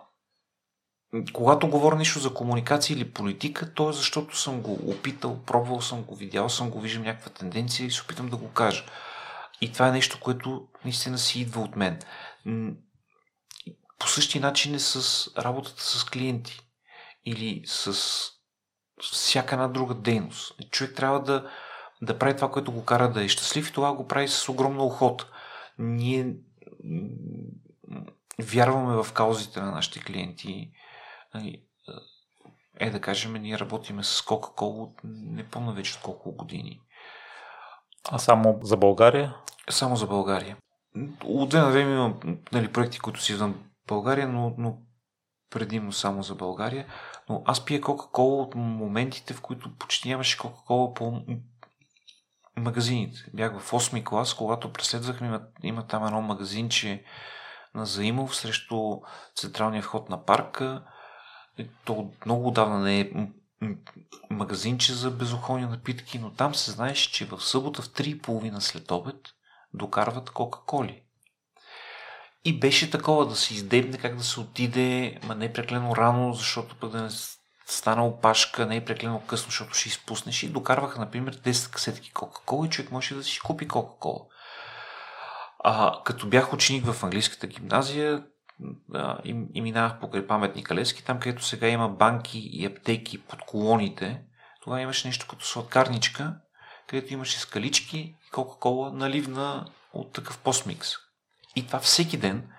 [1.33, 6.03] когато говоря нещо за комуникация или политика, то е защото съм го опитал, пробвал съм
[6.03, 8.85] го, видял съм го, виждам някаква тенденция и се опитам да го кажа.
[9.61, 11.99] И това е нещо, което наистина си идва от мен.
[13.99, 16.59] По същия начин е с работата с клиенти
[17.25, 17.93] или с
[19.01, 20.53] всяка една друга дейност.
[20.71, 21.49] Човек трябва да,
[22.01, 24.83] да прави това, което го кара да е щастлив и това го прави с огромна
[24.83, 25.27] охота.
[25.77, 26.35] Ние
[28.39, 30.71] вярваме в каузите на нашите клиенти.
[31.33, 31.63] Нали,
[32.79, 36.79] е да кажем, ние работиме с Coca-Cola не помня вече от колко години.
[38.11, 39.35] А само за България?
[39.69, 40.57] Само за България.
[41.23, 42.19] От на време имам
[42.51, 44.77] нали, проекти, които си извън България, но, но
[45.49, 46.85] предимно само за България.
[47.29, 51.21] Но аз пия Кока-Кола от моментите, в които почти нямаше Кока-Кола по
[52.57, 53.19] магазините.
[53.33, 57.03] Бях в 8 клас, когато преследвахме, има, има там едно магазинче
[57.75, 58.97] на Заимов срещу
[59.35, 60.83] централния вход на парка.
[61.85, 63.11] То много отдавна не е
[64.29, 69.15] магазинче за безохолни напитки, но там се знаеше, че в събота в 3.30 след обед
[69.73, 71.03] докарват Кока-Коли.
[72.45, 76.75] И беше такова да се издебне, как да се отиде, ма не преклено рано, защото
[76.75, 77.09] пък да не
[77.65, 80.43] стана опашка, не е преклено късно, защото ще изпуснеш.
[80.43, 84.25] И докарваха, например, 10 касетки Кока-Кола и човек може да си купи Кока-Кола.
[85.63, 88.23] А, като бях ученик в английската гимназия
[89.23, 94.21] и, и минавах покрай паметника Лески, там където сега има банки и аптеки под колоните,
[94.61, 96.35] това имаше нещо като сладкарничка,
[96.87, 100.89] където имаше скалички и Кока-Кола наливна от такъв постмикс.
[101.55, 102.49] И това всеки ден,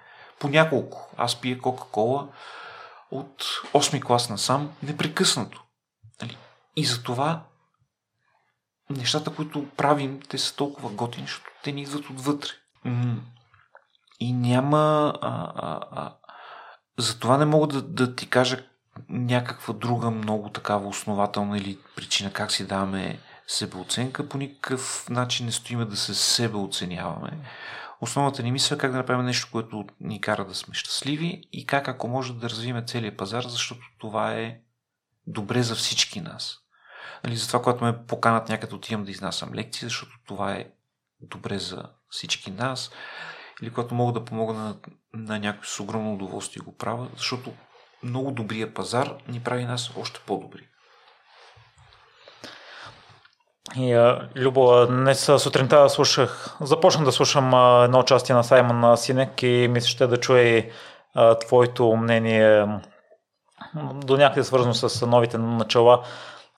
[0.40, 1.10] по няколко.
[1.16, 2.28] Аз пия Кока-Кола
[3.10, 3.42] от
[3.72, 5.64] 8 клас насам, непрекъснато.
[6.22, 6.36] Нали?
[6.76, 7.46] И за това
[8.90, 12.50] нещата, които правим, те са толкова готини, защото те ни идват отвътре.
[14.22, 15.14] И няма...
[15.20, 16.16] А, а, а,
[16.98, 18.64] за това не мога да, да ти кажа
[19.08, 24.28] някаква друга много такава основателна или причина как си даваме себеоценка.
[24.28, 27.38] По никакъв начин не стоиме да се себеоценяваме
[28.02, 31.66] основната ни мисъл е как да направим нещо, което ни кара да сме щастливи и
[31.66, 34.58] как ако може да развием целият пазар, защото това е
[35.26, 36.58] добре за всички нас.
[37.24, 40.70] Нали, затова, когато ме поканат някъде отивам да изнасям лекции, защото това е
[41.20, 42.90] добре за всички нас.
[43.62, 44.76] Или когато мога да помогна на,
[45.14, 47.52] на някой с огромно удоволствие го правя, защото
[48.02, 50.68] много добрия пазар ни прави нас още по-добри.
[53.76, 57.46] И, Любо, днес сутринта слушах, започнах да слушам
[57.84, 60.70] едно участие на Саймон Синек и мисля ще да чуя и
[61.40, 62.66] твоето мнение
[63.94, 66.04] до някъде свързано с новите начала.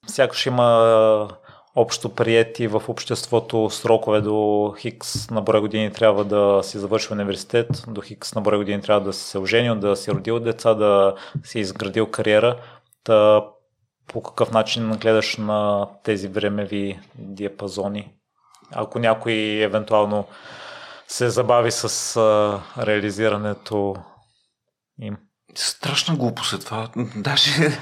[0.06, 1.28] Сякаш има
[1.74, 7.84] общо приети в обществото срокове до Хикс на брой години трябва да си завърши университет,
[7.88, 11.14] до Хикс на брой години трябва да си се оженил, да си родил деца, да
[11.44, 12.60] си изградил кариера.
[13.04, 13.44] Та
[14.06, 18.12] по какъв начин гледаш на тези времеви диапазони?
[18.72, 19.32] Ако някой
[19.62, 20.26] евентуално
[21.08, 23.96] се забави с а, реализирането
[25.00, 25.16] им.
[25.54, 26.88] Страшна глупост е това.
[27.16, 27.50] Даже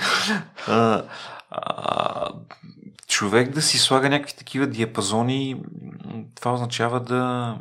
[0.66, 1.02] а,
[1.50, 2.28] а,
[3.12, 5.62] човек да си слага някакви такива диапазони,
[6.34, 7.58] това означава да,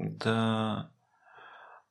[0.00, 0.88] да,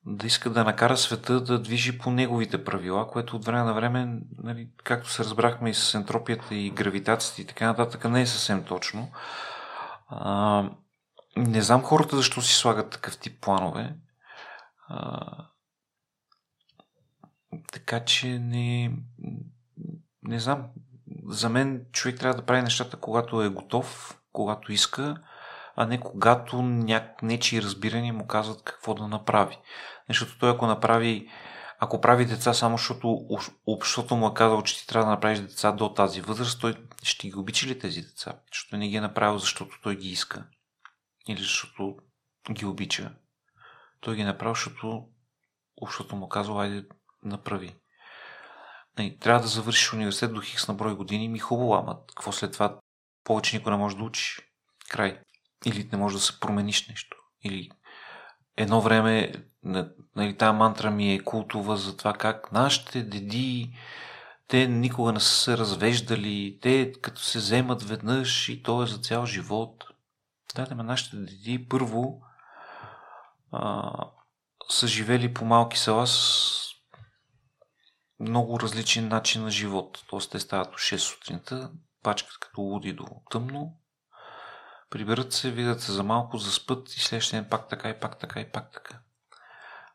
[0.05, 4.19] да иска да накара света да движи по неговите правила, което от време на време,
[4.43, 8.63] нали, както се разбрахме и с ентропията и гравитацията и така нататък, не е съвсем
[8.63, 9.11] точно.
[10.07, 10.63] А,
[11.37, 13.95] не знам хората защо си слагат такъв тип планове.
[14.87, 15.19] А,
[17.71, 18.91] така че не,
[20.23, 20.67] не знам.
[21.27, 25.17] За мен човек трябва да прави нещата, когато е готов, когато иска,
[25.75, 27.21] а не когато няк...
[27.21, 29.57] нечи разбирания му казват какво да направи.
[30.09, 31.29] Защото той ако направи,
[31.79, 33.27] ако прави деца само защото
[33.67, 37.27] обществото му е казало, че ти трябва да направиш деца до тази възраст, той ще
[37.27, 38.39] ги обича ли тези деца?
[38.53, 40.47] Защото не ги е направил, защото той ги иска.
[41.27, 41.97] Или защото
[42.51, 43.11] ги обича.
[43.99, 45.07] Той ги е направил, защото
[45.81, 46.85] обществото му казва, айде
[47.23, 47.75] направи.
[48.99, 52.53] Не, трябва да завършиш университет до хикс на брой години, ми хубаво, ама какво след
[52.53, 52.79] това
[53.23, 54.37] повече никой не може да учи.
[54.89, 55.19] Край.
[55.65, 57.17] Или не може да се промениш нещо.
[57.43, 57.69] Или
[58.57, 59.33] едно време,
[60.15, 63.73] нали, тази мантра ми е култова за това как нашите деди,
[64.47, 68.97] те никога не са се развеждали, те като се вземат веднъж и то е за
[68.97, 69.83] цял живот.
[70.55, 72.21] Да, да, нашите деди първо
[73.51, 73.91] а,
[74.69, 76.64] са живели по малки села с
[78.19, 80.03] много различен начин на живот.
[80.07, 81.71] Тоест те стават до 6 сутринта,
[82.03, 83.77] пачкат като луди до тъмно,
[84.89, 88.39] приберат се, видят се за малко, заспът и следващия ден пак така и пак така
[88.39, 88.99] и пак така.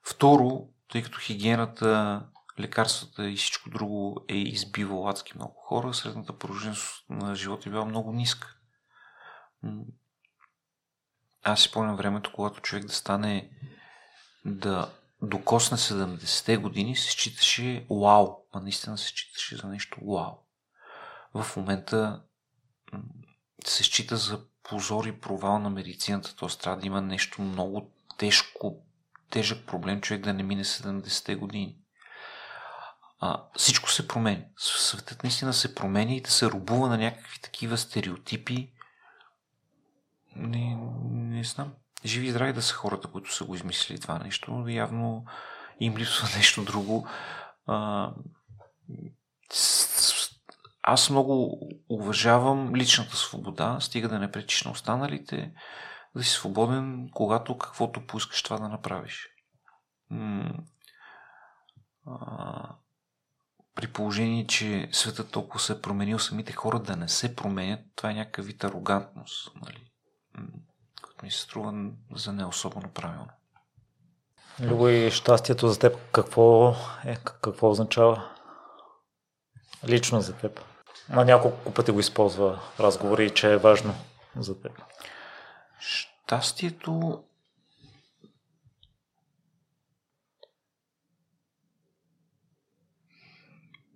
[0.03, 2.23] Второ, тъй като хигиената,
[2.61, 7.85] лекарствата и всичко друго е избивало адски много хора, средната продължителност на живота е била
[7.85, 8.57] много ниска.
[11.43, 13.51] Аз си спомням времето, когато човек да стане
[14.45, 14.91] да
[15.23, 18.37] докосне 70-те години, се считаше вау.
[18.55, 20.33] Ма наистина се считаше за нещо вау.
[21.35, 22.23] В момента
[23.65, 26.37] се счита за позор и провал на медицината.
[26.37, 26.49] Т.е.
[26.49, 28.83] трябва да има нещо много тежко,
[29.31, 31.77] тежък проблем, човек да не мине 70-те години.
[33.21, 34.45] А, всичко се променя.
[34.57, 38.73] Светът наистина се променя и да се рубува на някакви такива стереотипи.
[40.37, 40.79] Не,
[41.11, 41.73] не знам
[42.05, 45.25] живи и здрави да са хората, които са го измислили това нещо, но явно
[45.81, 47.09] им липсва нещо друго.
[47.67, 48.11] А,
[50.83, 55.53] аз много уважавам личната свобода, стига да не пречиш на останалите,
[56.17, 59.29] да си свободен, когато каквото поискаш това да направиш.
[63.75, 68.11] при положение, че светът толкова се е променил, самите хора да не се променят, това
[68.11, 69.53] е някакъв вид арогантност.
[69.63, 69.91] Нали?
[71.23, 73.29] Ми се струва за не особено правилно.
[74.61, 76.75] Любо и щастието за теб какво
[77.05, 78.31] е, какво означава?
[79.89, 80.61] Лично за теб.
[81.09, 83.95] На няколко пъти го използва разговори, че е важно
[84.37, 84.83] за теб.
[85.81, 87.25] Щастието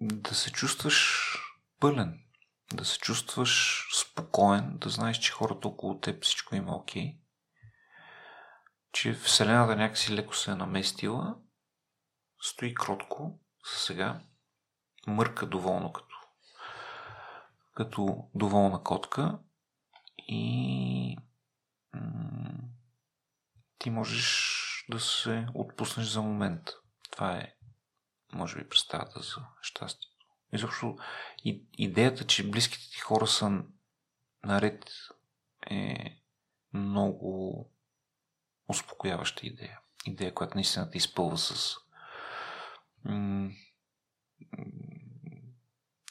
[0.01, 1.29] да се чувстваш
[1.81, 2.24] пълен
[2.73, 7.19] да се чувстваш спокоен, да знаеш, че хората около теб всичко има окей,
[8.93, 11.37] че Вселената някакси леко се е наместила,
[12.41, 14.21] стои кротко сега,
[15.07, 16.17] мърка доволно като,
[17.75, 19.39] като доволна котка
[20.19, 21.17] и
[23.79, 26.71] ти можеш да се отпуснеш за момент.
[27.11, 27.55] Това е,
[28.33, 30.14] може би, представата за щастие.
[30.55, 30.97] Изобщо
[31.45, 33.63] и, идеята, че близките ти хора са
[34.45, 34.91] наред
[35.71, 35.97] е
[36.73, 37.71] много
[38.69, 39.81] успокояваща идея.
[40.07, 41.77] Идея, която наистина те изпълва с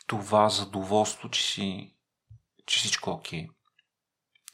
[0.07, 1.95] това задоволство, че, си,
[2.65, 3.47] че всичко е окей.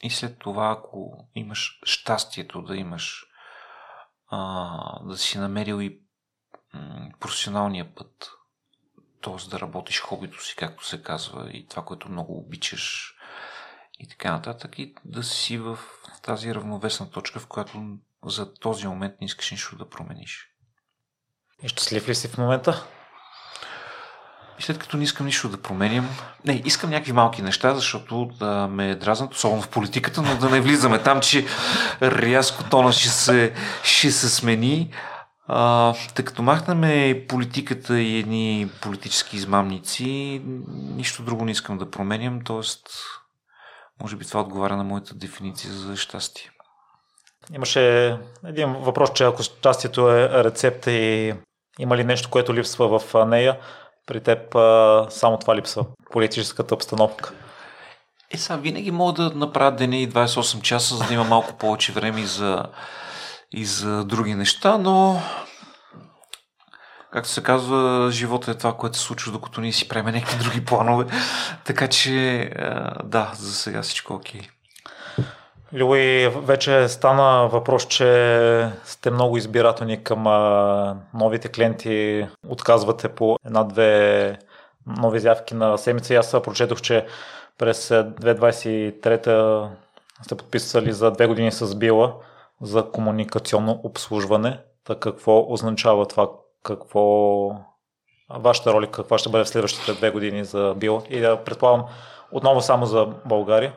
[0.02, 3.26] И след това, ако имаш щастието да имаш,
[4.26, 6.00] а, да си намерил и
[7.20, 8.30] професионалния път,
[9.22, 9.50] т.е.
[9.50, 13.14] да работиш хобито си, както се казва, и това, което много обичаш,
[14.00, 15.78] и така нататък и да си в
[16.22, 20.48] тази равновесна точка, в която за този момент не искаш нищо да промениш.
[21.62, 22.86] И щастлив ли си в момента?
[24.58, 26.08] И след като не искам нищо да променям,
[26.44, 30.60] не, искам някакви малки неща, защото да ме дразнат, особено в политиката, но да не
[30.60, 31.46] влизаме там, че
[32.02, 34.90] рязко тона ще се, ще се смени.
[35.52, 42.40] А, тъй като махнаме политиката и едни политически измамници, нищо друго не искам да променям,
[42.44, 42.60] т.е.
[44.02, 46.50] може би това отговаря на моята дефиниция за щастие.
[47.54, 51.34] Имаше един въпрос, че ако щастието е рецепта и
[51.78, 53.58] има ли нещо, което липсва в нея,
[54.06, 54.54] при теб
[55.12, 57.32] само това липсва, политическата обстановка.
[58.30, 61.92] Е, сега винаги мога да направя деня и 28 часа, за да има малко повече
[61.92, 62.64] време за,
[63.52, 65.20] и за други неща, но
[67.12, 70.64] както се казва, живота е това, което се случва, докато ние си правим някакви други
[70.64, 71.04] планове.
[71.64, 72.50] Така че,
[73.04, 74.40] да, за сега всичко окей.
[74.40, 74.48] Okay.
[75.74, 80.22] Люи, вече стана въпрос, че сте много избирателни към
[81.14, 82.26] новите клиенти.
[82.48, 84.38] Отказвате по една-две
[84.86, 86.14] нови изявки на седмица.
[86.14, 87.06] Аз прочетох, че
[87.58, 89.68] през 2023
[90.22, 92.14] сте подписали за две години с Била
[92.62, 94.60] за комуникационно обслужване.
[94.84, 96.30] Так какво означава това?
[96.62, 97.50] Какво
[98.30, 101.02] вашата роля, каква ще бъде в следващите две години за Била?
[101.10, 101.84] И да предполагам
[102.32, 103.74] отново само за България.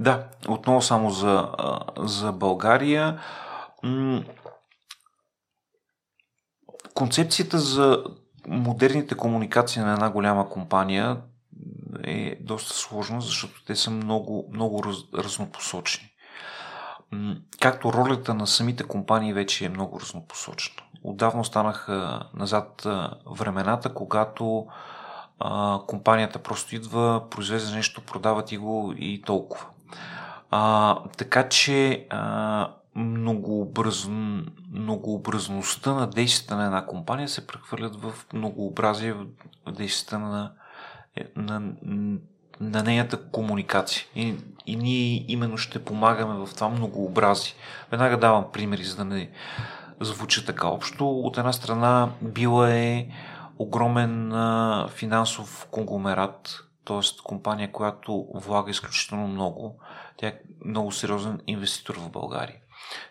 [0.00, 1.48] Да, отново само за,
[1.98, 3.20] за България.
[6.94, 8.04] Концепцията за
[8.46, 11.22] модерните комуникации на една голяма компания
[12.04, 16.13] е доста сложна, защото те са много, много раз, разнопосочни.
[17.60, 20.82] Както ролята на самите компании вече е много разнопосочна.
[21.02, 22.86] Отдавна останаха назад
[23.26, 24.66] времената, когато
[25.40, 29.66] а, компанията просто идва, произвежда нещо, продава ти го и толкова.
[30.50, 34.38] А, така че а, многообразн,
[34.72, 39.26] многообразността на действията на една компания се прехвърлят в многообразие в
[39.72, 40.52] действията на,
[41.36, 41.72] на,
[42.60, 44.04] на нейната комуникация.
[44.16, 44.34] И,
[44.66, 47.54] и ние именно ще помагаме в това многообразие.
[47.90, 49.30] Веднага давам примери, за да не
[50.00, 51.10] звучи така общо.
[51.10, 53.06] От една страна била е
[53.58, 54.32] огромен
[54.88, 57.22] финансов конгломерат, т.е.
[57.24, 59.80] компания, която влага изключително много.
[60.16, 62.56] Тя е много сериозен инвеститор в България.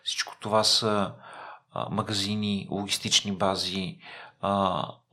[0.03, 1.11] Всичко това са
[1.89, 3.97] магазини, логистични бази,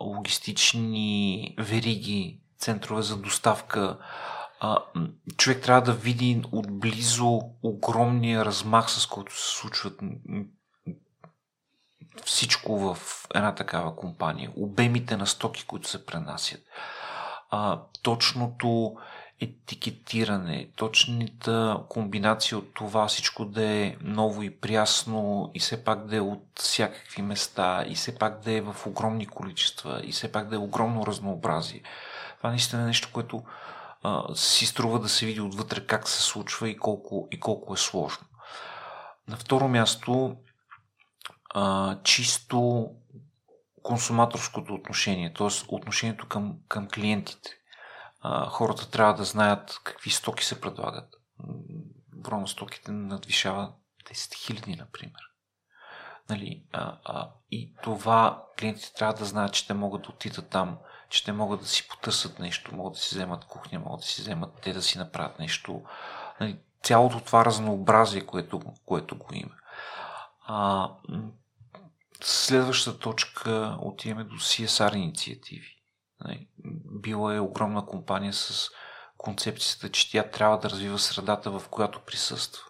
[0.01, 3.99] логистични вериги, центрове за доставка.
[4.61, 4.79] А,
[5.37, 10.01] човек трябва да види отблизо огромния размах, с който се случват
[12.25, 12.99] всичко в
[13.35, 14.51] една такава компания.
[14.57, 16.61] Обемите на стоки, които се пренасят.
[17.51, 18.97] А, точното
[19.41, 26.17] етикетиране, точната комбинация от това всичко да е ново и прясно и все пак да
[26.17, 30.49] е от всякакви места и все пак да е в огромни количества и все пак
[30.49, 31.83] да е огромно разнообразие.
[32.41, 33.43] Това наистина е нещо, което
[34.03, 37.77] а, си струва да се види отвътре как се случва и колко, и колко е
[37.77, 38.27] сложно.
[39.29, 40.37] На второ място,
[41.55, 42.89] а, чисто
[43.83, 45.49] консуматорското отношение, т.е.
[45.69, 47.51] отношението към, към клиентите
[48.21, 51.15] а, хората трябва да знаят какви стоки се предлагат.
[52.17, 53.73] Броя на стоките надвишава
[54.11, 55.23] 10 000, например.
[56.29, 60.79] Нали, а, а, и това клиентите трябва да знаят, че те могат да отидат там,
[61.11, 64.23] че те могат да си потъсат нещо, могат да си вземат кухня, могат да си
[64.23, 65.83] вземат те да си направят нещо.
[66.41, 69.55] Нали, цялото това разнообразие, което, което го има.
[70.47, 70.89] А,
[72.23, 75.77] следващата точка отиваме до CSR инициативи.
[76.25, 76.49] Нали,
[77.01, 78.71] била е огромна компания с
[79.17, 82.63] концепцията, че тя трябва да развива средата, в която присъства.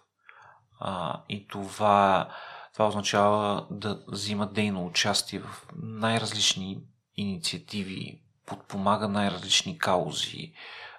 [0.79, 2.29] А, и това,
[2.73, 6.81] това означава да взима дейно участие в най-различни
[7.15, 10.53] инициативи, подпомага най-различни каузи,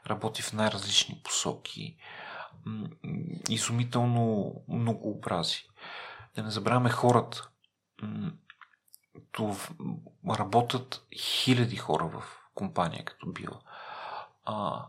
[0.06, 1.96] работи в най-различни посоки.
[3.48, 5.64] Изумително многообрази.
[6.36, 7.48] Да не забравяме хората.
[9.32, 9.56] Това
[10.28, 12.22] работят хиляди хора в
[12.54, 13.60] компания като била.
[14.44, 14.86] А,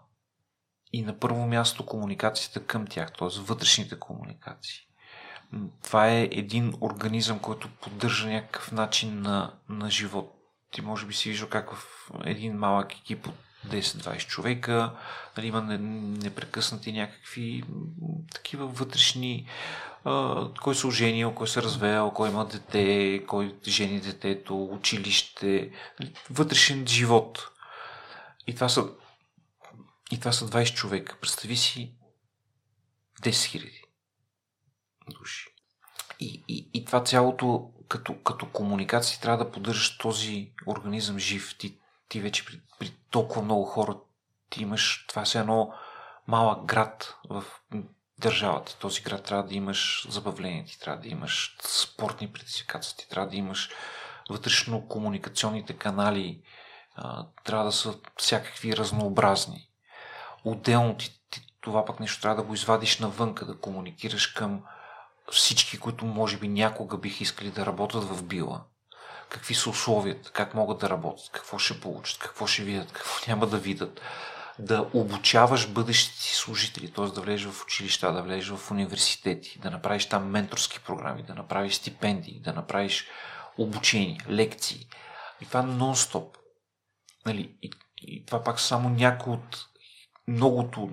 [0.93, 3.39] и на първо място комуникацията към тях, т.е.
[3.39, 4.87] вътрешните комуникации.
[5.83, 10.42] Това е един организъм, който поддържа някакъв начин на, на живот.
[10.73, 13.35] Ти може би си виждал как в един малък екип от
[13.67, 14.95] 10-20 човека
[15.37, 17.63] нали, има непрекъснати някакви
[18.33, 19.47] такива вътрешни
[20.61, 26.87] кой се оженил, кой се развеял, кой има дете, кой жени детето, училище, нали, вътрешен
[26.87, 27.49] живот.
[28.47, 28.89] И това са,
[30.11, 31.17] и това са 20 човека.
[31.21, 31.95] Представи си
[33.21, 33.71] 10 000
[35.19, 35.47] души.
[36.19, 41.57] И, и, и това цялото, като, като комуникация, трябва да поддържаш този организъм жив.
[41.57, 41.77] Ти,
[42.09, 43.95] ти вече при, при толкова много хора
[44.49, 45.73] ти имаш, това е едно
[46.27, 47.43] малък град в
[48.19, 48.77] държавата.
[48.79, 53.35] Този град трябва да имаш забавление, ти трябва да имаш спортни предизвикателства, ти трябва да
[53.35, 53.69] имаш
[54.29, 56.41] вътрешно комуникационните канали,
[57.43, 59.69] трябва да са всякакви разнообразни.
[60.43, 64.63] Отделно ти, ти това пък нещо трябва да го извадиш навънка, да комуникираш към
[65.31, 68.63] всички, които може би някога бих искали да работят в била.
[69.29, 73.47] Какви са условията, как могат да работят, какво ще получат, какво ще видят, какво няма
[73.47, 74.01] да видят.
[74.59, 77.05] Да обучаваш бъдещите си служители, т.е.
[77.05, 81.73] да влезеш в училища, да влезеш в университети, да направиш там менторски програми, да направиш
[81.73, 83.07] стипендии, да направиш
[83.57, 84.87] обучение, лекции.
[85.41, 86.37] И това нон-стоп.
[87.25, 89.65] Нали, и, и това пак са само някои от
[90.27, 90.89] многото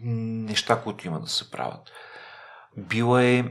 [0.00, 1.90] неща, които има да се правят.
[2.76, 3.44] Била е,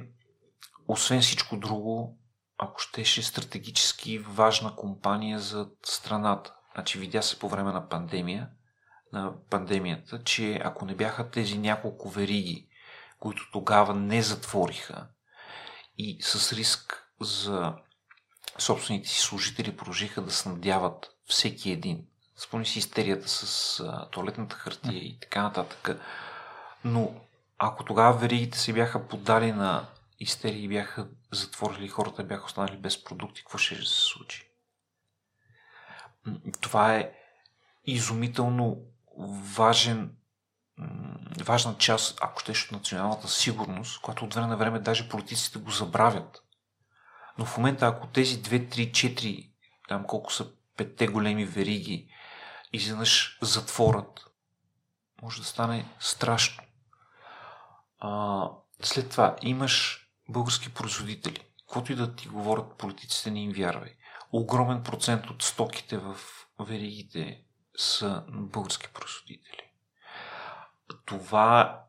[0.88, 2.18] освен всичко друго,
[2.58, 6.56] ако щеше стратегически важна компания за страната.
[6.74, 8.50] Значи видя се по време на пандемия,
[9.14, 12.68] на пандемията, че ако не бяха тези няколко вериги,
[13.20, 15.08] които тогава не затвориха
[15.98, 17.76] и с риск за
[18.58, 22.06] собствените си служители продължиха да снабдяват всеки един.
[22.36, 26.00] Спомни си истерията с туалетната хартия и така нататък.
[26.84, 27.14] Но
[27.68, 33.42] ако тогава веригите се бяха подали на истерии бяха затворили, хората бяха останали без продукти,
[33.42, 34.50] какво ще се случи?
[36.62, 37.12] Това е
[37.86, 38.78] изумително
[39.56, 40.16] важен,
[41.46, 45.72] важна част, ако щеш, от националната сигурност, която от време на време даже политиците го
[45.72, 46.44] забравят.
[47.38, 49.50] Но в момента, ако тези 2, 3, 4,
[49.88, 52.10] там колко са петте големи вериги,
[52.74, 54.26] изведнъж затворят,
[55.22, 56.64] може да стане страшно.
[58.06, 58.50] А,
[58.82, 61.40] след това имаш български производители.
[61.60, 63.94] Каквото и да ти говорят политиците, не им вярвай.
[64.32, 66.16] Огромен процент от стоките в
[66.60, 67.42] веригите
[67.78, 69.62] са български производители.
[71.06, 71.82] Това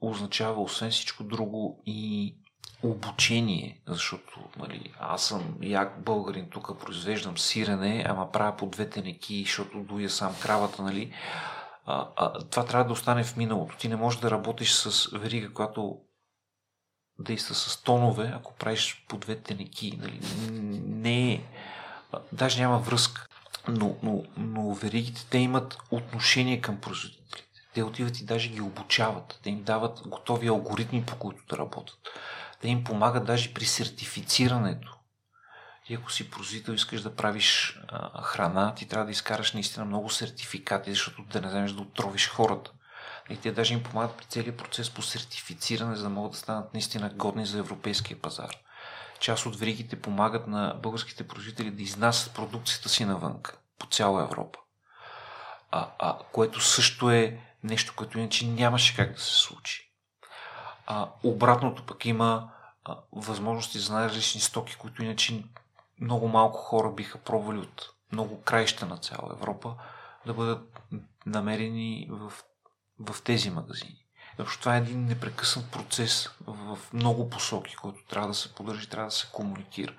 [0.00, 2.34] означава, освен всичко друго, и
[2.82, 9.42] обучение, защото нали, аз съм як българин, тук произвеждам сирене, ама правя по двете неки,
[9.44, 11.14] защото дуя сам кравата, нали.
[11.90, 13.76] А, а, това трябва да остане в миналото.
[13.76, 15.98] Ти не можеш да работиш с верига, която
[17.18, 19.98] действа с тонове, ако правиш по двете неки.
[20.00, 20.20] Нали.
[20.86, 21.42] Не е...
[22.32, 23.26] Даже няма връзка.
[23.68, 27.48] Но, но, но веригите, те имат отношение към производителите.
[27.74, 29.40] Те отиват и даже ги обучават.
[29.42, 31.98] Те им дават готови алгоритми, по които да работят
[32.62, 34.97] да им помагат даже при сертифицирането.
[35.88, 40.10] Ти ако си производител искаш да правиш а, храна, ти трябва да изкараш наистина много
[40.10, 42.70] сертификати, защото да не вземеш да отровиш хората.
[43.30, 46.74] И те даже им помагат при целият процес по сертифициране, за да могат да станат
[46.74, 48.56] наистина годни за европейския пазар.
[49.20, 53.40] Част от веригите помагат на българските производители да изнасят продукцията си навън,
[53.78, 54.58] по цяла Европа.
[55.70, 59.92] А, а, което също е нещо, което иначе нямаше как да се случи.
[60.86, 62.50] А, обратното пък има
[62.84, 65.44] а, възможности за най-различни стоки, които иначе
[66.00, 69.74] много малко хора биха пробвали от много краища на цяла Европа
[70.26, 70.80] да бъдат
[71.26, 72.32] намерени в,
[73.00, 74.04] в тези магазини.
[74.38, 79.08] Защото това е един непрекъснат процес в много посоки, който трябва да се поддържи, трябва
[79.08, 79.94] да се комуникира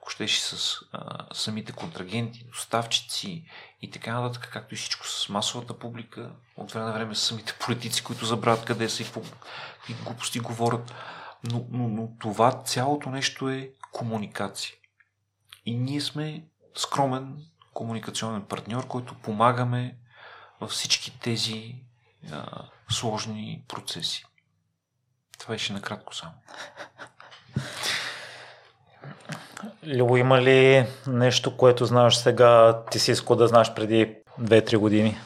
[0.00, 3.44] ако щеше с а, самите контрагенти, доставчици
[3.82, 7.54] и така нататък, както и всичко с масовата публика, от време на време с самите
[7.60, 10.94] политици, които забравят къде са и какви глупости говорят.
[11.44, 14.74] Но, но, но това цялото нещо е комуникация.
[15.70, 16.42] И ние сме
[16.76, 17.36] скромен
[17.74, 19.96] комуникационен партньор, който помагаме
[20.60, 21.74] във всички тези
[22.32, 22.44] а,
[22.90, 24.24] сложни процеси.
[25.38, 26.32] Това беше накратко само.
[29.82, 35.18] Любо, има ли нещо, което знаеш сега, ти си искал да знаеш преди 2-3 години?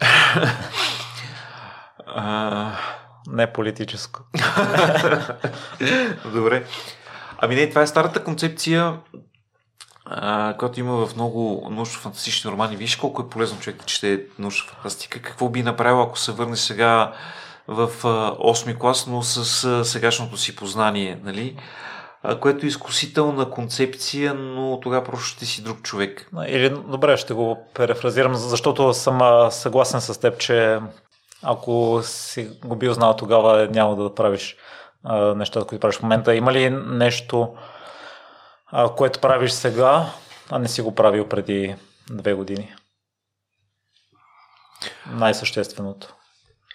[3.26, 4.22] Не политическо.
[6.32, 6.66] Добре.
[7.38, 8.98] Ами не, това е старата концепция,
[10.58, 12.76] която има в много научно-фантастични романи.
[12.76, 15.22] Виж колко е полезно човек да чете научна фантастика.
[15.22, 17.12] Какво би направил, ако се върне сега
[17.68, 21.56] в 8 клас, но с сегашното си познание, нали?
[22.40, 26.30] което е изкусителна концепция, но тогава просто ще си друг човек.
[26.46, 29.20] Или, добре, ще го перефразирам, защото съм
[29.50, 30.78] съгласен с теб, че
[31.42, 34.56] ако си го бил знал тогава, няма да правиш
[35.36, 36.34] нещата, които правиш в момента.
[36.34, 37.54] Има ли нещо,
[38.96, 40.06] което правиш сега,
[40.50, 41.76] а не си го правил преди
[42.10, 42.74] две години?
[45.06, 46.14] Най-същественото.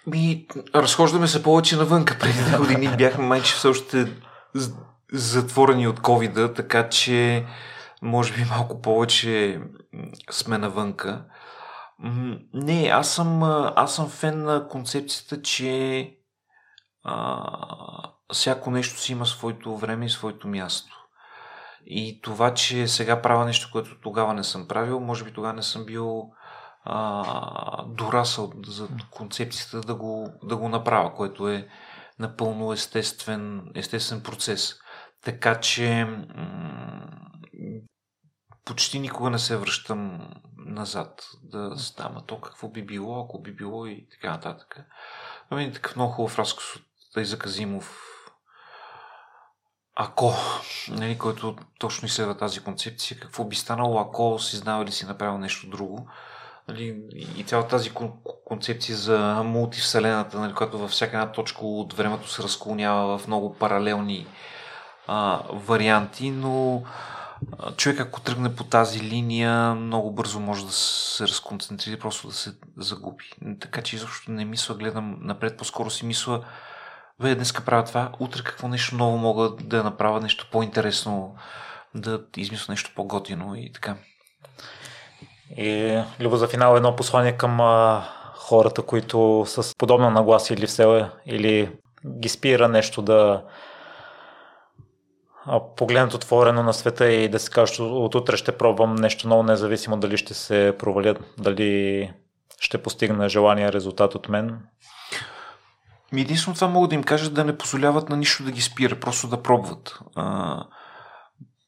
[0.08, 2.18] Ми, разхождаме се повече навънка.
[2.20, 4.08] Преди две години бяхме майче все още
[5.14, 7.46] затворени от ковида, така че
[8.02, 9.62] може би малко повече
[10.32, 11.26] сме навънка.
[12.54, 13.44] Не, аз съм,
[13.76, 16.10] аз съм фен на концепцията, че
[17.04, 21.00] а, всяко нещо си има своето време и своето място.
[21.86, 25.64] И това, че сега правя нещо, което тогава не съм правил, може би тогава не
[25.64, 26.32] съм бил
[26.84, 31.68] а, дорасъл за концепцията да го, да го направя, което е
[32.20, 34.76] напълно естествен, естествен процес.
[35.24, 36.08] Така че
[38.66, 43.86] почти никога не се връщам назад да става то какво би било, ако би било
[43.86, 44.80] и така нататък.
[45.52, 46.82] Е такъв много хубав разказ от
[47.14, 48.13] Тайза Казимов
[49.96, 50.34] ако,
[50.90, 55.38] нали, който точно изследва тази концепция, какво би станало, ако си знал или си направил
[55.38, 56.08] нещо друго.
[56.68, 57.04] Нали,
[57.36, 57.92] и цялата тази
[58.46, 63.54] концепция за мултивселената, нали, която във всяка една точка от времето се разклонява в много
[63.54, 64.28] паралелни
[65.08, 66.84] а, варианти, но
[67.78, 72.56] човек ако тръгне по тази линия, много бързо може да се разконцентрира, просто да се
[72.78, 73.32] загуби.
[73.60, 76.44] Така че изобщо не мисля, гледам напред, по-скоро си мисля,
[77.24, 81.36] бе, днеска правя това, утре какво нещо ново мога да направя, нещо по-интересно,
[81.96, 83.96] да измисля нещо по-готино и така.
[85.58, 88.04] И, Любо, за финал едно послание към а,
[88.36, 91.72] хората, които с подобна нагласа или все, или
[92.20, 93.44] ги спира нещо да
[95.76, 99.98] погледнат отворено на света и да си кажат, от утре ще пробвам нещо ново, независимо
[99.98, 102.12] дали ще се провалят, дали
[102.60, 104.60] ще постигна желания резултат от мен.
[106.18, 109.28] Единствено това мога да им кажа да не позволяват на нищо да ги спира, просто
[109.28, 110.00] да пробват.
[110.16, 110.64] А,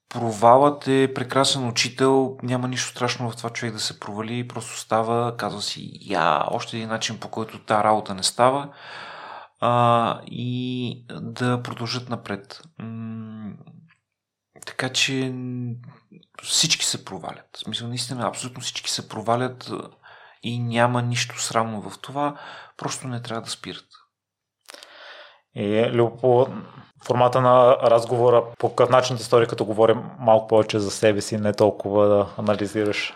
[0.09, 5.37] провалът е прекрасен учител, няма нищо страшно в това човек да се провали, просто става,
[5.37, 8.69] казва си, я, още един начин по който тази работа не става
[9.59, 12.61] а, и да продължат напред.
[12.79, 13.53] М-
[14.65, 15.33] така че
[16.43, 17.49] всички се провалят.
[17.57, 19.71] В смисъл, наистина, абсолютно всички се провалят
[20.43, 22.35] и няма нищо срамно в това,
[22.77, 23.85] просто не трябва да спират.
[25.55, 26.47] И Любо, по
[27.05, 31.37] формата на разговора, по какъв начин ти стори, като говорим малко повече за себе си,
[31.37, 33.13] не толкова да анализираш.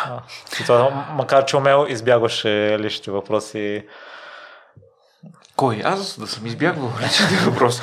[0.66, 3.84] това, макар че умело избягваше личните въпроси.
[5.56, 5.82] Кой?
[5.84, 7.82] Аз да съм избягвал личните въпроси.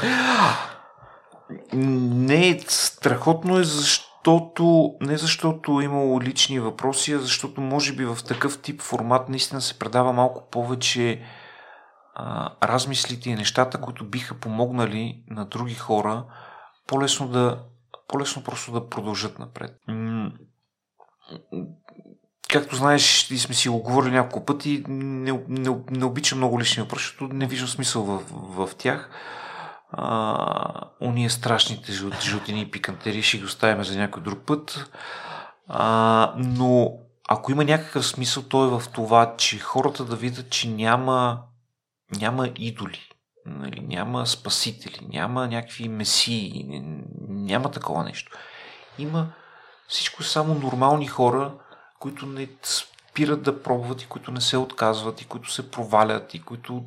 [1.74, 8.18] Не, страхотно е, защото не защото е имало лични въпроси, а защото може би в
[8.28, 11.22] такъв тип формат наистина се предава малко повече
[12.16, 16.26] а, размислите и нещата, които биха помогнали на други хора
[16.88, 17.64] по-лесно да
[18.08, 19.72] по-лесно просто да продължат напред.
[22.50, 26.84] Както знаеш, и сме си го говорили няколко пъти, не, не, не обичам много лични
[26.84, 29.10] въпроси, защото не виждам смисъл в, в, тях.
[29.92, 31.92] А, уния страшните
[32.22, 34.92] жълтини и пикантери ще ги оставим за някой друг път.
[35.68, 36.92] А, но
[37.30, 41.42] ако има някакъв смисъл, то е в това, че хората да видят, че няма
[42.20, 43.10] няма идоли,
[43.46, 46.66] нали, няма спасители, няма някакви месии,
[47.30, 48.38] няма такова нещо.
[49.00, 49.28] Има
[49.88, 51.54] всичко само нормални хора,
[52.00, 56.42] които не спират да пробват и които не се отказват и които се провалят и
[56.42, 56.86] които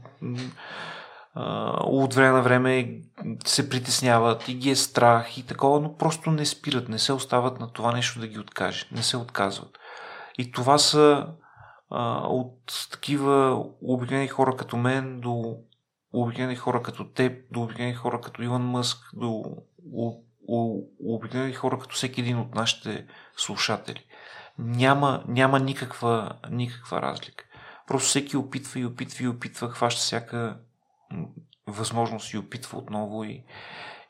[1.80, 3.00] от време на време
[3.44, 7.60] се притесняват и ги е страх и такова, но просто не спират, не се остават
[7.60, 9.78] на това нещо да ги откаже, не се отказват.
[10.38, 11.26] И това са
[11.90, 15.58] а, от такива обикновени хора като мен до
[16.12, 19.44] обикновени хора като теб, до обикновени хора като Илон Мъск, до
[21.04, 23.06] обикновени хора като всеки един от нашите
[23.36, 24.04] слушатели.
[24.58, 27.44] Няма, няма никаква, никаква разлика.
[27.86, 30.58] Просто всеки опитва и опитва и опитва, хваща всяка
[31.66, 33.44] възможност и опитва отново и,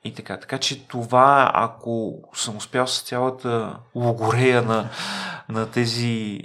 [0.07, 0.41] и така.
[0.41, 4.89] Така че това, ако съм успял с цялата логорея на,
[5.49, 6.41] на тези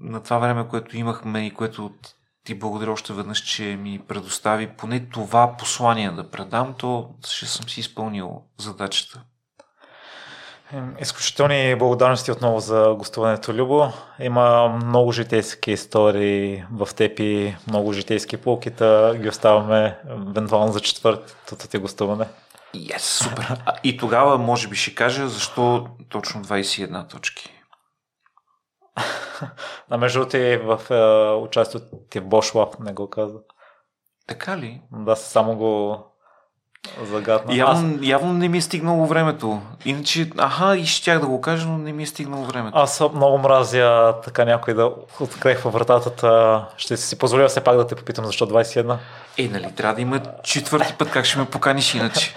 [0.00, 1.92] на това време, което имахме и което
[2.44, 7.68] ти благодаря още веднъж, че ми предостави поне това послание да предам, то ще съм
[7.68, 9.24] си изпълнил задачата.
[11.00, 13.92] Изключителни благодарности отново за гостуването, Любо.
[14.20, 19.14] Има много житейски истории в теб и много житейски полкита.
[19.20, 19.98] Ги оставаме
[20.30, 22.26] евентуално за четвъртото ти гостуване.
[22.74, 23.62] Yes, супер.
[23.84, 27.52] И тогава може би ще кажа защо точно 21 точки.
[29.90, 33.38] На между ти в е, участието ти в Бош Lab не го каза.
[34.26, 34.82] Така ли?
[34.92, 36.04] Да, само го
[37.02, 37.56] загадна.
[37.56, 38.06] Явно, аз...
[38.06, 39.62] явно не ми е стигнало времето.
[39.84, 42.78] Иначе, аха, и щях да го кажа, но не ми е стигнало времето.
[42.78, 46.64] Аз много мразя така някой да открехва вратата.
[46.76, 48.96] Ще си позволя все пак да те попитам защо 21.
[49.38, 52.36] Е, нали, трябва да има четвърти път, как ще ме поканиш иначе.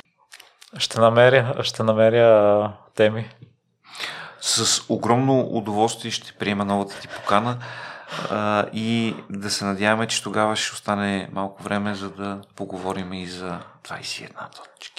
[0.77, 3.29] Ще намеря, ще намеря теми.
[4.41, 7.57] С огромно удоволствие ще приема новата ти покана
[8.31, 13.27] а, и да се надяваме, че тогава ще остане малко време, за да поговорим и
[13.27, 14.92] за 21 точки.